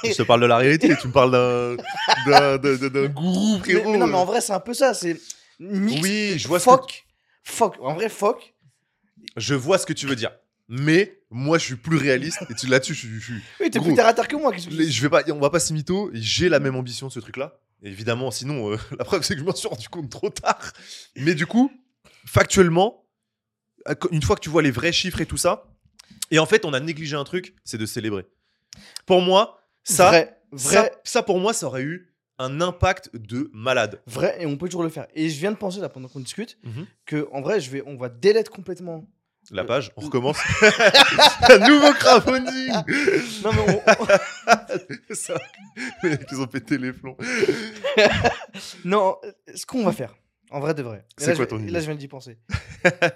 Je 0.05 0.13
te 0.13 0.23
parle 0.23 0.41
de 0.43 0.47
la 0.47 0.57
réalité. 0.59 0.95
tu 1.01 1.09
me 1.09 1.13
parles 1.13 1.33
d'un 2.27 3.07
gourou 3.09 3.57
Mais, 3.57 3.61
frérot. 3.61 3.91
mais 3.93 3.99
non, 3.99 4.07
mais 4.07 4.15
en 4.17 4.25
vrai, 4.25 4.41
c'est 4.41 4.53
un 4.53 4.61
peu 4.61 4.75
ça. 4.75 4.95
C'est 4.95 5.19
Oui, 5.61 6.35
je 6.39 6.49
vois 6.49 6.59
ce 6.61 6.65
que 6.67 6.71
fuck, 6.71 7.07
fuck. 7.43 7.75
En 7.81 7.95
vrai, 7.95 8.09
fuck. 8.09 8.55
je 9.37 9.55
vois 9.55 9.79
ce 9.79 9.87
que 9.87 9.93
tu 9.93 10.07
veux 10.07 10.17
dire. 10.17 10.33
Mais 10.69 11.21
moi 11.31 11.59
je 11.59 11.65
suis 11.65 11.77
plus 11.77 11.97
réaliste 11.97 12.39
et 12.51 12.55
tu- 12.55 12.67
là-dessus 12.67 12.95
je 12.95 12.99
suis- 13.07 13.21
je 13.21 13.25
suis 13.25 13.43
Oui, 13.61 13.71
t'es 13.71 13.79
plus 13.81 13.95
terre 13.95 14.07
à 14.07 14.15
terre 14.15 14.27
que 14.29 14.37
moi. 14.37 14.53
que 14.53 14.59
je 14.61 15.03
vais 15.03 15.09
pas, 15.09 15.23
on 15.31 15.39
va 15.39 15.51
pas 15.51 15.61
s'y 15.61 15.73
mytho. 15.73 16.11
J'ai 16.13 16.49
la 16.49 16.59
même 16.61 16.75
ambition 16.77 17.07
de 17.09 17.13
ce 17.13 17.21
truc-là. 17.21 17.59
Évidemment, 17.83 18.31
sinon, 18.31 18.73
euh, 18.73 18.77
la 18.99 19.05
preuve 19.05 19.23
c'est 19.23 19.35
que 19.35 19.41
je 19.41 19.45
m'en 19.45 19.55
suis 19.55 19.69
rendu 19.69 19.89
compte 19.89 20.11
trop 20.11 20.31
tard. 20.31 20.73
Mais 21.17 21.35
du 21.35 21.47
coup, 21.47 21.71
factuellement, 22.27 23.05
co- 24.01 24.09
une 24.11 24.23
fois 24.23 24.37
que 24.37 24.41
tu 24.41 24.49
vois 24.51 24.63
les 24.63 24.71
vrais 24.71 24.93
chiffres 24.93 25.21
et 25.21 25.27
tout 25.27 25.37
ça, 25.37 25.69
et 26.31 26.39
en 26.39 26.47
fait, 26.47 26.65
on 26.65 26.73
a 26.73 26.81
négligé 26.81 27.17
un 27.17 27.25
truc, 27.25 27.55
c'est 27.65 27.79
de 27.79 27.87
célébrer. 27.87 28.27
Pour 29.07 29.21
moi, 29.21 29.61
ça, 29.85 30.09
vrai, 30.09 30.41
ça, 30.57 30.81
vrai, 30.83 30.93
ça, 31.05 31.23
pour 31.23 31.39
moi, 31.39 31.53
ça 31.53 31.67
aurait 31.67 31.83
eu 31.83 32.13
un 32.39 32.61
impact 32.61 33.15
de 33.17 33.49
malade. 33.55 34.03
vrai, 34.07 34.37
et 34.41 34.47
on 34.47 34.57
peut 34.57 34.67
toujours 34.69 34.83
le 34.83 34.89
faire. 34.91 35.07
Et 35.15 35.31
je 35.31 35.39
viens 35.39 35.53
de 35.53 35.57
penser 35.57 35.81
là 35.81 35.89
pendant 35.89 36.09
qu'on 36.09 36.21
discute 36.21 36.59
Mhm. 36.65 36.87
que 37.07 37.29
en 37.33 37.41
vrai, 37.41 37.61
je 37.61 37.71
vais, 37.71 37.83
on 37.87 37.97
va 37.97 38.09
délète 38.09 38.49
complètement. 38.51 39.07
La 39.51 39.63
Euh, 39.63 39.65
page, 39.67 39.93
on 39.97 40.01
recommence. 40.03 40.39
Un 41.51 41.59
nouveau 41.69 41.93
crowdfunding. 41.95 42.73
Non 43.45 43.53
mais 43.53 43.83
on- 45.11 45.15
ça, 45.15 45.35
ils 46.03 46.41
ont 46.41 46.47
pété 46.47 46.79
les 46.79 46.93
plombs. 46.93 47.17
non, 48.85 49.17
ce 49.55 49.67
qu'on 49.67 49.85
va 49.85 49.93
faire, 49.93 50.15
en 50.51 50.61
vrai 50.61 50.75
de 50.75 50.83
vrai. 50.83 51.05
C'est 51.17 51.35
quoi 51.37 51.45
je- 51.45 51.49
ton 51.51 51.59
idée 51.61 51.71
Là, 51.71 51.81
je 51.81 51.87
viens 51.87 51.95
d'y 51.95 52.09
penser. 52.09 52.39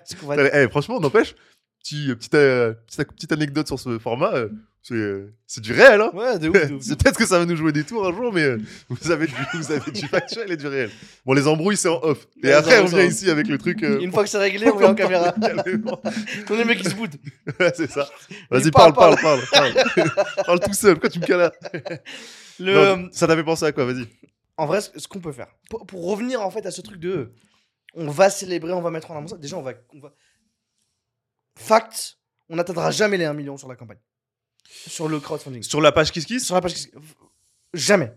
Ce 0.05 0.15
qu'on 0.17 0.27
va 0.27 0.37
Eh, 0.53 0.69
franchement, 0.69 1.01
n'empêche, 1.01 1.35
petit, 1.83 2.15
petite, 2.15 2.35
euh, 2.35 2.75
petite, 2.87 3.13
petite 3.13 3.33
anecdote 3.33 3.67
sur 3.67 3.79
ce 3.79 3.99
format, 3.99 4.33
euh, 4.35 4.49
c'est 4.83 4.95
euh, 4.95 5.33
c'est 5.47 5.61
du 5.61 5.73
réel. 5.73 6.01
Hein 6.01 6.11
Ouais, 6.15 6.39
de 6.39 6.49
ouf, 6.49 6.69
de 6.69 6.75
ouf. 6.77 6.83
c'est 6.83 6.99
peut-être 7.03 7.19
que 7.19 7.27
ça 7.27 7.39
va 7.39 7.45
nous 7.45 7.57
jouer 7.57 7.71
des 7.73 7.85
tours 7.85 8.07
un 8.07 8.13
jour, 8.15 8.33
mais 8.33 8.43
euh, 8.45 8.59
vous, 8.89 9.11
avez 9.11 9.27
du, 9.27 9.35
vous 9.55 9.71
avez 9.73 9.91
du 9.91 10.07
factuel 10.09 10.51
et 10.53 10.57
du 10.57 10.67
réel. 10.67 10.91
Bon, 11.27 11.35
les 11.35 11.47
embrouilles, 11.47 11.77
c'est 11.77 11.89
en 11.89 12.01
off. 12.03 12.27
Et 12.43 12.47
Ouais, 12.47 12.53
après, 12.55 12.77
les 12.79 12.83
on 12.83 12.87
vient 12.97 13.05
ici 13.05 13.31
avec 13.31 13.47
le 13.49 13.59
truc. 13.59 13.83
euh, 13.83 14.01
Une 14.01 14.11
fois 14.11 14.25
que 14.25 14.31
c'est 14.31 14.39
réglé, 14.39 14.71
on 14.71 14.79
met 14.79 14.87
en 14.87 14.95
caméra. 14.95 15.33
Calmement. 15.33 16.01
On 16.49 16.59
est 16.59 16.65
mecs 16.65 16.79
qui 16.83 16.89
se 16.91 16.95
boutent. 16.95 17.17
Ouais, 17.61 17.73
c'est 17.77 17.91
ça. 17.91 18.09
Vas-y, 18.51 18.71
parle, 18.71 18.95
parle, 18.95 19.17
parle, 19.21 19.41
parle. 19.53 20.61
Tout 20.61 20.73
seul. 20.73 20.93
Pourquoi 20.95 21.11
tu 21.11 21.21
me 21.21 21.27
cales 21.27 21.53
Le, 22.59 22.75
Non, 22.97 23.09
Ça 23.13 23.27
t'avait 23.27 23.45
pensé 23.45 23.65
à 23.67 23.73
quoi? 23.73 23.85
Vas-y. 23.85 24.07
En 24.57 24.67
vrai, 24.67 24.81
ce 24.81 24.91
ce 24.97 25.09
qu'on 25.09 25.21
peut 25.21 25.33
faire, 25.33 25.49
pour, 25.71 25.87
pour 25.87 26.07
revenir 26.11 26.41
en 26.43 26.51
fait 26.51 26.65
à 26.67 26.71
ce 26.71 26.81
truc 26.83 27.01
de, 27.01 27.31
on 27.95 28.09
va 28.11 28.29
célébrer, 28.31 28.73
on 28.73 28.83
va 28.83 28.91
mettre 28.91 29.11
en 29.11 29.17
avant 29.17 29.27
ça. 29.27 29.37
Déjà, 29.39 29.57
on 29.57 29.63
va, 29.63 29.73
on 29.95 30.01
va. 30.01 30.13
Fact, 31.61 32.19
on 32.49 32.57
n'atteindra 32.57 32.91
jamais 32.91 33.17
les 33.17 33.25
1 33.25 33.33
million 33.35 33.57
sur 33.57 33.69
la 33.69 33.77
campagne, 33.77 33.99
sur 34.69 35.09
le 35.09 35.21
crowdfunding, 35.21 35.63
Sur 35.63 35.81
la 35.81 35.93
page 35.93 36.11
Kiss 36.13 36.25
Kiss 36.25 36.45
sur 36.47 36.55
la 36.55 36.61
page. 36.61 36.75
Jamais. 37.75 38.13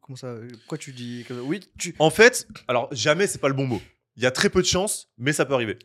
Comment 0.00 0.16
ça 0.16 0.34
Pourquoi 0.60 0.78
tu 0.78 0.92
dis 0.92 1.24
Oui, 1.44 1.60
tu. 1.78 1.94
En 1.98 2.10
fait, 2.10 2.48
alors 2.68 2.88
jamais, 2.92 3.26
c'est 3.26 3.38
pas 3.38 3.48
le 3.48 3.54
bon 3.54 3.66
mot. 3.66 3.80
Il 4.16 4.22
y 4.22 4.26
a 4.26 4.30
très 4.30 4.50
peu 4.50 4.60
de 4.60 4.66
chances, 4.66 5.08
mais 5.18 5.32
ça 5.32 5.44
peut 5.44 5.54
arriver. 5.54 5.78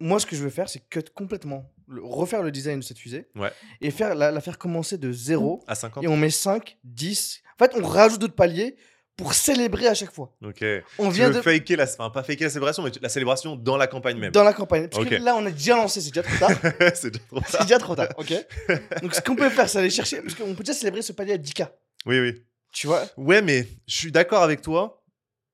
Moi, 0.00 0.18
ce 0.18 0.26
que 0.26 0.34
je 0.34 0.42
veux 0.42 0.50
faire, 0.50 0.68
c'est 0.68 0.80
cut 0.88 1.04
complètement, 1.14 1.70
le- 1.86 2.02
refaire 2.02 2.42
le 2.42 2.50
design 2.50 2.80
de 2.80 2.84
cette 2.84 2.98
fusée, 2.98 3.28
Ouais. 3.36 3.52
et 3.80 3.90
faire 3.90 4.14
la, 4.14 4.30
la 4.30 4.40
faire 4.40 4.58
commencer 4.58 4.98
de 4.98 5.12
zéro. 5.12 5.62
À 5.66 5.74
50 5.74 6.02
Et 6.04 6.08
on 6.08 6.16
met 6.16 6.30
5, 6.30 6.78
10. 6.84 7.42
En 7.60 7.64
fait, 7.64 7.72
on 7.76 7.84
rajoute 7.86 8.20
d'autres 8.20 8.34
paliers 8.34 8.76
pour 9.20 9.34
célébrer 9.34 9.86
à 9.86 9.94
chaque 9.94 10.12
fois. 10.12 10.32
Ok. 10.42 10.64
On 10.98 11.08
Tu 11.08 11.14
vient 11.16 11.28
veux 11.28 11.34
de. 11.36 11.42
faker 11.42 11.76
la, 11.76 11.84
enfin 11.84 12.08
pas 12.10 12.22
faker 12.22 12.44
la 12.46 12.50
célébration, 12.50 12.82
mais 12.82 12.90
la 13.00 13.08
célébration 13.08 13.54
dans 13.56 13.76
la 13.76 13.86
campagne 13.86 14.18
même. 14.18 14.32
Dans 14.32 14.42
la 14.42 14.52
campagne. 14.54 14.88
Parce 14.88 15.04
que 15.06 15.14
là, 15.16 15.36
on 15.36 15.46
est 15.46 15.52
déjà 15.52 15.76
lancé, 15.76 16.00
c'est 16.00 16.08
déjà 16.10 16.22
trop 16.22 16.38
tard. 16.38 16.50
c'est 16.94 17.10
déjà 17.10 17.24
trop 17.28 17.40
c'est 17.46 17.52
tard. 17.52 17.62
déjà 17.66 17.78
trop 17.78 17.94
tard, 17.94 18.08
ok 18.16 18.34
Donc, 19.02 19.14
ce 19.14 19.20
qu'on 19.20 19.36
peut 19.36 19.50
faire, 19.50 19.68
c'est 19.68 19.78
aller 19.78 19.90
chercher. 19.90 20.22
Parce 20.22 20.34
qu'on 20.34 20.54
peut 20.54 20.62
déjà 20.64 20.72
célébrer 20.72 21.02
ce 21.02 21.12
palier 21.12 21.34
à 21.34 21.38
10K. 21.38 21.68
Oui, 22.06 22.18
oui. 22.18 22.42
Tu 22.72 22.86
vois? 22.86 23.04
Ouais, 23.16 23.42
mais 23.42 23.66
je 23.86 23.94
suis 23.96 24.12
d'accord 24.12 24.42
avec 24.42 24.62
toi, 24.62 25.02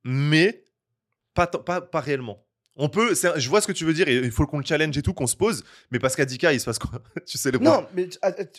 mais 0.05 0.64
pas, 1.35 1.46
pas, 1.48 1.81
pas 1.81 2.00
réellement. 2.00 2.45
On 2.78 2.88
peut, 2.90 3.12
un- 3.24 3.38
je 3.38 3.48
vois 3.48 3.60
ce 3.62 3.66
que 3.66 3.72
tu 3.72 3.84
veux 3.86 3.94
dire, 3.94 4.06
et 4.06 4.16
il 4.16 4.30
faut 4.30 4.46
qu'on 4.46 4.58
le 4.58 4.64
challenge 4.64 4.96
et 4.98 5.02
tout, 5.02 5.14
qu'on 5.14 5.26
se 5.26 5.34
pose, 5.36 5.64
mais 5.90 5.98
parce 5.98 6.14
qu'à 6.14 6.26
10K, 6.26 6.52
il 6.52 6.60
se 6.60 6.66
passe 6.66 6.78
quoi 6.78 6.90
Tu 7.26 7.38
sais 7.38 7.50
le 7.50 7.58
Non, 7.58 7.86
mais 7.94 8.08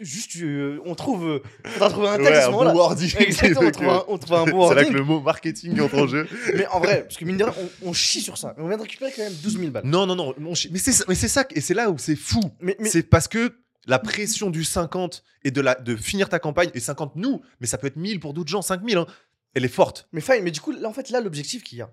juste, 0.01 0.31
euh, 0.41 0.79
on 0.85 0.95
trouve. 0.95 1.25
euh, 1.27 1.39
faudra 1.65 1.89
trouver 1.89 2.07
un 2.07 2.17
Ouais, 2.17 2.23
texte 2.23 2.33
à 2.33 2.41
ce 2.41 2.47
un 2.47 2.51
moment-là. 2.51 2.73
wording. 2.73 3.13
Exactement, 3.19 3.61
on 3.61 3.71
trouve 3.71 3.87
un, 3.89 4.03
on 4.07 4.17
trouve 4.17 4.35
un 4.37 4.45
bon 4.45 4.67
C'est 4.69 4.75
là 4.75 4.81
wording. 4.81 4.91
que 4.93 4.97
le 4.97 5.03
mot 5.03 5.19
marketing 5.21 5.79
entre 5.81 5.97
en 5.99 6.07
jeu. 6.07 6.27
Mais 6.55 6.65
en 6.67 6.79
vrai, 6.79 7.03
parce 7.03 7.17
que 7.17 7.25
mine 7.25 7.37
de 7.37 7.43
rien, 7.43 7.53
on, 7.83 7.89
on 7.89 7.93
chie 7.93 8.21
sur 8.21 8.37
ça. 8.37 8.55
On 8.57 8.67
vient 8.67 8.77
de 8.77 8.81
récupérer 8.81 9.11
quand 9.15 9.23
même 9.23 9.33
12 9.33 9.59
000 9.59 9.71
balles. 9.71 9.83
Non, 9.85 10.05
non, 10.07 10.15
non. 10.15 10.33
mon 10.39 10.55
chi- 10.55 10.69
Mais 10.71 10.79
c'est 10.79 10.91
ça, 10.93 11.05
mais 11.07 11.15
c'est 11.15 11.27
ça, 11.27 11.45
et 11.53 11.61
c'est 11.61 11.73
là 11.75 11.89
où 11.91 11.97
c'est 11.99 12.15
fou. 12.15 12.41
Mais, 12.59 12.75
mais 12.79 12.89
C'est 12.89 13.03
parce 13.03 13.27
que 13.27 13.53
la 13.85 13.99
pression 13.99 14.49
du 14.49 14.63
50 14.63 15.23
et 15.43 15.51
de, 15.51 15.61
la, 15.61 15.75
de 15.75 15.95
finir 15.95 16.27
ta 16.27 16.39
campagne, 16.39 16.69
et 16.73 16.79
50 16.79 17.15
nous, 17.15 17.41
mais 17.61 17.67
ça 17.67 17.77
peut 17.77 17.87
être 17.87 17.95
1000 17.97 18.19
pour 18.19 18.33
d'autres 18.33 18.49
gens, 18.49 18.61
5000, 18.63 18.97
hein, 18.97 19.05
elle 19.53 19.63
est 19.63 19.67
forte. 19.69 20.09
Mais 20.11 20.21
fine, 20.21 20.41
mais 20.41 20.51
du 20.51 20.59
coup, 20.59 20.71
là, 20.71 20.89
en 20.89 20.93
fait, 20.93 21.09
là, 21.11 21.21
l'objectif 21.21 21.63
qu'il 21.63 21.77
y 21.77 21.81
a, 21.81 21.89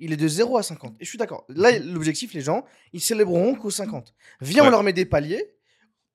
il 0.00 0.12
est 0.12 0.16
de 0.16 0.28
0 0.28 0.56
à 0.58 0.62
50. 0.62 0.94
Et 1.00 1.04
je 1.04 1.08
suis 1.08 1.18
d'accord. 1.18 1.44
Là, 1.48 1.78
l'objectif, 1.78 2.32
les 2.34 2.40
gens, 2.40 2.64
ils 2.92 3.00
célébreront 3.00 3.54
qu'au 3.54 3.70
50. 3.70 4.14
Viens, 4.40 4.62
on 4.62 4.66
Ouais. 4.66 4.70
leur 4.70 4.82
met 4.82 4.92
des 4.92 5.04
paliers 5.06 5.52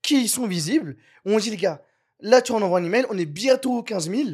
qui 0.02 0.28
sont 0.28 0.48
visibles. 0.48 0.98
On 1.26 1.38
dit, 1.39 1.50
les 1.50 1.58
gars, 1.58 1.84
là, 2.20 2.42
tu 2.42 2.52
en 2.52 2.62
envoies 2.62 2.80
un 2.80 2.84
email, 2.84 3.06
on 3.10 3.18
est 3.18 3.26
bientôt 3.26 3.78
aux 3.78 3.84
15 3.84 4.10
000. 4.10 4.30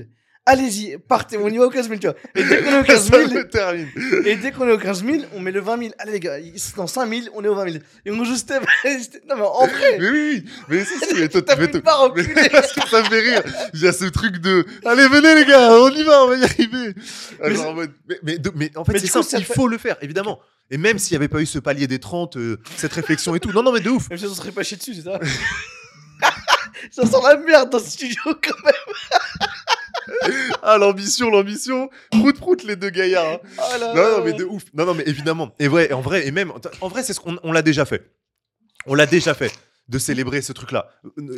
Allez-y, 0.47 0.99
partez, 0.99 1.37
on 1.39 1.47
y 1.49 1.57
va 1.57 1.65
aux 1.65 1.69
15 1.71 1.87
000, 1.87 1.99
tu 1.99 2.05
vois. 2.07 2.15
Et 2.35 2.43
dès 2.43 2.61
qu'on 2.61 2.69
est 2.71 2.79
aux 2.79 2.83
15 2.83 3.03
Ça 3.09 3.17
000, 3.17 3.31
me 3.33 3.47
termine. 3.49 3.87
et 4.25 4.35
dès 4.35 4.51
qu'on 4.51 4.67
est 4.67 4.71
aux 4.73 4.77
15 4.77 5.03
000, 5.03 5.17
on 5.33 5.39
met 5.39 5.51
le 5.51 5.59
20 5.59 5.77
000. 5.79 5.91
Allez, 5.97 6.11
les 6.11 6.19
gars, 6.19 6.35
c'est 6.55 6.75
dans 6.75 6.85
5 6.85 7.09
000, 7.09 7.21
on 7.33 7.43
est 7.43 7.47
aux 7.47 7.55
20 7.55 7.71
000. 7.71 7.83
Et 8.05 8.11
on 8.11 8.23
joue 8.23 8.35
step. 8.35 8.63
non, 9.27 9.35
mais 9.37 9.41
en 9.41 9.65
vrai, 9.65 9.97
Mais 9.99 10.09
oui, 10.11 10.43
oui, 10.45 10.45
mais 10.69 10.85
si, 10.85 10.99
si, 10.99 11.15
mais 11.15 11.29
toi, 11.29 11.41
t'as 11.41 11.55
mais 11.55 11.67
fait 11.67 11.81
part 11.81 12.13
mais 12.15 12.23
ça 12.91 13.01
me 13.01 13.05
fait 13.09 13.19
rire. 13.21 13.41
Il 13.73 13.81
y 13.81 13.87
a 13.87 13.91
ce 13.91 14.05
truc 14.05 14.37
de 14.37 14.63
Allez, 14.85 15.07
venez 15.07 15.33
les 15.33 15.45
gars, 15.45 15.71
on 15.79 15.89
y 15.89 16.03
va, 16.03 16.23
on 16.25 16.27
va 16.27 16.35
y 16.35 16.43
arriver. 16.43 16.93
Mais 17.39 17.45
Alors, 17.45 17.57
c'est- 17.57 17.65
en 17.67 17.73
mode- 17.73 17.91
mais, 18.07 18.19
mais, 18.21 18.37
de- 18.37 18.51
mais 18.55 18.71
en 18.77 18.85
fait, 18.85 18.99
c'est 18.99 19.07
simple, 19.07 19.25
il 19.39 19.45
faut 19.45 19.67
le 19.67 19.79
faire, 19.79 19.97
évidemment. 20.01 20.39
Et 20.69 20.77
même 20.77 20.99
s'il 20.99 21.13
n'y 21.13 21.17
avait 21.17 21.27
pas 21.27 21.41
eu 21.41 21.47
ce 21.47 21.57
palier 21.57 21.87
des 21.87 21.97
30, 21.99 22.37
euh, 22.37 22.59
cette 22.77 22.93
réflexion 22.93 23.33
et 23.35 23.39
tout. 23.39 23.51
Non, 23.51 23.63
non, 23.63 23.71
mais 23.71 23.79
de 23.79 23.89
ouf. 23.89 24.09
Même 24.11 24.19
si 24.19 24.25
on 24.27 24.33
serait 24.35 24.51
pas 24.51 24.61
chié 24.63 24.77
dessus, 24.77 24.93
c'est 24.93 25.01
ça 25.03 25.19
Ça 26.91 27.03
sent 27.05 27.17
la 27.23 27.37
merde 27.37 27.71
dans 27.71 27.79
ce 27.79 27.89
studio 27.89 28.21
quand 28.25 28.63
même. 28.63 28.73
Ah, 30.63 30.77
l'ambition, 30.77 31.29
l'ambition. 31.29 31.89
Prout, 32.11 32.35
prout, 32.37 32.63
les 32.63 32.75
deux 32.75 32.89
gaillards. 32.89 33.25
hein. 33.33 33.39
Oh 33.57 33.79
là 33.79 33.93
Non, 33.93 34.01
là. 34.01 34.17
non, 34.17 34.23
mais 34.23 34.33
de 34.33 34.43
ouf. 34.45 34.63
Non, 34.73 34.85
non, 34.85 34.93
mais 34.93 35.03
évidemment. 35.05 35.53
Et 35.59 35.67
ouais, 35.67 35.91
en 35.93 36.01
vrai, 36.01 36.27
et 36.27 36.31
même, 36.31 36.51
en 36.81 36.87
vrai, 36.87 37.03
c'est 37.03 37.13
ce 37.13 37.19
qu'on 37.19 37.37
on 37.43 37.51
l'a 37.51 37.61
déjà 37.61 37.85
fait. 37.85 38.11
On 38.85 38.93
l'a 38.93 39.05
déjà 39.05 39.33
fait 39.33 39.51
de 39.87 39.97
célébrer 39.99 40.41
ce 40.41 40.53
truc-là. 40.53 40.89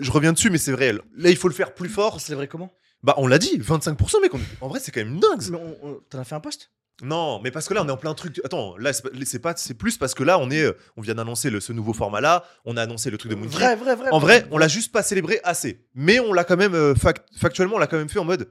Je 0.02 0.12
reviens 0.12 0.34
dessus, 0.34 0.50
mais 0.50 0.58
c'est 0.58 0.72
vrai. 0.72 0.94
Là, 0.94 1.30
il 1.30 1.38
faut 1.38 1.48
le 1.48 1.54
faire 1.54 1.74
plus 1.74 1.90
fort. 1.90 2.20
célébrait 2.22 2.48
comment? 2.48 2.72
Bah, 3.04 3.14
on 3.18 3.28
l'a 3.28 3.38
dit, 3.38 3.58
25%, 3.60 4.22
mec. 4.22 4.34
on- 4.34 4.40
En 4.66 4.68
vrai, 4.70 4.80
c'est 4.82 4.92
quand 4.92 5.02
même 5.04 5.20
dingue. 5.20 5.42
Mais 5.52 5.58
on- 5.58 5.78
on- 5.88 6.00
T'en 6.10 6.20
as 6.20 6.24
fait 6.24 6.36
un 6.36 6.40
post 6.40 6.72
Non, 7.04 7.40
mais 7.44 7.52
parce 7.52 7.68
que 7.68 7.74
là, 7.76 7.84
on 7.84 7.88
est 7.88 7.92
en 7.92 7.98
plein 7.98 8.14
truc. 8.16 8.42
Attends, 8.44 8.76
là, 8.78 8.92
c'est 8.94 9.40
pas- 9.40 9.56
c'est 9.56 9.74
plus 9.76 9.98
parce 9.98 10.16
que 10.16 10.24
là, 10.24 10.40
on 10.40 10.50
est, 10.50 10.64
euh, 10.64 10.74
on 10.96 11.02
vient 11.02 11.14
d'annoncer 11.14 11.52
ce 11.60 11.72
nouveau 11.72 11.94
format-là. 11.94 12.44
On 12.66 12.76
a 12.76 12.82
annoncé 12.82 13.12
le 13.12 13.18
truc 13.20 13.32
de 13.32 13.36
Monkey. 13.36 13.52
Vrai, 13.56 13.76
vrai, 13.76 13.96
vrai. 13.96 14.10
En 14.12 14.18
vrai, 14.20 14.48
on 14.52 14.58
l'a 14.58 14.68
juste 14.68 14.92
pas 14.92 15.04
célébré 15.04 15.40
assez. 15.44 15.86
Mais 15.94 16.20
on 16.20 16.34
l'a 16.34 16.44
quand 16.44 16.58
même, 16.58 16.74
euh, 16.74 16.96
fact- 16.96 17.28
factuellement, 17.38 17.76
on 17.76 17.80
l'a 17.80 17.86
quand 17.88 17.98
même 17.98 18.10
fait 18.10 18.20
en 18.20 18.26
mode. 18.26 18.50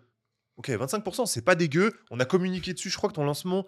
Ok, 0.58 0.70
25%, 0.70 1.26
c'est 1.26 1.42
pas 1.44 1.54
dégueu. 1.56 1.92
On 2.10 2.20
a 2.20 2.24
communiqué 2.24 2.72
dessus. 2.72 2.88
Je 2.88 2.96
crois 2.96 3.10
que 3.10 3.14
ton 3.14 3.24
lancement, 3.24 3.64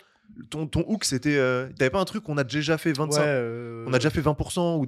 ton, 0.48 0.66
ton 0.66 0.84
hook, 0.86 1.04
c'était. 1.04 1.36
euh, 1.36 1.68
T'avais 1.76 1.90
pas 1.90 1.98
un 2.00 2.04
truc 2.04 2.22
qu'on 2.22 2.38
a 2.38 2.44
déjà 2.44 2.78
fait 2.78 2.92
25 2.92 3.20
Ouais, 3.20 3.26
euh, 3.26 3.84
On 3.88 3.92
a 3.92 3.98
déjà 3.98 4.10
fait 4.10 4.20
20% 4.20 4.76
ou. 4.78 4.86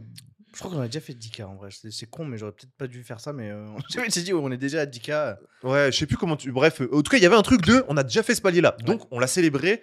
Je 0.52 0.58
crois 0.58 0.70
qu'on 0.70 0.80
a 0.80 0.86
déjà 0.86 1.00
fait 1.00 1.12
10K 1.12 1.44
en 1.44 1.56
vrai. 1.56 1.70
C'est 1.70 1.90
c'est 1.90 2.06
con, 2.06 2.24
mais 2.24 2.36
j'aurais 2.36 2.52
peut-être 2.52 2.72
pas 2.76 2.86
dû 2.86 3.02
faire 3.04 3.20
ça. 3.20 3.32
Mais 3.32 3.50
euh... 3.50 3.66
me 3.96 4.10
suis 4.10 4.22
dit, 4.22 4.32
on 4.32 4.50
est 4.50 4.56
déjà 4.56 4.82
à 4.82 4.86
10K. 4.86 5.36
Ouais, 5.62 5.92
je 5.92 5.98
sais 5.98 6.06
plus 6.06 6.16
comment 6.16 6.36
tu. 6.36 6.50
Bref, 6.50 6.80
euh, 6.80 6.88
en 6.92 7.02
tout 7.02 7.10
cas, 7.10 7.18
il 7.18 7.22
y 7.22 7.26
avait 7.26 7.36
un 7.36 7.42
truc 7.42 7.62
de. 7.62 7.84
On 7.88 7.96
a 7.96 8.02
déjà 8.02 8.22
fait 8.22 8.34
ce 8.34 8.42
palier-là. 8.42 8.76
Donc, 8.84 9.02
on 9.10 9.18
l'a 9.18 9.26
célébré. 9.26 9.82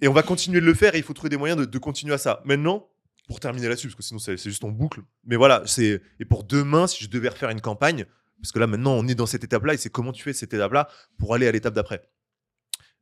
Et 0.00 0.06
on 0.06 0.12
va 0.12 0.22
continuer 0.22 0.60
de 0.60 0.66
le 0.66 0.74
faire. 0.74 0.94
Et 0.94 0.98
il 0.98 1.04
faut 1.04 1.14
trouver 1.14 1.30
des 1.30 1.36
moyens 1.36 1.60
de, 1.60 1.64
de 1.64 1.78
continuer 1.78 2.14
à 2.14 2.18
ça. 2.18 2.40
Maintenant, 2.44 2.88
pour 3.26 3.40
terminer 3.40 3.68
là-dessus, 3.68 3.88
parce 3.88 3.96
que 3.96 4.02
sinon, 4.02 4.20
c'est 4.20 4.36
c'est 4.36 4.50
juste 4.50 4.64
en 4.64 4.70
boucle. 4.70 5.00
Mais 5.24 5.36
voilà, 5.36 5.62
c'est. 5.66 6.00
Et 6.20 6.24
pour 6.24 6.44
demain, 6.44 6.86
si 6.86 7.02
je 7.02 7.10
devais 7.10 7.28
refaire 7.28 7.50
une 7.50 7.60
campagne, 7.60 8.06
parce 8.40 8.52
que 8.52 8.58
là, 8.58 8.66
maintenant, 8.66 8.92
on 8.92 9.06
est 9.08 9.14
dans 9.14 9.26
cette 9.26 9.42
étape-là. 9.42 9.74
Et 9.74 9.76
c'est 9.76 9.90
comment 9.90 10.12
tu 10.12 10.22
fais 10.22 10.32
cette 10.32 10.54
étape-là 10.54 10.88
pour 11.18 11.34
aller 11.34 11.48
à 11.48 11.52
l'étape 11.52 11.74
d'après. 11.74 12.02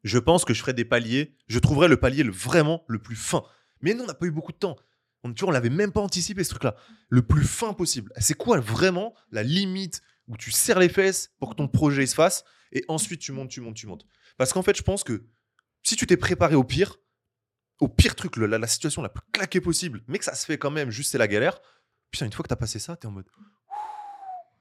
Je 0.04 0.18
pense 0.18 0.44
que 0.44 0.54
je 0.54 0.60
ferais 0.60 0.74
des 0.74 0.84
paliers. 0.84 1.36
Je 1.48 1.58
trouverais 1.58 1.88
le 1.88 1.96
palier 1.96 2.22
le, 2.22 2.32
vraiment 2.32 2.84
le 2.88 2.98
plus 2.98 3.16
fin. 3.16 3.44
Mais 3.80 3.94
nous, 3.94 4.04
on 4.04 4.06
n'a 4.06 4.14
pas 4.14 4.26
eu 4.26 4.30
beaucoup 4.30 4.52
de 4.52 4.58
temps. 4.58 4.76
On, 5.24 5.32
tu 5.32 5.40
vois, 5.40 5.50
on 5.50 5.52
l'avait 5.52 5.70
même 5.70 5.92
pas 5.92 6.00
anticipé 6.00 6.42
ce 6.44 6.50
truc-là. 6.50 6.76
Le 7.08 7.22
plus 7.22 7.44
fin 7.44 7.72
possible. 7.74 8.12
C'est 8.18 8.34
quoi 8.34 8.58
vraiment 8.60 9.14
la 9.30 9.42
limite 9.42 10.02
où 10.28 10.36
tu 10.36 10.50
serres 10.50 10.78
les 10.78 10.88
fesses 10.88 11.32
pour 11.38 11.50
que 11.50 11.54
ton 11.54 11.68
projet 11.68 12.06
se 12.06 12.14
fasse 12.14 12.44
et 12.72 12.84
ensuite 12.88 13.20
tu 13.20 13.32
montes, 13.32 13.50
tu 13.50 13.60
montes, 13.60 13.76
tu 13.76 13.86
montes? 13.86 14.06
Parce 14.36 14.52
qu'en 14.52 14.62
fait, 14.62 14.76
je 14.76 14.82
pense 14.82 15.04
que 15.04 15.24
si 15.82 15.96
tu 15.96 16.06
t'es 16.06 16.16
préparé 16.16 16.54
au 16.54 16.64
pire, 16.64 16.96
au 17.80 17.88
pire 17.88 18.14
truc, 18.14 18.36
la, 18.36 18.58
la 18.58 18.66
situation 18.66 19.02
la 19.02 19.08
plus 19.08 19.22
claquée 19.32 19.60
possible, 19.60 20.02
mais 20.06 20.18
que 20.18 20.24
ça 20.24 20.34
se 20.34 20.46
fait 20.46 20.58
quand 20.58 20.70
même, 20.70 20.90
juste 20.90 21.12
c'est 21.12 21.18
la 21.18 21.28
galère, 21.28 21.60
putain, 22.10 22.26
une 22.26 22.32
fois 22.32 22.42
que 22.42 22.48
t'as 22.48 22.56
passé 22.56 22.78
ça, 22.78 22.96
t'es 22.96 23.06
en 23.06 23.10
mode. 23.10 23.26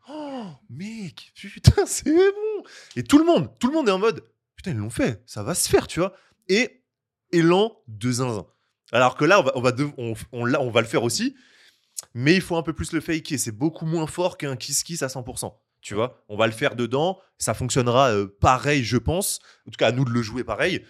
Oh, 0.10 0.48
mec, 0.70 1.32
putain, 1.36 1.86
c'est 1.86 2.12
bon! 2.12 2.64
Et 2.96 3.04
tout 3.04 3.18
le 3.18 3.26
monde, 3.26 3.52
tout 3.60 3.68
le 3.68 3.74
monde 3.74 3.88
est 3.88 3.92
en 3.92 4.00
mode, 4.00 4.24
putain, 4.56 4.72
ils 4.72 4.78
l'ont 4.78 4.90
fait, 4.90 5.22
ça 5.26 5.44
va 5.44 5.54
se 5.54 5.70
faire, 5.70 5.88
tu 5.88 6.00
vois. 6.00 6.14
Et 6.48 6.84
élan 7.32 7.78
de 7.88 8.12
zinzin. 8.12 8.46
Alors 8.92 9.16
que 9.16 9.26
là, 9.26 9.40
on 9.40 9.44
va, 9.44 9.52
on 9.56 9.62
va, 9.62 9.72
on, 9.98 10.14
on, 10.32 10.46
là, 10.46 10.62
on 10.62 10.70
va 10.70 10.82
le 10.82 10.88
faire 10.88 11.04
aussi, 11.04 11.36
mais 12.14 12.36
il 12.36 12.42
faut 12.42 12.56
un 12.58 12.64
peu 12.64 12.74
plus 12.74 12.92
le 12.94 13.02
faker. 13.02 13.38
C'est 13.40 13.52
beaucoup 13.52 13.86
moins 13.86 14.08
fort 14.08 14.38
qu'un 14.38 14.56
kiss 14.56 14.84
kiss 14.84 15.02
à 15.04 15.08
100%. 15.08 15.54
Tu 15.82 15.96
vois, 15.96 16.24
on 16.30 16.38
va 16.38 16.46
le 16.46 16.54
faire 16.54 16.76
dedans, 16.76 17.20
ça 17.40 17.54
fonctionnera 17.56 18.12
euh, 18.12 18.28
pareil, 18.40 18.84
je 18.84 18.98
pense. 18.98 19.40
En 19.68 19.72
tout 19.72 19.78
cas, 19.78 19.88
à 19.88 19.92
nous 19.92 20.06
de 20.06 20.12
le 20.12 20.22
jouer 20.22 20.44
pareil. 20.44 20.86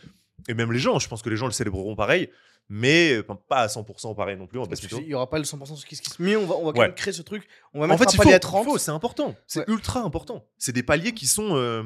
Et 0.49 0.53
même 0.53 0.71
les 0.73 0.79
gens, 0.79 0.99
je 0.99 1.07
pense 1.07 1.21
que 1.21 1.29
les 1.29 1.37
gens 1.37 1.45
le 1.45 1.51
célébreront 1.53 1.95
pareil, 1.95 2.29
mais 2.67 3.13
euh, 3.13 3.23
pas 3.23 3.59
à 3.61 3.67
100% 3.67 4.15
pareil 4.15 4.35
non 4.35 4.47
plus. 4.47 4.59
On 4.59 4.63
va 4.63 4.67
pas 4.69 4.75
se 4.75 4.81
Parce 4.81 4.91
mytho. 4.91 5.01
qu'il 5.03 5.11
y 5.11 5.13
aura 5.13 5.29
pas 5.29 5.37
le 5.37 5.45
100% 5.45 5.75
sur 5.77 5.87
Kiss 5.87 6.01
Kiss. 6.01 6.19
Mais 6.19 6.35
on 6.35 6.45
va, 6.45 6.55
on 6.55 6.65
va 6.65 6.73
quand 6.73 6.79
Ouais. 6.79 6.87
même 6.87 6.95
créer 6.95 7.13
ce 7.13 7.21
truc. 7.21 7.47
On 7.73 7.79
va 7.85 7.93
En 7.93 7.97
fait, 7.97 8.05
un 8.07 8.11
il 8.11 8.17
palier 8.17 8.31
faut, 8.31 8.35
à 8.35 8.39
30. 8.39 8.65
il 8.65 8.69
faut, 8.71 8.77
c'est 8.79 8.91
important. 8.91 9.35
C'est 9.47 9.59
Ouais. 9.59 9.65
ultra 9.69 10.01
important. 10.01 10.45
C'est 10.57 10.73
des 10.73 10.83
paliers 10.83 11.13
qui 11.13 11.27
sont. 11.27 11.55
euh, 11.55 11.83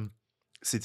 c'est 0.63 0.83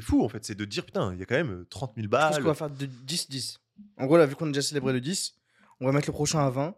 fou, 0.00 0.24
en 0.24 0.28
fait. 0.30 0.42
C'est 0.46 0.54
de 0.54 0.64
dire, 0.64 0.86
putain, 0.86 1.12
il 1.12 1.18
y 1.20 1.22
a 1.22 1.26
quand 1.26 1.34
même 1.34 1.50
euh, 1.52 1.66
30 1.68 1.92
000 1.96 2.04
Je 2.04 2.08
pense 2.08 2.20
balles. 2.30 2.42
qu'on 2.42 2.48
va 2.48 2.54
faire 2.54 2.70
de 2.70 2.86
10-10. 3.06 3.58
En 3.98 4.06
gros, 4.06 4.16
là, 4.16 4.26
vu 4.26 4.34
qu'on 4.36 4.46
a 4.46 4.48
déjà 4.48 4.62
célébré 4.62 4.92
le 4.92 5.00
10, 5.00 5.34
on 5.80 5.86
va 5.86 5.92
mettre 5.92 6.08
le 6.08 6.12
prochain 6.12 6.40
à 6.46 6.50
20, 6.50 6.74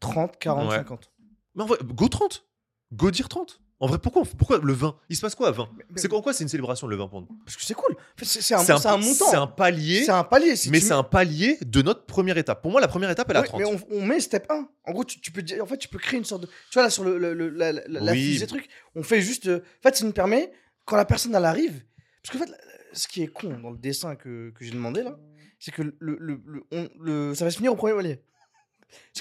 30, 0.00 0.38
40, 0.38 0.70
Ouais. 0.70 0.76
50. 0.76 1.10
Mais 1.54 1.62
en 1.62 1.66
vrai, 1.66 1.78
go 1.84 2.08
30. 2.08 2.44
Go 2.92 3.10
dire 3.10 3.28
30. 3.28 3.60
En 3.80 3.86
vrai, 3.86 3.98
pourquoi, 3.98 4.24
pourquoi 4.36 4.58
le 4.60 4.72
20 4.72 4.96
Il 5.08 5.14
se 5.14 5.20
passe 5.20 5.36
quoi 5.36 5.48
à 5.48 5.50
20 5.52 5.68
Mais- 5.76 5.84
C'est 6.00 6.12
en 6.12 6.20
quoi 6.20 6.32
c'est 6.32 6.42
une 6.42 6.48
célébration 6.48 6.88
le 6.88 6.96
20 6.96 7.06
pour 7.08 7.20
nous? 7.20 7.28
Parce 7.44 7.56
que 7.56 7.62
c'est 7.62 7.74
cool. 7.74 7.92
En 7.92 8.18
fait, 8.18 8.24
C'est 8.24 8.42
c'est 8.42 8.54
un, 8.54 8.58
C'est 8.58 8.72
un 8.86 8.96
montant. 8.96 9.26
C'est 9.30 9.36
un 9.36 9.46
palier. 9.46 10.02
C'est 10.04 10.10
un 10.10 10.24
palier. 10.24 10.56
Si 10.56 10.68
mais 10.70 10.80
tu 10.80 10.86
c'est 10.86 10.94
un 10.94 11.04
palier 11.04 11.58
de 11.64 11.82
notre 11.82 12.04
première 12.04 12.38
étape. 12.38 12.60
Pour 12.60 12.72
moi, 12.72 12.80
la 12.80 12.88
première 12.88 13.08
étape, 13.10 13.28
elle 13.30 13.36
est 13.36 13.38
à 13.38 13.42
Ouais, 13.42 13.46
30. 13.48 13.60
mais 13.60 13.66
on, 13.66 13.80
on 13.98 14.04
met 14.04 14.18
step 14.18 14.50
1. 14.50 14.68
En 14.84 14.92
gros, 14.92 15.04
tu, 15.04 15.20
tu 15.20 15.30
peux 15.30 15.42
dire, 15.42 15.62
en 15.62 15.66
fait, 15.66 15.78
tu 15.78 15.86
peux 15.86 15.98
créer 15.98 16.18
une 16.18 16.24
sorte 16.24 16.42
de. 16.42 16.46
Tu 16.46 16.52
vois, 16.74 16.82
là, 16.82 16.90
sur 16.90 17.04
le, 17.04 17.18
le- 17.18 17.34
le- 17.34 17.50
la, 17.50 17.70
la, 17.70 17.82
la 17.86 18.12
Oui. 18.12 18.18
fiche 18.32 18.40
des 18.40 18.46
trucs, 18.48 18.68
on 18.96 19.04
fait 19.04 19.20
juste. 19.20 19.46
euh, 19.46 19.60
En 19.60 19.82
fait, 19.88 19.96
ça 19.96 20.04
nous 20.04 20.12
permet, 20.12 20.50
quand 20.84 20.96
la 20.96 21.04
personne, 21.04 21.32
elle 21.36 21.44
arrive. 21.44 21.84
Parce 22.24 22.36
qu'en 22.36 22.44
fait, 22.44 22.50
la- 22.50 22.58
ce 22.94 23.06
qui 23.06 23.22
est 23.22 23.28
con 23.28 23.58
dans 23.62 23.70
le 23.70 23.78
dessin 23.78 24.16
que, 24.16 24.50
que 24.50 24.64
j'ai 24.64 24.72
demandé, 24.72 25.04
là, 25.04 25.16
c'est 25.58 25.72
que 25.72 25.82
le, 25.82 25.94
le, 26.00 26.16
le- 26.20 26.62
on- 26.72 26.88
le- 27.00 27.34
ça 27.34 27.44
va 27.44 27.50
se 27.50 27.56
finir 27.56 27.72
au 27.72 27.76
premier 27.76 27.94
palier. 27.94 28.20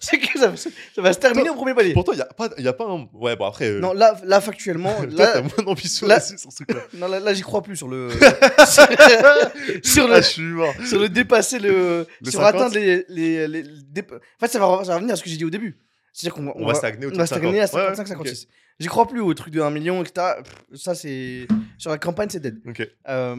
C'est 0.00 0.18
que, 0.18 0.36
ça, 0.38 0.48
va 0.48 0.56
se- 0.56 0.68
ça 0.94 1.00
va 1.02 1.12
se 1.12 1.18
terminer 1.20 1.48
au 1.50 1.54
premier 1.54 1.74
palier. 1.74 1.92
Pourtant, 1.92 2.10
il 2.12 2.16
n'y 2.16 2.22
a, 2.22 2.24
pas- 2.24 2.50
y 2.58 2.66
a 2.66 2.72
pas 2.72 2.86
un. 2.86 3.08
Ouais, 3.12 3.36
bon, 3.36 3.44
après. 3.44 3.68
euh, 3.68 3.78
Non, 3.78 3.92
là, 3.92 4.18
là 4.24 4.40
factuellement, 4.40 4.92
toi, 4.96 5.06
là, 5.10 5.32
t'as 5.34 5.42
moins 5.42 5.64
d'ambition 5.64 6.06
là- 6.08 6.16
là-dessus 6.16 6.38
sur 6.38 6.50
ce 6.50 6.56
truc-là. 6.64 6.80
non, 6.94 7.06
là, 7.06 7.20
là, 7.20 7.34
j'y 7.34 7.42
crois 7.42 7.62
plus 7.62 7.76
sur 7.76 7.86
le. 7.88 8.08
sur 8.10 10.08
le, 10.08 10.14
Ah, 10.14 10.20
je 10.20 10.26
suis 10.26 10.42
mort. 10.42 10.74
sur 10.86 10.98
le 10.98 11.08
dépasser 11.08 11.58
le, 11.58 12.06
Le 12.20 12.30
sur 12.30 12.40
50? 12.40 12.54
atteindre 12.54 12.74
les, 12.74 13.04
les, 13.08 13.46
les- 13.48 13.62
les 13.62 14.02
en 14.02 14.40
fait 14.40 14.48
ça 14.48 14.58
va, 14.58 14.78
ça 14.84 14.88
va 14.90 14.94
revenir 14.96 15.12
à 15.12 15.16
ce 15.16 15.22
que 15.22 15.30
j'ai 15.30 15.36
dit 15.36 15.44
au 15.44 15.50
début 15.50 15.78
c'est 16.12 16.26
à 16.26 16.30
dire 16.30 16.34
qu'on 16.34 16.52
On 16.56 16.66
va 16.66 16.74
stagner 16.74 17.06
au 17.06 17.10
on 17.12 17.16
va 17.16 17.26
stagner 17.26 17.60
à 17.60 17.66
50. 17.66 17.90
Ouais, 17.90 17.96
55 17.96 18.18
ouais, 18.20 18.28
56 18.28 18.48
j'y 18.80 18.86
crois 18.88 19.06
plus 19.06 19.20
au 19.20 19.32
truc 19.34 19.52
de 19.52 19.60
1 19.60 19.70
million 19.70 20.02
etc 20.02 20.26
Pff, 20.42 20.80
ça 20.80 20.94
c'est 20.94 21.46
sur 21.78 21.90
la 21.90 21.98
campagne 21.98 22.28
c'est 22.30 22.40
dead 22.40 22.60
Ok. 22.66 22.88
Euh, 23.08 23.36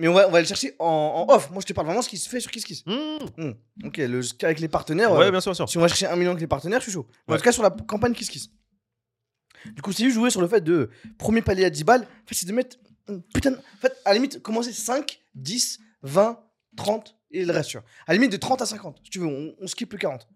mais 0.00 0.08
on 0.08 0.14
va, 0.14 0.26
on 0.28 0.30
va 0.32 0.40
le 0.40 0.46
chercher 0.46 0.74
en, 0.78 1.26
en 1.28 1.32
off 1.34 1.50
moi 1.50 1.60
je 1.60 1.66
te 1.66 1.72
parle 1.72 1.86
vraiment 1.86 2.02
ce 2.02 2.08
qui 2.08 2.18
se 2.18 2.28
fait 2.28 2.40
sur 2.40 2.50
KissKiss 2.50 2.84
Mmh. 2.86 3.52
ok 3.84 3.96
le, 3.98 4.20
avec 4.44 4.58
les 4.60 4.68
partenaires 4.68 5.12
Ouais, 5.12 5.26
euh, 5.26 5.30
bien 5.30 5.40
sûr, 5.40 5.50
bien 5.52 5.54
sûr. 5.56 5.68
si 5.68 5.78
on 5.78 5.80
va 5.80 5.88
chercher 5.88 6.06
1 6.06 6.16
million 6.16 6.30
avec 6.30 6.40
les 6.40 6.46
partenaires 6.46 6.80
je 6.80 6.84
suis 6.84 6.92
chaud 6.92 7.06
Mais 7.28 7.32
en 7.32 7.32
Ouais. 7.34 7.38
tout 7.38 7.44
cas 7.44 7.52
sur 7.52 7.62
la 7.62 7.70
campagne 7.70 8.12
KissKiss 8.14 8.50
du 9.74 9.82
coup 9.82 9.92
c'est 9.92 10.04
juste 10.04 10.14
jouer 10.16 10.30
sur 10.30 10.40
le 10.40 10.48
fait 10.48 10.62
de 10.62 10.90
premier 11.18 11.42
palier 11.42 11.64
à 11.64 11.70
10 11.70 11.84
balles 11.84 12.02
en 12.02 12.26
fait 12.26 12.34
c'est 12.34 12.46
de 12.46 12.52
mettre 12.52 12.76
putain 13.34 13.52
en 13.54 13.78
fait 13.80 13.92
à 14.04 14.10
la 14.10 14.14
limite 14.14 14.40
commencer 14.42 14.72
5 14.72 15.20
10 15.34 15.80
20 16.02 16.40
30 16.76 17.16
et 17.32 17.44
le 17.44 17.52
reste 17.52 17.70
tu 17.70 17.76
vois. 17.76 17.86
à 18.06 18.12
la 18.12 18.14
limite 18.14 18.32
de 18.32 18.36
30 18.36 18.62
à 18.62 18.66
50 18.66 19.00
si 19.04 19.10
tu 19.10 19.18
veux 19.18 19.26
on, 19.26 19.54
on 19.60 19.66
skip 19.66 19.92
le 19.92 19.98
40 19.98 20.26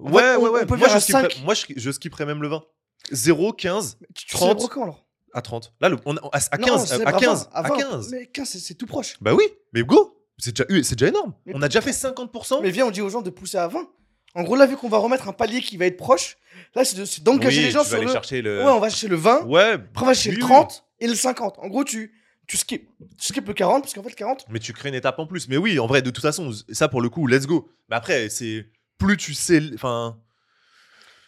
En 0.00 0.12
Ouais, 0.12 0.22
fait, 0.22 0.36
on- 0.36 0.42
ouais, 0.42 0.48
ouais. 0.50 0.60
on 0.62 0.66
peut 0.66 0.76
moi, 0.76 0.88
faire 0.88 0.90
je 0.90 0.96
un 0.98 1.00
skipperais, 1.00 1.30
5. 1.30 1.42
moi, 1.44 1.54
je, 1.54 1.64
je 1.76 1.90
skipperais 1.90 2.24
même 2.26 2.40
le 2.40 2.48
20. 2.48 2.62
0, 3.10 3.52
15 3.52 3.98
tu, 4.14 4.26
tu 4.26 4.34
30. 4.36 4.42
célèbres 4.60 4.68
quand 4.72 4.82
alors 4.84 5.07
à 5.34 5.42
30. 5.42 5.72
Là, 5.80 5.90
on 6.04 6.16
a- 6.16 6.20
à, 6.32 6.38
à 6.50 6.58
Non, 6.58 6.66
15. 6.66 6.80
on 6.80 6.82
à, 6.82 6.86
célèbre 6.86 7.18
15. 7.20 7.44
20, 7.44 7.50
À 7.52 7.62
20. 7.68 7.76
15. 7.76 8.10
mais 8.10 8.26
15 8.26 8.48
c'est- 8.48 8.74
tout 8.74 8.86
proche 8.86 9.16
Bah 9.20 9.34
oui, 9.34 9.44
mais 9.72 9.82
go. 9.82 10.14
C'est 10.38 10.56
déjà, 10.56 10.82
c'est 10.84 10.94
déjà 10.96 11.08
énorme. 11.08 11.34
Mais 11.46 11.52
on 11.56 11.62
a 11.62 11.68
déjà 11.68 11.80
fait 11.80 11.92
50%. 11.92 12.60
mais 12.62 12.70
viens 12.70 12.86
on 12.86 12.90
dit 12.90 13.00
aux 13.00 13.08
gens 13.10 13.22
de 13.22 13.30
pousser 13.30 13.58
à 13.58 13.66
20 13.68 13.88
en 14.34 14.42
gros 14.44 14.54
là 14.56 14.66
vu 14.66 14.76
qu'on 14.76 14.88
va 14.88 14.98
remettre 14.98 15.26
un 15.26 15.32
palier 15.32 15.60
qui 15.60 15.76
va 15.76 15.86
être 15.86 15.96
proche 15.96 16.36
là 16.76 16.84
c'est 16.84 16.96
de- 16.96 17.04
c'est 17.04 17.24
d'engager 17.24 17.58
Oui, 17.60 17.64
les 17.64 17.70
gens 17.72 17.82
sur 17.82 17.96
aller 17.96 18.06
le 18.06 18.12
chercher 18.12 18.42
le. 18.42 18.58
ouais 18.62 18.70
on 18.70 18.78
va 18.78 18.88
chercher 18.90 19.08
le 19.08 19.16
20 19.16 19.44
Ouais, 19.46 19.72
après 19.72 20.02
on 20.02 20.06
va 20.06 20.14
chercher 20.14 20.30
oui, 20.30 20.36
le 20.36 20.42
oui. 20.44 20.48
30 20.50 20.84
et 21.00 21.08
le 21.08 21.14
50 21.16 21.58
en 21.58 21.66
gros 21.68 21.82
tu 21.82 22.14
tu 22.46 22.56
skip 22.56 22.88
tu 23.18 23.26
skip 23.26 23.48
le 23.48 23.54
40 23.54 23.82
parce 23.82 23.94
qu'en 23.94 24.02
fait 24.02 24.10
le 24.10 24.14
40 24.14 24.44
Mais 24.48 24.58
tu 24.60 24.72
crées 24.72 24.90
une 24.90 24.94
étape 24.94 25.18
en 25.18 25.26
plus. 25.26 25.48
Mais 25.48 25.56
oui, 25.58 25.78
en 25.80 25.86
vrai, 25.86 26.00
de 26.02 26.10
toute 26.10 26.22
façon, 26.22 26.50
ça 26.70 26.88
pour 26.88 27.02
le 27.02 27.10
coup, 27.10 27.26
let's 27.26 27.46
go. 27.46 27.68
Mais 27.90 27.96
après, 27.96 28.30
c'est 28.30 28.64
plus 28.96 29.16
tu 29.18 29.34
sais. 29.34 29.60
Enfin. 29.74 30.16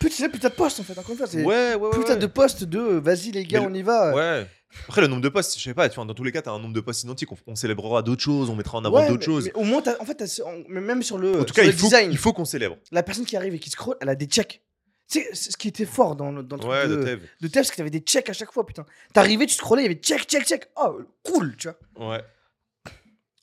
Plus 0.09 0.41
t'as 0.41 0.49
de 0.49 0.55
postes 0.55 0.81
en 0.81 0.83
fait 0.83 0.99
encore 0.99 1.11
une 1.13 1.17
fois 1.19 1.27
c'est 1.27 1.45
Ouais, 1.45 1.75
ouais, 1.75 1.77
ouais. 1.77 1.91
plus 1.91 2.05
t'as 2.05 2.15
ouais. 2.15 2.19
de 2.19 2.27
postes 2.27 2.65
de 2.65 2.79
euh, 2.79 3.01
vas-y 3.01 3.31
les 3.31 3.45
gars 3.45 3.61
Mais 3.61 3.67
on 3.67 3.75
y 3.75 3.83
va 3.83 4.15
Ouais. 4.15 4.47
Après, 4.89 5.01
le 5.01 5.09
nombre 5.09 5.23
de 5.23 5.29
postes, 5.29 5.59
je 5.59 5.65
sais 5.65 5.75
pas, 5.75 5.89
tu 5.89 5.97
vois, 5.97 6.05
dans 6.05 6.15
tous 6.15 6.23
les 6.23 6.31
cas, 6.31 6.43
t'as 6.43 6.53
un 6.53 6.61
nombre 6.61 6.75
de 6.75 6.81
postes 6.81 7.03
identiques. 7.03 7.33
On, 7.33 7.37
on 7.49 7.57
célébrera 7.57 8.03
d'autres 8.03 8.23
choses, 8.23 8.49
on 8.51 8.55
mettra 8.55 8.79
en 8.79 8.85
avant 8.85 8.99
Ouais, 9.01 9.09
d'autres 9.09 9.19
mais- 9.19 9.25
choses. 9.35 9.45
mais 9.47 9.53
au 9.55 9.65
moins 9.65 9.83
t'as- 9.83 10.01
en 10.01 10.05
fait 10.05 10.15
t'as- 10.15 10.45
en- 10.45 10.63
mais 10.69 10.81
même 10.81 11.03
sur 11.03 11.19
le 11.19 11.31
en 11.41 11.45
tout 11.45 11.47
sur 11.49 11.57
cas, 11.57 11.63
le 11.65 11.69
il 11.71 11.75
faut, 11.75 11.87
design 11.87 12.13
il 12.13 12.19
faut 12.19 12.33
qu'on 12.33 12.45
célèbre. 12.45 12.77
la 12.93 13.03
personne 13.03 13.25
qui 13.25 13.37
arrive 13.37 13.53
et 13.55 13.59
qui 13.59 13.69
scroll 13.71 13.97
elle 14.01 14.09
a 14.09 14.15
des 14.15 14.27
checks 14.27 14.63
Tu 15.11 15.19
sais, 15.23 15.29
c'est 15.33 15.51
ce 15.51 15.57
qui 15.57 15.67
était 15.67 15.85
fort 15.87 16.15
dans 16.15 16.31
le, 16.31 16.45
dans 16.45 16.55
le 16.55 16.61
truc 16.61 16.73
Ouais, 16.73 16.87
de, 16.87 16.95
de 16.97 17.03
Tev. 17.03 17.21
de 17.41 17.49
c'est 17.53 17.71
que 17.73 17.77
t'avais 17.79 17.91
des 17.91 17.99
checks 17.99 18.29
à 18.31 18.33
chaque 18.33 18.53
fois, 18.53 18.65
putain. 18.65 18.87
T'arrivais, 19.13 19.47
tu 19.47 19.55
scrollais, 19.57 19.83
il 19.83 19.87
y 19.87 19.89
avait 19.91 19.99
check, 20.01 20.23
check, 20.23 20.45
check. 20.47 20.69
Oh, 20.81 21.01
cool, 21.25 21.57
tu 21.57 21.69
vois. 21.97 22.11
Ouais. 22.13 22.21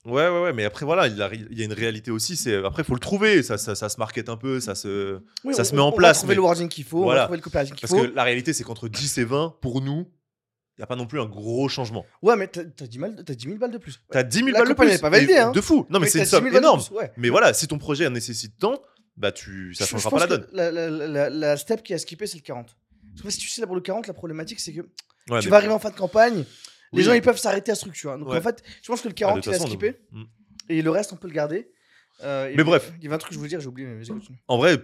Ouais, 0.08 0.28
ouais, 0.30 0.42
ouais, 0.42 0.54
mais 0.54 0.64
après, 0.66 0.86
voilà, 0.86 1.08
il, 1.08 1.22
a- 1.22 1.30
il 1.34 1.58
y 1.58 1.62
a 1.62 1.66
une 1.66 1.74
réalité 1.74 2.12
aussi. 2.12 2.36
C'est 2.36 2.56
Après, 2.66 2.82
il 2.82 2.86
faut 2.86 2.94
le 2.94 3.00
trouver. 3.00 3.44
Ça, 3.44 3.58
ça, 3.58 3.76
ça 3.76 3.90
se 3.90 3.98
market 3.98 4.30
un 4.30 4.38
peu. 4.38 4.60
Ça 4.60 4.74
se... 4.74 5.20
Oui, 5.44 5.54
Ça 5.54 5.62
on- 5.62 5.66
se 5.66 5.76
met 5.76 5.82
en 5.82 5.88
on 5.88 5.92
va 5.92 5.98
place, 5.98 6.18
trouver 6.20 6.32
mais- 6.32 6.36
le 6.36 6.42
wording 6.42 6.70
qu'il 6.70 6.84
faut, 6.86 7.00
on 7.00 7.04
Voilà. 7.04 7.22
va 7.22 7.26
trouver 7.26 7.38
le 7.38 7.44
copywriting 7.44 7.76
qu'il 7.76 7.88
Parce 7.88 8.02
faut. 8.02 8.08
que 8.10 8.16
la 8.16 8.24
réalité, 8.24 8.54
c'est 8.54 8.64
qu'entre 8.64 8.88
10 8.88 9.18
et 9.18 9.24
20, 9.26 9.56
pour 9.62 9.82
nous, 9.82 10.08
il 10.78 10.82
n'y 10.82 10.84
a 10.84 10.88
pas 10.88 10.96
non 10.96 11.08
plus 11.08 11.20
un 11.20 11.26
gros 11.26 11.68
changement. 11.70 12.06
Ouais, 12.22 12.36
mais 12.36 12.48
t'as 12.48 12.64
t'as 12.64 12.86
10, 12.88 13.00
mal- 13.00 13.24
t'as 13.26 13.34
10 13.34 13.46
000 13.48 13.58
balles 13.58 13.72
de 13.72 13.78
plus. 13.80 14.00
T'as 14.12 14.24
10 14.24 14.38
000 14.38 14.50
La 14.50 14.60
balles 14.60 14.70
de 14.70 14.74
plus. 14.74 14.88
n'est 14.88 14.98
pas 15.00 15.10
validée, 15.10 15.38
hein. 15.38 15.52
De 15.52 15.62
fou. 15.62 15.86
Non, 15.90 16.00
mais, 16.00 16.06
Mais 16.06 16.08
c'est 16.10 16.20
une 16.20 16.26
t'as 16.26 16.38
10 16.40 16.44
000 16.44 16.54
somme 16.54 16.58
énorme. 16.64 16.84
plus, 16.84 16.96
ouais. 16.96 17.12
Mais 17.18 17.30
voilà, 17.30 17.54
si 17.54 17.68
ton 17.68 17.78
projet 17.78 18.10
nécessite 18.10 18.58
tant, 18.60 18.80
bah 19.18 19.32
tu, 19.32 19.74
ça 19.74 19.86
je 19.86 19.90
changera 19.90 20.12
pas 20.12 20.20
la 20.20 20.28
donne. 20.28 20.48
La, 20.54 20.72
la- 20.72 21.30
la- 21.30 21.58
step 21.58 21.82
qui 21.84 21.94
a 21.94 21.98
skippé, 21.98 22.28
c'est 22.28 22.38
le 22.38 22.44
40. 22.44 22.78
Parce 23.16 23.24
que 23.24 23.30
si 23.32 23.40
tu 23.40 23.50
sais, 23.50 23.62
là, 23.62 23.68
pour 23.68 23.76
le 23.76 23.82
40, 23.82 24.06
la 24.08 24.14
problématique, 24.14 24.60
c'est 24.60 24.72
que 24.74 24.82
Ouais, 25.30 25.40
tu 25.42 25.50
vas 25.50 25.58
arriver 25.58 25.74
en 25.74 25.80
fin 25.80 25.90
de 25.90 25.96
campagne, 25.96 26.46
les 26.94 27.00
Oui. 27.00 27.04
gens, 27.04 27.14
ils 27.14 27.22
peuvent 27.22 27.38
s'arrêter 27.38 27.72
à 27.72 27.76
ce 27.76 27.82
truc, 27.82 27.94
tu 27.96 28.08
vois. 28.08 28.18
Donc, 28.18 28.30
Ouais. 28.30 28.38
en 28.38 28.42
fait, 28.42 28.64
je 28.82 28.88
pense 28.88 29.02
que 29.02 29.08
le 29.08 29.14
Ah, 29.14 29.20
40, 29.20 29.36
de 29.38 29.42
toute 29.42 29.52
il 29.52 29.56
a 29.56 29.58
façon, 29.60 29.68
skippé. 29.68 30.00
non. 30.12 30.22
Mm. 30.22 30.26
Et 30.70 30.82
le 30.82 30.90
reste, 30.90 31.14
on 31.14 31.16
peut 31.18 31.28
le 31.28 31.34
garder. 31.34 31.70
Euh, 32.24 32.52
Mais 32.56 32.64
bref. 32.64 32.92
Il 32.98 33.04
y 33.04 33.08
avait 33.08 33.16
un 33.16 33.20
truc 33.20 33.30
que 33.30 33.34
je 33.36 33.40
voulais 33.40 33.50
dire, 33.50 33.60
j'ai 33.62 33.68
oublié, 33.68 33.88
mais 33.88 34.06
continue. 34.06 34.38
En 34.48 34.58
vrai, 34.58 34.84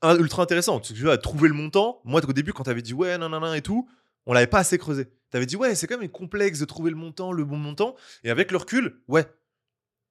un- 0.00 0.16
ultra 0.18 0.42
intéressant. 0.42 0.78
Parce 0.78 0.90
que 0.90 0.94
tu 0.94 1.02
vas 1.02 1.18
trouver 1.18 1.48
le 1.48 1.54
montant. 1.54 2.00
Moi, 2.04 2.20
au 2.26 2.32
début, 2.32 2.52
quand 2.52 2.62
t'avais 2.64 2.82
dit 2.82 2.94
ouais, 2.94 3.18
non, 3.18 3.28
non, 3.28 3.40
non 3.40 3.52
et 3.54 3.62
tout, 3.62 3.88
on 4.26 4.32
l'avait 4.32 4.46
pas 4.46 4.60
assez 4.60 4.78
creusé. 4.78 5.08
T'avais 5.30 5.46
dit 5.46 5.56
ouais, 5.56 5.74
c'est 5.74 5.86
quand 5.86 5.98
même 5.98 6.08
complexe 6.08 6.58
de 6.60 6.64
trouver 6.64 6.90
le 6.90 6.96
montant, 6.96 7.32
le 7.32 7.44
bon 7.44 7.56
montant. 7.56 7.96
Et 8.24 8.30
avec 8.30 8.50
le 8.52 8.58
recul, 8.58 9.00
ouais, 9.08 9.26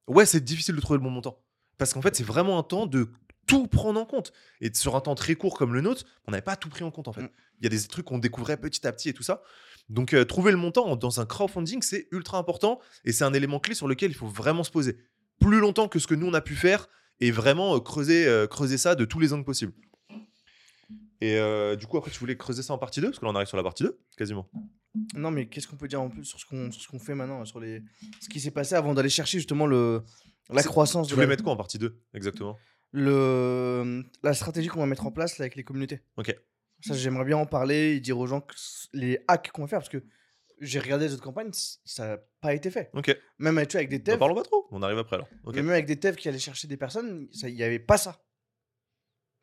ouais, 0.08 0.26
c'est 0.26 0.44
difficile 0.44 0.76
de 0.76 0.82
trouver 0.82 0.98
le 0.98 1.04
bon 1.04 1.10
montant. 1.12 1.42
Parce 1.78 1.94
qu'en 1.94 2.02
fait, 2.02 2.16
c'est 2.16 2.24
vraiment 2.24 2.60
un 2.60 2.64
temps 2.64 2.86
de 2.86 3.10
tout 3.48 3.68
prendre 3.68 4.00
en 4.00 4.06
compte. 4.06 4.34
Et 4.60 4.72
sur 4.74 4.96
un 4.96 5.02
temps 5.02 5.16
très 5.16 5.36
court 5.36 5.58
comme 5.58 5.74
le 5.74 5.82
nôtre, 5.82 6.04
on 6.28 6.32
n'avait 6.32 6.42
pas 6.42 6.56
tout 6.56 6.70
pris 6.70 6.84
en 6.84 6.92
compte 6.92 7.08
en 7.08 7.14
fait. 7.14 7.22
Mm. 7.24 7.30
Il 7.60 7.64
y 7.64 7.68
a 7.68 7.70
des 7.70 7.88
trucs 7.88 8.06
qu'on 8.06 8.20
découvrait 8.20 8.58
petit 8.58 8.86
à 8.88 8.92
petit 8.92 9.10
et 9.10 9.14
tout 9.14 9.24
ça. 9.24 9.42
Donc, 9.90 10.14
euh, 10.14 10.26
trouver 10.26 10.52
le 10.52 10.58
montant 10.58 10.96
dans 10.96 11.20
un 11.20 11.26
crowdfunding, 11.26 11.82
c'est 11.82 12.08
ultra 12.12 12.38
important 12.38 12.80
et 13.06 13.12
c'est 13.12 13.24
un 13.24 13.34
élément 13.34 13.60
clé 13.60 13.76
sur 13.76 13.88
lequel 13.88 14.12
il 14.12 14.16
faut 14.16 14.28
vraiment 14.28 14.64
se 14.64 14.72
poser. 14.72 14.98
Plus 15.40 15.60
longtemps 15.60 15.88
que 15.88 16.00
ce 16.00 16.08
que 16.08 16.16
nous 16.16 16.28
on 16.28 16.34
a 16.34 16.42
pu 16.42 16.56
faire 16.56 16.88
et 17.20 17.32
vraiment 17.32 17.76
euh, 17.76 17.80
creuser, 17.80 18.28
euh, 18.28 18.48
creuser 18.48 18.78
ça 18.78 18.96
de 18.96 19.06
tous 19.06 19.20
les 19.20 19.34
angles 19.34 19.46
possibles. 19.46 19.74
Et 21.24 21.38
du 21.78 21.86
coup, 21.86 21.98
après, 21.98 22.10
tu 22.10 22.18
voulais 22.18 22.36
creuser 22.36 22.64
ça 22.64 22.74
en 22.74 22.80
partie 22.80 23.00
2 23.00 23.08
Parce 23.10 23.20
que 23.20 23.26
là, 23.26 23.32
on 23.32 23.36
arrive 23.36 23.48
sur 23.48 23.58
la 23.58 23.62
partie 23.62 23.84
2, 23.84 24.00
quasiment. 24.18 24.50
Non, 25.14 25.30
mais 25.30 25.48
qu'est-ce 25.48 25.68
qu'on 25.68 25.76
peut 25.76 25.88
dire 25.88 26.02
en 26.02 26.10
plus 26.10 26.26
sur 26.26 26.40
ce 26.40 26.88
qu'on 26.88 27.00
fait 27.00 27.14
maintenant, 27.14 27.46
sur 27.46 27.60
les... 27.60 27.84
ce 28.20 28.28
qui 28.28 28.40
s'est 28.40 28.50
passé 28.50 28.74
avant 28.74 28.96
d'aller 28.96 29.10
chercher 29.10 29.38
justement 29.38 29.68
le... 29.68 30.02
la 30.50 30.64
croissance 30.64 31.08
Tu 31.08 31.12
de 31.12 31.16
voulais 31.16 31.28
la... 31.28 31.30
mettre 31.30 31.44
quoi 31.44 31.54
en 31.54 31.58
partie 31.58 31.78
2 31.78 31.96
Exactement? 32.16 32.58
le... 32.92 34.04
la 34.24 34.34
stratégie 34.34 34.68
qu'on 34.68 34.80
va 34.80 34.86
mettre 34.86 35.06
en 35.06 35.12
place 35.12 35.38
là, 35.38 35.44
avec 35.44 35.56
les 35.56 35.64
communautés. 35.64 36.02
Ok. 36.18 36.36
Ça, 36.82 36.94
j'aimerais 36.96 37.26
bien 37.26 37.38
en 37.38 37.46
parler 37.46 37.96
et 37.96 38.00
dire 38.00 38.18
aux 38.18 38.28
gens 38.28 38.42
que 38.42 38.54
les 38.94 39.24
hacks 39.28 39.52
qu'on 39.52 39.62
va 39.64 39.68
faire 39.68 39.80
parce 39.80 39.90
que 39.90 40.04
j'ai 40.60 40.80
regardé 40.80 41.08
les 41.08 41.14
autres 41.14 41.24
campagnes, 41.24 41.52
ça 41.86 42.08
n'a 42.08 42.18
pas 42.40 42.54
été 42.54 42.70
fait. 42.72 42.90
Ok. 42.94 43.16
Même 43.40 43.56
tu 43.66 43.72
vois, 43.74 43.80
avec 43.80 43.90
des 43.90 44.00
Bah, 44.00 44.12
devs, 44.14 44.20
parlons 44.20 44.36
pas 44.36 44.44
trop. 44.44 44.68
On 44.72 44.82
arrive 44.84 44.98
après 45.00 45.16
alors. 45.16 45.28
Ok. 45.44 45.56
mais 45.56 45.62
même 45.64 45.72
avec 45.72 45.86
des 45.88 45.96
devs 45.96 46.16
qui 46.16 46.28
allaient 46.30 46.38
chercher 46.40 46.68
des 46.68 46.78
personnes, 46.78 47.28
il 47.44 47.54
n'y 47.56 47.64
avait 47.64 47.80
pas 47.80 47.98
ça. 47.98 48.24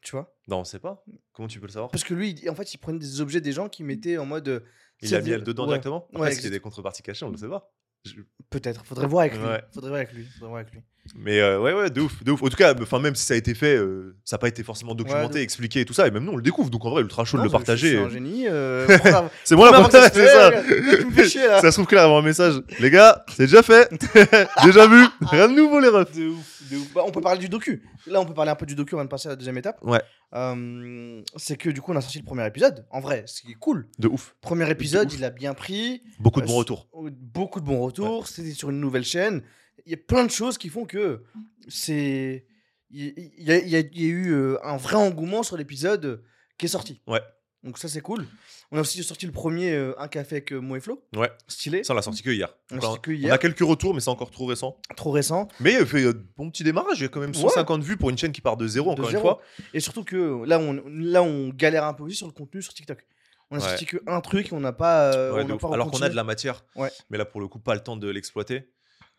Tu 0.01 0.13
vois? 0.13 0.33
Non, 0.47 0.61
on 0.61 0.65
sait 0.65 0.79
pas. 0.79 1.05
Comment 1.33 1.49
tu 1.49 1.59
peux 1.59 1.67
le 1.67 1.73
savoir? 1.73 1.91
Parce 1.91 2.05
que 2.05 2.15
lui, 2.15 2.31
il- 2.31 2.49
en 2.51 2.55
fait, 2.55 2.73
il 2.73 2.79
prenait 2.79 3.01
des 3.01 3.21
objets 3.21 3.41
des 3.41 3.51
gens 3.53 3.69
qui 3.69 3.83
mettaient 3.83 4.17
en 4.19 4.27
mode. 4.27 4.47
euh, 4.49 4.61
Il 5.03 5.13
a 5.15 5.19
mis 5.19 5.25
des- 5.27 5.31
elle 5.33 5.43
dedans 5.45 5.65
ouais. 5.65 5.69
directement? 5.71 6.07
Après, 6.11 6.21
Ouais, 6.21 6.29
est-ce 6.29 6.37
qu'il 6.37 6.45
y 6.45 6.47
a 6.47 6.49
exact- 6.49 6.59
des 6.59 6.61
contreparties 6.61 7.03
cachées 7.03 7.25
On 7.25 7.31
le 7.31 7.37
sait 7.37 7.49
pas. 7.49 7.73
Je- 8.05 8.21
Peut-être. 8.49 8.87
Faudrait 8.87 9.09
voir 9.09 9.23
avec 9.23 9.35
lui. 9.37 9.43
Ouais. 9.45 9.61
Faudrait 9.75 9.91
voir 9.91 10.01
avec 10.01 10.13
lui. 10.13 10.25
Faudrait 10.25 10.49
voir 10.49 10.61
avec 10.61 10.73
lui. 10.73 10.83
Mais 11.17 11.41
euh, 11.41 11.61
ouais, 11.61 11.73
ouais, 11.73 11.91
de 11.91 12.01
ouf, 12.01 12.23
de 12.23 12.33
ouf. 12.33 12.43
En 12.43 12.49
tout 12.49 12.57
cas, 12.57 12.75
enfin, 12.81 12.99
même 13.01 13.15
si 13.15 13.25
ça 13.25 13.35
a 13.35 13.37
été 13.37 13.55
fait, 13.55 13.77
euh, 13.77 14.17
ça 14.25 14.37
n'a 14.37 14.39
pas 14.39 14.49
été 14.49 14.63
forcément 14.63 14.95
documenté, 14.95 15.41
expliqué 15.41 15.81
et 15.81 15.85
tout 15.85 15.93
ça. 15.95 16.07
Et 16.07 16.11
même 16.11 16.25
nous, 16.25 16.33
on 16.33 16.37
le 16.37 16.43
découvre. 16.43 16.71
Donc 16.71 16.85
en 16.85 16.91
vrai, 16.91 17.03
ultra 17.03 17.25
chaud 17.25 17.39
de 17.39 17.43
le 17.45 17.51
partager. 17.51 17.95
et- 17.95 17.99
un 17.99 18.09
génie. 18.09 18.47
euh, 18.49 18.87
C'est 19.45 19.57
moi 19.57 19.71
la 19.71 19.81
première 19.81 20.11
que 20.11 20.17
c'est 20.19 20.27
ça. 20.27 20.47
regarde, 20.49 20.67
Tu 21.01 21.07
me 21.07 21.11
fais 21.13 21.29
chier 21.29 21.47
là. 21.47 21.61
Ça 21.61 21.71
se 21.71 21.77
trouve 21.77 21.87
qu'il 21.87 21.99
avoir 21.99 22.19
un 22.19 22.23
message. 22.23 22.61
Les 22.81 22.91
gars, 22.91 23.25
c'est 23.37 23.45
déjà 23.47 23.63
fait. 23.63 23.91
déjà 24.65 24.87
vu. 24.87 25.05
Rien 25.23 25.49
de 25.49 25.55
nouveau, 25.55 25.81
les 25.81 25.89
refs. 25.89 26.13
De 26.17 26.29
ouf, 26.29 26.63
de 26.71 26.77
ouf. 26.77 26.93
Bah, 26.95 27.03
on 27.07 27.11
peut 27.11 27.21
parler 27.21 27.39
du 27.41 27.49
docu. 27.49 27.83
Là, 28.07 28.21
on 28.21 28.25
peut 28.27 28.35
parler 28.35 28.51
un 28.51 28.55
peu 28.57 28.67
du 28.67 28.75
docu 28.75 28.95
avant 28.95 29.05
de 29.05 29.09
passer 29.11 29.29
à 29.29 29.31
la 29.33 29.37
deuxième 29.37 29.59
étape. 29.59 29.79
Ouais. 29.83 30.01
Euh, 30.35 31.23
c'est 31.37 31.57
que 31.57 31.71
du 31.71 31.81
coup, 31.81 31.93
on 31.93 31.97
a 31.97 32.01
sorti 32.01 32.19
le 32.19 32.25
premier 32.25 32.47
épisode. 32.47 32.85
En 32.91 33.01
vrai, 33.01 33.25
ce 33.27 33.43
qui 33.43 33.53
est 33.53 33.55
cool. 33.59 33.87
De 33.99 34.09
ouf. 34.09 34.35
Premier 34.41 34.71
épisode, 34.71 35.09
ouf. 35.09 35.19
il 35.19 35.25
a 35.25 35.31
bien 35.31 35.55
pris. 35.55 36.03
Beaucoup 36.21 36.41
de 36.41 36.45
Euh, 36.47 36.49
bons 36.49 36.57
retours. 36.57 36.87
Beaucoup 37.33 37.61
de 37.61 37.65
bons 37.67 37.81
retours. 37.81 38.27
C'était 38.29 38.53
sur 38.53 38.71
une 38.71 38.81
nouvelle 38.81 39.05
chaîne. 39.05 39.43
Il 39.89 39.93
y 39.93 39.95
a 39.95 39.97
plein 39.97 40.25
de 40.27 40.31
choses 40.31 40.59
qui 40.59 40.69
font 40.69 40.85
que 40.85 41.23
c'est. 41.67 42.45
Il 42.91 43.05
y, 43.39 43.51
a, 43.53 43.57
il 43.59 43.69
y 43.69 43.77
a- 43.77 43.81
il 43.81 44.01
y 44.03 44.05
a 44.05 44.09
eu 44.09 44.33
euh, 44.33 44.59
un 44.63 44.77
vrai 44.77 44.97
engouement 44.97 45.43
sur 45.43 45.57
l'épisode 45.57 46.23
qui 46.59 46.67
est 46.67 46.69
sorti. 46.69 47.01
Ouais. 47.07 47.21
Donc 47.63 47.77
ça, 47.79 47.89
c'est 47.89 48.01
cool. 48.03 48.27
On 48.71 48.77
a 48.79 48.81
aussi 48.83 49.03
sorti 49.03 49.25
le 49.27 49.33
premier 49.33 49.73
euh, 49.73 49.93
Un 49.99 50.09
café 50.09 50.37
avec 50.37 50.53
euh, 50.53 50.75
et 50.75 50.81
Flo. 50.81 51.03
Ouais. 51.17 51.31
Stylé. 51.49 51.85
Ça, 51.85 51.93
on 51.93 51.97
l'a 51.97 52.03
sorti 52.03 52.23
que 52.23 52.31
hier. 52.31 52.55
On 52.71 52.77
Enfin, 52.79 52.97
que 53.03 53.11
on 53.11 53.15
hier. 53.15 53.33
a 53.33 53.39
quelques 53.39 53.61
retours, 53.61 53.95
mais 53.95 54.01
c'est 54.01 54.11
encore 54.11 54.31
trop 54.31 54.47
récent. 54.47 54.79
Trop 54.97 55.11
récent. 55.11 55.49
Mais 55.61 55.73
il 55.81 55.87
fait 55.87 56.05
euh, 56.05 56.13
bon 56.37 56.51
petit 56.51 56.65
démarrage. 56.65 56.99
Il 56.99 57.03
y 57.03 57.07
a 57.07 57.09
quand 57.09 57.21
même 57.21 57.31
Ouais. 57.31 57.37
150 57.41 57.83
vues 57.83 57.97
pour 57.97 58.11
une 58.11 58.19
chaîne 58.19 58.33
qui 58.33 58.41
part 58.43 58.57
de 58.59 58.67
zéro, 58.69 58.95
De 58.95 59.01
encore 59.01 59.11
zéro. 59.11 59.23
une 59.23 59.23
fois. 59.23 59.41
Et 59.75 59.81
surtout 59.81 60.05
que 60.05 60.45
là, 60.47 60.59
on, 60.59 60.83
là, 60.87 61.23
on 61.23 61.49
galère 61.49 61.85
un 61.85 61.95
peu 61.95 62.03
aussi 62.05 62.17
sur 62.17 62.27
le 62.27 62.33
contenu 62.33 62.61
sur 62.63 62.73
TikTok. 62.75 63.07
On 63.51 63.57
a 63.57 63.61
Ouais. 63.61 63.67
sorti 63.69 63.87
que 63.87 63.97
un 64.07 64.21
truc 64.21 64.51
on 64.53 64.61
n'a 64.61 64.73
pas. 64.73 65.13
euh, 65.15 65.33
Ouais, 65.35 65.47
on 65.51 65.57
pas 65.57 65.73
Alors 65.73 65.91
qu'on 65.91 66.03
a 66.03 66.09
de 66.11 66.17
la 66.17 66.25
matière. 66.25 66.65
Ouais. 66.77 66.91
Mais 67.11 67.19
là, 67.19 67.25
pour 67.25 67.41
le 67.41 67.49
coup, 67.49 67.59
pas 67.59 67.75
le 67.75 67.81
temps 67.83 67.97
de 67.97 68.09
l'exploiter. 68.09 68.71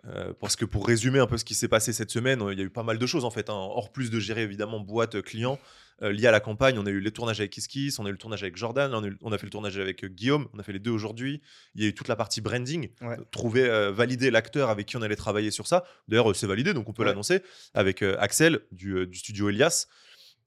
Euh, 0.06 0.32
parce 0.40 0.56
que 0.56 0.64
pour 0.64 0.88
résumer 0.88 1.20
un 1.20 1.28
peu 1.28 1.38
ce 1.38 1.44
qui 1.44 1.54
s'est 1.56 1.68
passé 1.68 1.92
cette 1.92 2.10
semaine, 2.10 2.42
euh, 2.42 2.54
il 2.54 2.60
y 2.60 2.62
a 2.62 2.66
eu 2.66 2.70
pas 2.70 2.84
mal 2.84 2.98
de 2.98 3.06
choses 3.06 3.26
en 3.26 3.32
fait. 3.32 3.50
hein. 3.50 3.54
Hors 3.54 3.92
plus 3.92 4.10
de 4.10 4.18
gérer 4.20 4.44
évidemment 4.44 4.80
boîte 4.80 5.16
euh, 5.16 5.22
client 5.22 5.60
euh, 6.02 6.14
lié 6.14 6.26
à 6.28 6.32
la 6.32 6.40
campagne, 6.40 6.80
on 6.80 6.86
a 6.86 6.90
eu 6.90 7.02
les 7.02 7.12
tournages 7.12 7.42
avec 7.42 7.52
KissKiss, 7.52 8.00
on 8.00 8.06
a 8.06 8.08
eu 8.08 8.14
le 8.14 8.18
tournage 8.18 8.42
avec 8.42 8.56
Jordan, 8.56 8.94
on 8.94 9.04
a, 9.04 9.08
eu- 9.08 9.18
on 9.22 9.34
a 9.34 9.38
fait 9.38 9.46
le 9.46 9.50
tournage 9.50 9.78
avec 9.78 10.06
Guillaume, 10.06 10.48
on 10.54 10.60
a 10.60 10.64
fait 10.64 10.72
les 10.72 10.80
deux 10.80 10.92
aujourd'hui. 10.92 11.42
Il 11.76 11.84
y 11.84 11.86
a 11.86 11.90
eu 11.90 11.94
toute 11.94 12.08
la 12.08 12.16
partie 12.16 12.40
branding, 12.40 12.88
Ouais. 13.02 13.18
trouver, 13.32 13.66
euh, 13.70 13.92
valider 13.92 14.32
l'acteur 14.32 14.70
avec 14.70 14.86
qui 14.86 14.96
on 14.96 15.02
allait 15.02 15.18
travailler 15.18 15.52
sur 15.52 15.68
ça. 15.68 15.84
D'ailleurs, 16.08 16.34
c'est 16.34 16.48
validé, 16.48 16.74
donc 16.74 16.88
on 16.88 16.94
peut 16.94 17.04
Ouais. 17.04 17.10
l'annoncer 17.10 17.42
avec 17.74 18.02
Axel 18.02 18.62
du, 18.72 19.06
du 19.06 19.18
studio 19.20 19.50
Elias. 19.50 19.88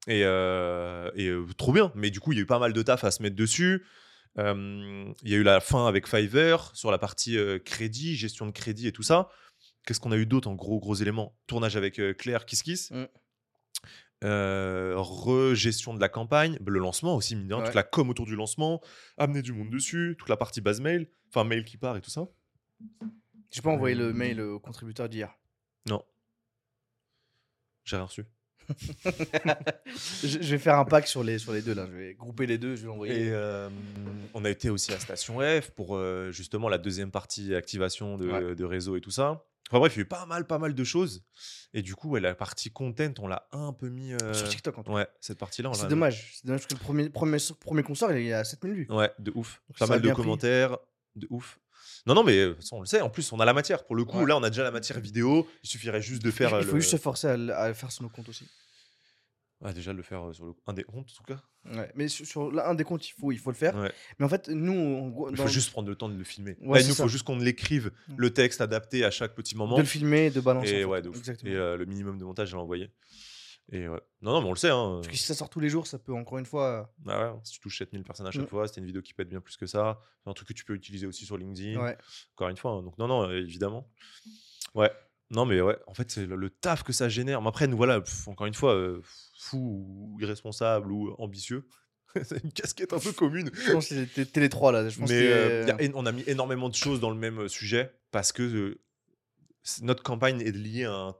Et, 0.07 0.21
et, 0.21 1.31
trop 1.57 1.71
bien. 1.73 1.91
Mais 1.95 2.09
du 2.09 2.19
coup, 2.19 2.31
il 2.31 2.37
y 2.37 2.39
a 2.39 2.41
eu 2.41 2.47
pas 2.47 2.57
mal 2.59 2.73
de 2.73 2.81
taf 2.81 3.03
à 3.03 3.11
se 3.11 3.21
mettre 3.21 3.35
dessus. 3.35 3.85
Euh, 4.39 5.13
Il 5.23 5.29
y 5.31 5.35
a 5.35 5.37
eu 5.37 5.43
la 5.43 5.59
fin 5.59 5.87
avec 5.87 6.07
Fiverr 6.07 6.75
sur 6.75 6.91
la 6.91 6.97
partie 6.97 7.37
euh, 7.37 7.59
crédit, 7.59 8.15
gestion 8.15 8.45
de 8.45 8.51
crédit 8.51 8.87
et 8.87 8.91
tout 8.91 9.03
ça. 9.03 9.29
Qu'est-ce 9.85 9.99
qu'on 9.99 10.11
a 10.11 10.17
eu 10.17 10.25
d'autre 10.25 10.47
en 10.49 10.55
gros 10.55 10.79
gros 10.79 10.95
éléments? 10.95 11.35
Tournage 11.47 11.75
avec 11.75 11.99
euh, 11.99 12.13
Claire 12.13 12.45
KissKiss. 12.45 12.91
Mm. 12.91 13.05
Euh, 14.23 14.93
re-gestion 14.95 15.93
de 15.93 15.99
la 15.99 16.07
campagne, 16.07 16.57
le 16.65 16.79
lancement 16.79 17.15
aussi, 17.17 17.35
mine 17.35 17.53
Ouais. 17.53 17.65
toute 17.65 17.73
la 17.75 17.83
com 17.83 18.09
autour 18.09 18.25
du 18.25 18.37
lancement, 18.37 18.81
amener 19.17 19.41
du 19.41 19.51
monde 19.51 19.69
dessus, 19.69 20.15
toute 20.17 20.29
la 20.29 20.37
partie 20.37 20.61
base 20.61 20.79
mail, 20.79 21.09
enfin 21.27 21.43
mail 21.43 21.65
qui 21.65 21.75
part 21.75 21.97
et 21.97 22.01
tout 22.01 22.09
ça. 22.09 22.25
J'ai 23.51 23.61
pas 23.61 23.71
envoyé 23.71 23.95
le 23.95 24.13
mail 24.13 24.39
au 24.39 24.61
contributeur 24.61 25.09
d'hier. 25.09 25.35
Non. 25.89 26.01
J'ai 27.83 27.97
rien 27.97 28.05
reçu. 28.05 28.23
je, 30.23 30.27
je 30.41 30.49
vais 30.51 30.57
faire 30.57 30.77
un 30.77 30.85
pack 30.85 31.07
sur 31.07 31.23
les, 31.23 31.37
sur 31.39 31.53
les 31.53 31.61
deux 31.61 31.73
là. 31.73 31.85
Je 31.89 31.95
vais 31.95 32.13
grouper 32.13 32.45
les 32.45 32.57
deux, 32.57 32.75
je 32.75 32.81
vais 32.81 32.87
l'envoyer. 32.87 33.25
Et 33.27 33.31
euh, 33.31 33.69
on 34.33 34.45
a 34.45 34.49
été 34.49 34.69
aussi 34.69 34.93
à 34.93 34.99
Station 34.99 35.39
F 35.39 35.71
pour 35.71 35.95
euh, 35.95 36.31
justement 36.31 36.69
la 36.69 36.77
deuxième 36.77 37.11
partie 37.11 37.53
activation 37.55 38.17
de, 38.17 38.27
Ouais. 38.29 38.55
de 38.55 38.63
réseau 38.65 38.95
et 38.95 39.01
tout 39.01 39.11
ça. 39.11 39.43
Enfin 39.69 39.79
bref, 39.79 39.93
il 39.95 39.99
y 39.99 40.01
a 40.01 40.03
eu 40.03 40.07
pas 40.07 40.25
mal, 40.25 40.45
pas 40.45 40.59
mal 40.59 40.73
de 40.75 40.83
choses. 40.83 41.23
Et 41.73 41.81
du 41.81 41.95
coup, 41.95 42.09
ouais, 42.09 42.19
la 42.19 42.35
partie 42.35 42.69
content, 42.71 43.11
on 43.19 43.27
l'a 43.27 43.47
un 43.53 43.73
peu 43.73 43.89
mis. 43.89 44.13
euh, 44.13 44.33
Sur 44.33 44.47
TikTok 44.49 44.77
en 44.77 44.83
tout 44.83 44.91
cas. 44.91 44.97
Ouais, 44.97 45.07
cette 45.19 45.39
partie-là, 45.39 45.71
C'est 45.73 45.87
dommage. 45.87 46.33
C'est 46.35 46.45
dommage 46.45 46.61
parce 46.61 46.67
que 46.67 46.73
le 46.75 46.79
premier, 46.83 47.09
premier, 47.09 47.37
premier 47.59 47.83
concert, 47.83 48.11
il 48.15 48.27
est 48.27 48.33
à 48.33 48.43
7000 48.43 48.73
vues. 48.75 48.87
Ouais, 48.89 49.11
de 49.19 49.31
ouf. 49.35 49.61
Donc 49.69 49.77
pas 49.79 49.85
a 49.85 49.87
mal 49.87 50.01
de 50.01 50.07
pris. 50.09 50.15
commentaires, 50.15 50.77
de 51.15 51.27
ouf. 51.29 51.59
Non, 52.05 52.15
non, 52.15 52.23
mais 52.23 52.37
euh, 52.37 52.55
ça, 52.59 52.75
on 52.75 52.81
le 52.81 52.85
sait. 52.85 53.01
En 53.01 53.09
plus, 53.09 53.31
on 53.31 53.39
a 53.39 53.45
la 53.45 53.53
matière. 53.53 53.85
Pour 53.85 53.95
le 53.95 54.03
coup, 54.03 54.19
Ouais. 54.19 54.25
là, 54.27 54.35
on 54.37 54.43
a 54.43 54.49
déjà 54.49 54.63
la 54.63 54.71
matière 54.71 54.99
vidéo. 54.99 55.47
Il 55.63 55.69
suffirait 55.69 56.01
juste 56.01 56.21
de 56.21 56.31
faire. 56.31 56.49
il 56.49 56.55
euh, 56.55 56.61
faut 56.63 56.73
le- 56.75 56.79
juste 56.81 56.91
se 56.91 56.97
forcer 56.97 57.27
à, 57.27 57.37
le- 57.37 57.53
à 57.55 57.73
faire 57.73 57.91
sur 57.91 58.03
nos 58.03 58.09
comptes 58.09 58.27
aussi. 58.29 58.45
Ouais, 59.61 59.73
déjà, 59.73 59.93
le 59.93 60.03
faire 60.03 60.27
euh, 60.27 60.33
sur 60.33 60.45
le... 60.45 60.53
un 60.67 60.73
des 60.73 60.83
comptes, 60.83 61.07
en 61.09 61.15
tout 61.15 61.23
cas. 61.23 61.41
Ouais. 61.73 61.89
Mais 61.95 62.09
sur, 62.09 62.25
sur 62.25 62.51
là, 62.51 62.67
un 62.67 62.75
des 62.75 62.83
comptes, 62.83 63.07
il 63.07 63.13
faut, 63.13 63.31
il 63.31 63.39
faut 63.39 63.49
le 63.51 63.55
faire. 63.55 63.73
Ouais. 63.77 63.93
Mais 64.19 64.25
en 64.25 64.29
fait, 64.29 64.49
nous, 64.49 64.73
en 64.73 65.07
gros, 65.07 65.29
Il 65.31 65.37
faut 65.37 65.47
juste 65.47 65.71
prendre 65.71 65.87
le 65.87 65.95
temps 65.95 66.09
de 66.09 66.17
le 66.17 66.23
filmer. 66.25 66.57
Ouais, 66.59 66.81
il 66.81 66.89
nous 66.89 66.95
faut 66.95 67.07
juste 67.07 67.23
qu'on 67.23 67.37
l'écrive, 67.37 67.91
Mm. 68.09 68.15
le 68.17 68.33
texte 68.33 68.59
adapté 68.59 69.05
à 69.05 69.11
chaque 69.11 69.33
petit 69.33 69.55
moment. 69.55 69.77
de 69.77 69.81
le 69.83 69.87
filmer, 69.87 70.29
de 70.29 70.41
balancer. 70.41 70.83
en 70.83 70.91
Et 70.91 70.95
fait. 70.97 71.01
de 71.03 71.09
ouf. 71.09 71.17
Exactement. 71.17 71.51
Et 71.51 71.55
euh, 71.55 71.77
le 71.77 71.85
minimum 71.85 72.17
de 72.17 72.25
montage, 72.25 72.49
j'ai 72.49 72.57
envoyé. 72.57 72.91
Et 73.71 73.87
ouais. 73.87 74.01
Non, 74.21 74.33
non, 74.33 74.41
mais 74.41 74.47
on 74.47 74.51
le 74.51 74.57
sait. 74.57 74.69
Hein. 74.69 74.95
Parce 75.01 75.07
que 75.07 75.15
si 75.15 75.23
ça 75.23 75.33
sort 75.33 75.49
tous 75.49 75.59
les 75.59 75.69
jours, 75.69 75.87
ça 75.87 75.97
peut 75.97 76.13
encore 76.13 76.37
une 76.37 76.45
fois. 76.45 76.93
Ah 77.07 77.33
ouais, 77.33 77.39
si 77.43 77.53
tu 77.53 77.59
touches 77.61 77.77
7000 77.79 78.03
personnes 78.03 78.27
à 78.27 78.31
chaque 78.31 78.43
Mm. 78.43 78.47
fois, 78.47 78.67
c'était 78.67 78.81
une 78.81 78.87
vidéo 78.87 79.01
qui 79.01 79.13
peut 79.13 79.23
être 79.23 79.29
bien 79.29 79.41
plus 79.41 79.57
que 79.57 79.65
ça. 79.65 79.99
C'est 80.23 80.29
un 80.29 80.33
truc 80.33 80.49
que 80.49 80.53
tu 80.53 80.65
peux 80.65 80.73
utiliser 80.75 81.07
aussi 81.07 81.25
sur 81.25 81.37
LinkedIn. 81.37 81.79
Ouais. 81.81 81.97
Encore 82.35 82.49
une 82.49 82.57
fois. 82.57 82.71
hein. 82.73 82.83
Donc, 82.83 82.97
non, 82.97 83.07
non, 83.07 83.23
euh, 83.29 83.39
évidemment. 83.39 83.89
Ouais. 84.75 84.91
Non, 85.29 85.45
mais 85.45 85.61
ouais, 85.61 85.77
en 85.87 85.93
fait, 85.93 86.11
c'est 86.11 86.25
le, 86.25 86.35
le 86.35 86.49
taf 86.49 86.83
que 86.83 86.93
ça 86.93 87.09
génère. 87.09 87.41
Mais 87.41 87.47
après, 87.47 87.67
nous, 87.67 87.77
voilà, 87.77 88.01
pff, 88.01 88.27
encore 88.27 88.45
une 88.45 88.53
fois, 88.53 88.75
euh, 88.75 89.01
fou 89.39 89.57
ou 89.87 90.19
irresponsable 90.21 90.91
ou 90.91 91.15
ambitieux. 91.17 91.67
c'est 92.23 92.43
une 92.43 92.51
casquette 92.51 92.93
un 92.93 92.99
peu 92.99 93.11
commune. 93.13 93.49
Je 93.53 93.71
pense 93.71 93.87
que 93.89 94.05
c'était 94.05 94.41
les 94.41 94.49
trois 94.49 94.71
là. 94.71 94.87
Je 94.87 94.99
pense 94.99 95.09
Mais 95.09 95.23
euh, 95.31 95.65
a 95.71 95.77
on 95.95 96.05
a 96.05 96.11
mis 96.11 96.23
énormément 96.27 96.69
de 96.69 96.75
choses 96.75 96.99
dans 96.99 97.09
le 97.09 97.15
même 97.17 97.39
euh, 97.39 97.47
sujet 97.47 97.91
parce 98.11 98.31
que 98.31 98.43
euh, 98.43 98.81
notre 99.81 100.03
campagne 100.03 100.39
est 100.41 100.51
liée 100.51 100.83
à 100.83 100.93
un 100.93 101.15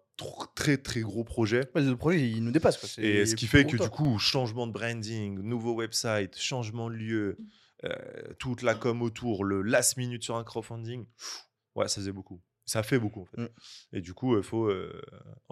très 0.56 0.78
très 0.78 1.02
gros 1.02 1.24
projet. 1.24 1.70
Ouais, 1.76 1.82
Le 1.82 1.96
projet, 1.98 2.30
il 2.30 2.44
nous 2.44 2.52
dépasse. 2.52 2.78
Quoi. 2.78 2.90
Et 3.04 3.26
ce 3.26 3.36
qui 3.36 3.48
fait 3.48 3.66
que 3.66 3.78
du 3.78 3.90
coup, 3.90 4.18
changement 4.20 4.68
de 4.68 4.72
branding, 4.72 5.40
nouveau 5.40 5.74
website, 5.74 6.38
changement 6.38 6.90
de 6.90 6.96
lieu, 6.96 7.38
euh, 7.84 7.94
toute 8.40 8.62
la 8.62 8.76
com 8.76 9.02
autour, 9.02 9.44
le 9.44 9.62
last 9.62 9.98
minute 9.98 10.24
sur 10.24 10.36
un 10.38 10.44
crowdfunding, 10.44 11.06
pff, 11.06 11.44
ouais, 11.76 11.88
ça 11.88 11.96
faisait 11.96 12.12
beaucoup. 12.12 12.42
Ça 12.66 12.82
fait 12.82 12.98
beaucoup 13.00 13.22
en 13.24 13.26
fait. 13.26 13.42
Mm. 13.42 13.50
Et 13.94 14.02
du 14.02 14.14
coup, 14.14 14.38
il 14.38 14.44
faut, 14.44 14.68
euh, 14.70 15.02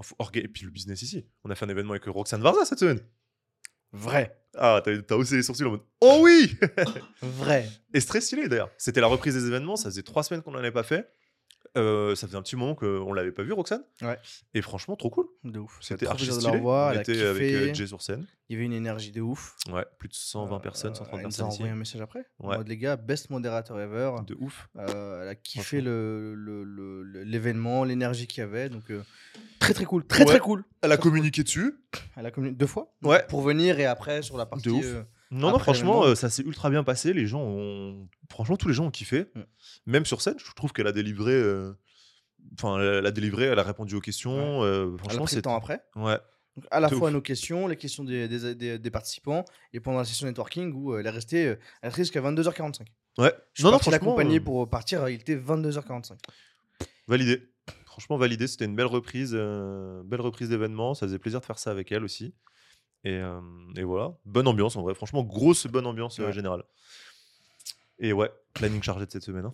faut 0.01 0.15
orga- 0.19 0.43
Et 0.43 0.47
puis 0.47 0.63
le 0.63 0.71
business 0.71 1.01
ici. 1.01 1.27
On 1.43 1.49
a 1.49 1.55
fait 1.55 1.65
un 1.65 1.69
événement 1.69 1.91
avec 1.91 2.05
Roxane 2.05 2.41
Varza 2.41 2.63
cette 2.63 2.79
semaine. 2.79 3.01
Vrai. 3.91 4.37
Ah, 4.55 4.81
t'as 4.83 5.15
haussé 5.15 5.35
les 5.35 5.43
sourcils 5.43 5.65
en 5.65 5.71
mode 5.71 5.81
Oh 5.99 6.19
oui 6.21 6.55
Vrai. 7.21 7.67
Et 7.93 8.01
très 8.01 8.21
stylé 8.21 8.47
d'ailleurs. 8.47 8.71
C'était 8.77 9.01
la 9.01 9.07
reprise 9.07 9.33
des 9.33 9.45
événements. 9.47 9.75
Ça 9.75 9.89
faisait 9.89 10.03
trois 10.03 10.23
semaines 10.23 10.41
qu'on 10.41 10.51
n'en 10.51 10.59
avait 10.59 10.71
pas 10.71 10.83
fait. 10.83 11.09
Euh, 11.77 12.15
ça 12.15 12.27
faisait 12.27 12.37
un 12.37 12.41
petit 12.41 12.57
moment 12.57 12.75
qu'on 12.75 13.13
l'avait 13.13 13.31
pas 13.31 13.43
vu, 13.43 13.53
Roxane. 13.53 13.83
Ouais. 14.01 14.19
Et 14.53 14.61
franchement, 14.61 14.97
trop 14.97 15.09
cool. 15.09 15.27
De 15.45 15.57
ouf. 15.59 15.77
C'était 15.79 16.05
archi 16.05 16.25
plaisir 16.25 16.35
de 16.35 16.39
stylé. 16.41 16.51
la 16.53 16.57
revoir. 16.57 16.87
On 16.87 16.91
Elle 16.91 16.97
a 16.97 17.01
était 17.01 17.21
avec 17.21 17.41
kiffé. 17.47 17.69
euh, 17.69 17.73
Jay 17.73 17.87
sur 17.87 18.01
scène. 18.01 18.25
Il 18.49 18.53
y 18.53 18.55
avait 18.57 18.65
une 18.65 18.73
énergie 18.73 19.11
de 19.11 19.21
ouf. 19.21 19.55
Ouais, 19.71 19.85
plus 19.97 20.09
de 20.09 20.13
120 20.13 20.59
personnes, 20.59 20.91
Euh, 20.91 20.95
130 20.95 21.07
elle 21.13 21.19
nous 21.19 21.19
a 21.19 21.29
personnes 21.29 21.45
envoyé 21.45 21.71
un 21.71 21.75
message 21.77 22.01
après. 22.01 22.25
En 22.39 22.49
Ouais. 22.49 22.57
mode, 22.57 22.67
les 22.67 22.77
gars, 22.77 22.97
best 22.97 23.29
modérateur 23.29 23.79
ever. 23.79 24.11
De 24.27 24.35
ouf. 24.39 24.67
Euh, 24.77 25.21
elle 25.23 25.29
a 25.29 25.35
kiffé 25.35 25.77
Franchement. 25.77 25.89
le- 25.91 26.35
le- 26.35 26.63
le- 26.65 27.03
le- 27.03 27.23
l'événement, 27.23 27.85
l'énergie 27.85 28.27
qu'il 28.27 28.41
y 28.41 28.43
avait. 28.43 28.67
Donc, 28.67 28.91
euh, 28.91 29.01
très 29.59 29.73
très 29.73 29.85
cool. 29.85 30.05
Très 30.05 30.19
Ouais. 30.19 30.25
très 30.25 30.39
cool. 30.39 30.65
Elle 30.81 30.91
a 30.91 30.97
communiqué 30.97 31.43
dessus. 31.43 31.75
Elle 32.17 32.25
a 32.25 32.31
communiqué 32.31 32.57
deux 32.57 32.67
fois. 32.67 32.93
Ouais. 33.01 33.25
Pour 33.29 33.41
venir 33.41 33.79
et 33.79 33.85
après 33.85 34.21
sur 34.21 34.35
la 34.37 34.45
partie. 34.45 34.69
ouf. 34.69 34.85
Euh, 35.31 35.35
Non, 35.35 35.51
non, 35.51 35.59
franchement, 35.59 36.03
euh, 36.05 36.15
ça 36.15 36.29
s'est 36.29 36.43
ultra 36.43 36.69
bien 36.69 36.83
passé. 36.83 37.13
Les 37.13 37.25
gens 37.27 37.41
ont. 37.41 38.07
Franchement, 38.29 38.57
tous 38.57 38.67
les 38.67 38.73
gens 38.73 38.85
ont 38.85 38.91
kiffé. 38.91 39.27
Mm. 39.35 39.41
Même 39.87 40.05
sur 40.05 40.21
scène, 40.21 40.35
je 40.37 40.51
trouve 40.53 40.73
qu'elle 40.73 40.87
a 40.87 40.91
délivré. 40.91 41.33
euh, 41.33 41.73
Enfin, 42.57 42.79
elle 42.79 43.05
a 43.05 43.11
délivré, 43.11 43.45
elle 43.45 43.59
a 43.59 43.63
répondu 43.63 43.93
aux 43.95 43.99
questions. 44.01 44.63
euh, 44.63 44.87
elle 44.87 44.93
a 44.95 44.97
franchement, 44.97 45.27
c'est. 45.27 45.43
temps 45.43 45.55
après. 45.55 45.81
Ouais. 45.95 46.17
Donc, 46.57 46.65
à 46.71 46.79
la 46.79 46.89
fois 46.89 47.07
ouf. 47.07 47.13
nos 47.13 47.21
questions, 47.21 47.67
les 47.67 47.75
questions 47.77 48.03
des, 48.03 48.27
des, 48.27 48.55
des- 48.55 48.79
des 48.79 48.91
participants 48.91 49.45
et 49.73 49.79
pendant 49.79 49.99
la 49.99 50.05
session 50.05 50.25
networking 50.27 50.73
où 50.73 50.91
euh, 50.93 50.99
elle 50.99 51.05
est 51.05 51.11
restée, 51.11 51.47
euh, 51.47 51.55
elle 51.83 51.91
est 51.91 51.95
jusqu'à 51.95 52.19
22h45. 52.19 52.81
Ouais. 52.81 52.85
Je 53.19 53.21
non, 53.21 53.33
suis 53.53 53.63
non, 53.63 53.69
franchement. 53.73 53.91
l'accompagner 53.91 54.39
euh, 54.39 54.43
pour 54.43 54.67
partir, 54.69 55.07
il 55.07 55.21
était 55.21 55.37
22h45. 55.37 56.13
Validé. 57.07 57.41
Franchement, 57.85 58.17
validé. 58.17 58.47
C'était 58.47 58.65
une 58.65 58.75
belle 58.75 58.85
reprise. 58.87 59.31
euh, 59.35 60.01
belle 60.03 60.21
reprise 60.21 60.49
d'événement. 60.49 60.93
Ça 60.93 61.05
faisait 61.05 61.19
plaisir 61.19 61.41
de 61.41 61.45
faire 61.45 61.59
ça 61.59 61.71
avec 61.71 61.91
elle 61.91 62.03
aussi. 62.03 62.33
Et, 63.03 63.13
euh, 63.15 63.39
et 63.75 63.83
voilà. 63.83 64.13
Bonne 64.25 64.47
ambiance 64.47 64.75
en 64.75 64.81
vrai. 64.83 64.93
Franchement, 64.93 65.23
grosse 65.23 65.65
bonne 65.67 65.85
ambiance 65.87 66.19
euh, 66.19 66.25
Ouais. 66.27 66.33
générale. 66.33 66.63
Et 67.99 68.13
ouais, 68.13 68.29
planning 68.53 68.81
chargé 68.81 69.05
de 69.05 69.11
cette 69.11 69.23
semaine. 69.23 69.45
hein. 69.45 69.53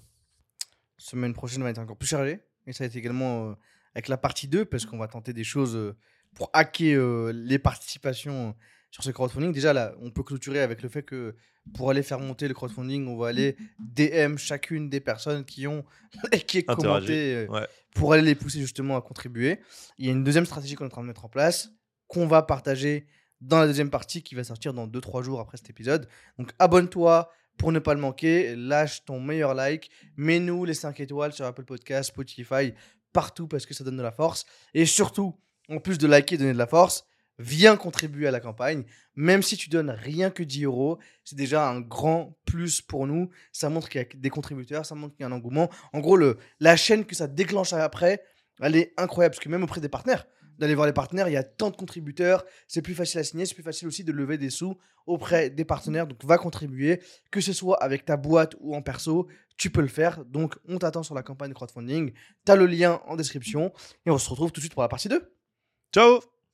Semaine 0.98 1.34
prochaine 1.34 1.64
va 1.64 1.70
être 1.70 1.80
encore 1.80 1.98
plus 1.98 2.08
chargée. 2.08 2.40
Et 2.66 2.74
ça 2.74 2.84
va 2.84 2.88
être 2.88 2.96
également 2.96 3.50
euh, 3.52 3.54
avec 3.94 4.08
la 4.08 4.18
partie 4.18 4.48
2 4.48 4.66
parce 4.66 4.86
qu'on 4.86 4.98
va 4.98 5.08
tenter 5.08 5.34
des 5.34 5.44
choses 5.44 5.76
euh, 5.76 5.96
pour 6.36 6.50
hacker 6.54 7.32
les 7.34 7.60
participations 7.60 8.56
sur 8.92 9.04
ce 9.04 9.12
crowdfunding. 9.12 9.52
Déjà, 9.52 9.74
là, 9.74 9.94
on 10.02 10.12
peut 10.12 10.24
clôturer 10.24 10.62
avec 10.62 10.82
le 10.82 10.90
fait 10.90 11.04
que 11.04 11.36
pour 11.74 11.90
aller 11.90 12.04
faire 12.04 12.20
monter 12.20 12.48
le 12.48 12.54
crowdfunding, 12.54 13.08
on 13.08 13.18
va 13.18 13.28
aller 13.28 13.58
DM 13.80 14.38
chacune 14.38 14.90
des 14.90 15.00
personnes 15.02 15.44
qui 15.46 15.68
ont 15.68 15.84
qui 16.48 16.60
est 16.60 16.70
Interagi. 16.70 16.76
commenté 17.08 17.36
euh, 17.36 17.48
Ouais. 17.48 17.68
pour 17.96 18.14
aller 18.14 18.24
les 18.24 18.36
pousser 18.36 18.60
justement 18.60 18.96
à 18.98 19.02
contribuer. 19.02 19.60
Il 19.98 20.06
y 20.06 20.10
a 20.10 20.12
une 20.14 20.24
deuxième 20.24 20.46
stratégie 20.46 20.76
qu'on 20.76 20.86
est 20.86 20.88
en 20.88 20.90
train 20.90 21.02
de 21.02 21.08
mettre 21.08 21.26
en 21.26 21.30
place, 21.30 21.70
qu'on 22.08 22.28
va 22.28 22.42
partager 22.42 23.08
dans 23.42 23.60
la 23.60 23.68
deuxième 23.68 23.90
partie 23.90 24.24
qui 24.24 24.36
va 24.36 24.44
sortir 24.44 24.74
dans 24.74 24.88
2-3 24.88 25.24
jours 25.24 25.40
après 25.40 25.58
cet 25.58 25.70
épisode. 25.70 26.08
Donc 26.38 26.52
abonne-toi 26.60 27.32
pour 27.58 27.72
ne 27.72 27.80
pas 27.80 27.94
le 27.94 28.00
manquer, 28.00 28.56
lâche 28.56 29.04
ton 29.06 29.20
meilleur 29.20 29.54
like, 29.54 29.90
mets-nous 30.16 30.66
les 30.66 30.74
5 30.74 31.00
étoiles 31.00 31.34
sur 31.34 31.46
Apple 31.46 31.64
Podcast, 31.64 32.10
Spotify, 32.10 32.74
partout 33.14 33.48
parce 33.48 33.66
que 33.66 33.74
ça 33.74 33.84
donne 33.84 33.98
de 33.98 34.04
la 34.04 34.12
force. 34.12 34.46
Et 34.74 34.86
surtout, 34.86 35.36
en 35.70 35.80
plus 35.80 35.98
de 35.98 36.08
liker 36.08 36.36
et 36.36 36.38
donner 36.38 36.54
de 36.54 36.58
la 36.58 36.68
force, 36.68 37.06
viens 37.40 37.76
contribuer 37.76 38.28
à 38.28 38.32
la 38.32 38.40
campagne. 38.40 38.84
Même 39.16 39.42
si 39.42 39.58
tu 39.58 39.70
donnes 39.70 39.90
rien 39.90 40.30
que 40.30 40.44
10 40.44 40.66
euros, 40.66 41.00
c'est 41.24 41.36
déjà 41.36 41.68
un 41.68 41.82
grand 41.82 42.38
plus 42.46 42.82
pour 42.82 43.08
nous. 43.08 43.30
Ça 43.52 43.70
montre 43.70 43.90
qu'il 43.90 44.02
y 44.02 44.04
a 44.04 44.08
des 44.16 44.30
contributeurs, 44.30 44.86
ça 44.86 44.96
montre 44.96 45.16
qu'il 45.16 45.24
y 45.24 45.26
a 45.26 45.28
un 45.28 45.32
engouement. 45.32 45.70
En 45.94 46.00
gros, 46.00 46.18
la 46.60 46.76
chaîne 46.76 47.06
que 47.06 47.16
ça 47.16 47.28
déclenche 47.28 47.74
après, 47.74 48.22
elle 48.60 48.76
est 48.76 48.94
incroyable. 48.98 49.34
Parce 49.34 49.44
que 49.44 49.50
même 49.50 49.64
auprès 49.64 49.82
des 49.82 49.90
partenaires, 49.90 50.26
d'aller 50.58 50.76
voir 50.76 50.88
les 50.88 50.94
partenaires, 50.94 51.28
il 51.28 51.34
y 51.34 51.38
a 51.38 51.44
tant 51.44 51.70
de 51.70 51.76
contributeurs, 51.76 52.46
c'est 52.68 52.82
plus 52.82 52.96
facile 52.96 53.20
à 53.20 53.24
signer, 53.24 53.46
c'est 53.46 53.54
plus 53.54 53.64
facile 53.64 53.88
aussi 53.88 54.04
de 54.04 54.12
lever 54.12 54.38
des 54.38 54.50
sous 54.50 54.78
auprès 55.06 55.50
des 55.50 55.66
partenaires. 55.66 56.08
Donc 56.08 56.24
va 56.24 56.38
contribuer, 56.38 57.02
que 57.32 57.42
ce 57.42 57.54
soit 57.54 57.82
avec 57.82 58.06
ta 58.06 58.18
boîte 58.18 58.56
ou 58.60 58.76
en 58.76 58.82
perso, 58.82 59.28
tu 59.58 59.70
peux 59.70 59.82
le 59.82 59.88
faire. 59.88 60.26
Donc 60.26 60.56
on 60.68 60.78
t'attend 60.78 61.04
sur 61.04 61.16
la 61.16 61.24
campagne 61.24 61.54
crowdfunding. 61.54 62.14
Tu 62.46 62.52
as 62.52 62.56
le 62.56 62.66
lien 62.66 63.02
en 63.08 63.16
description 63.16 63.72
et 64.06 64.12
on 64.12 64.18
se 64.18 64.30
retrouve 64.30 64.52
tout 64.52 64.60
de 64.60 64.64
suite 64.64 64.74
pour 64.74 64.84
la 64.84 64.90
partie 64.90 65.10
2. 65.10 65.34
Ciao 65.94 66.20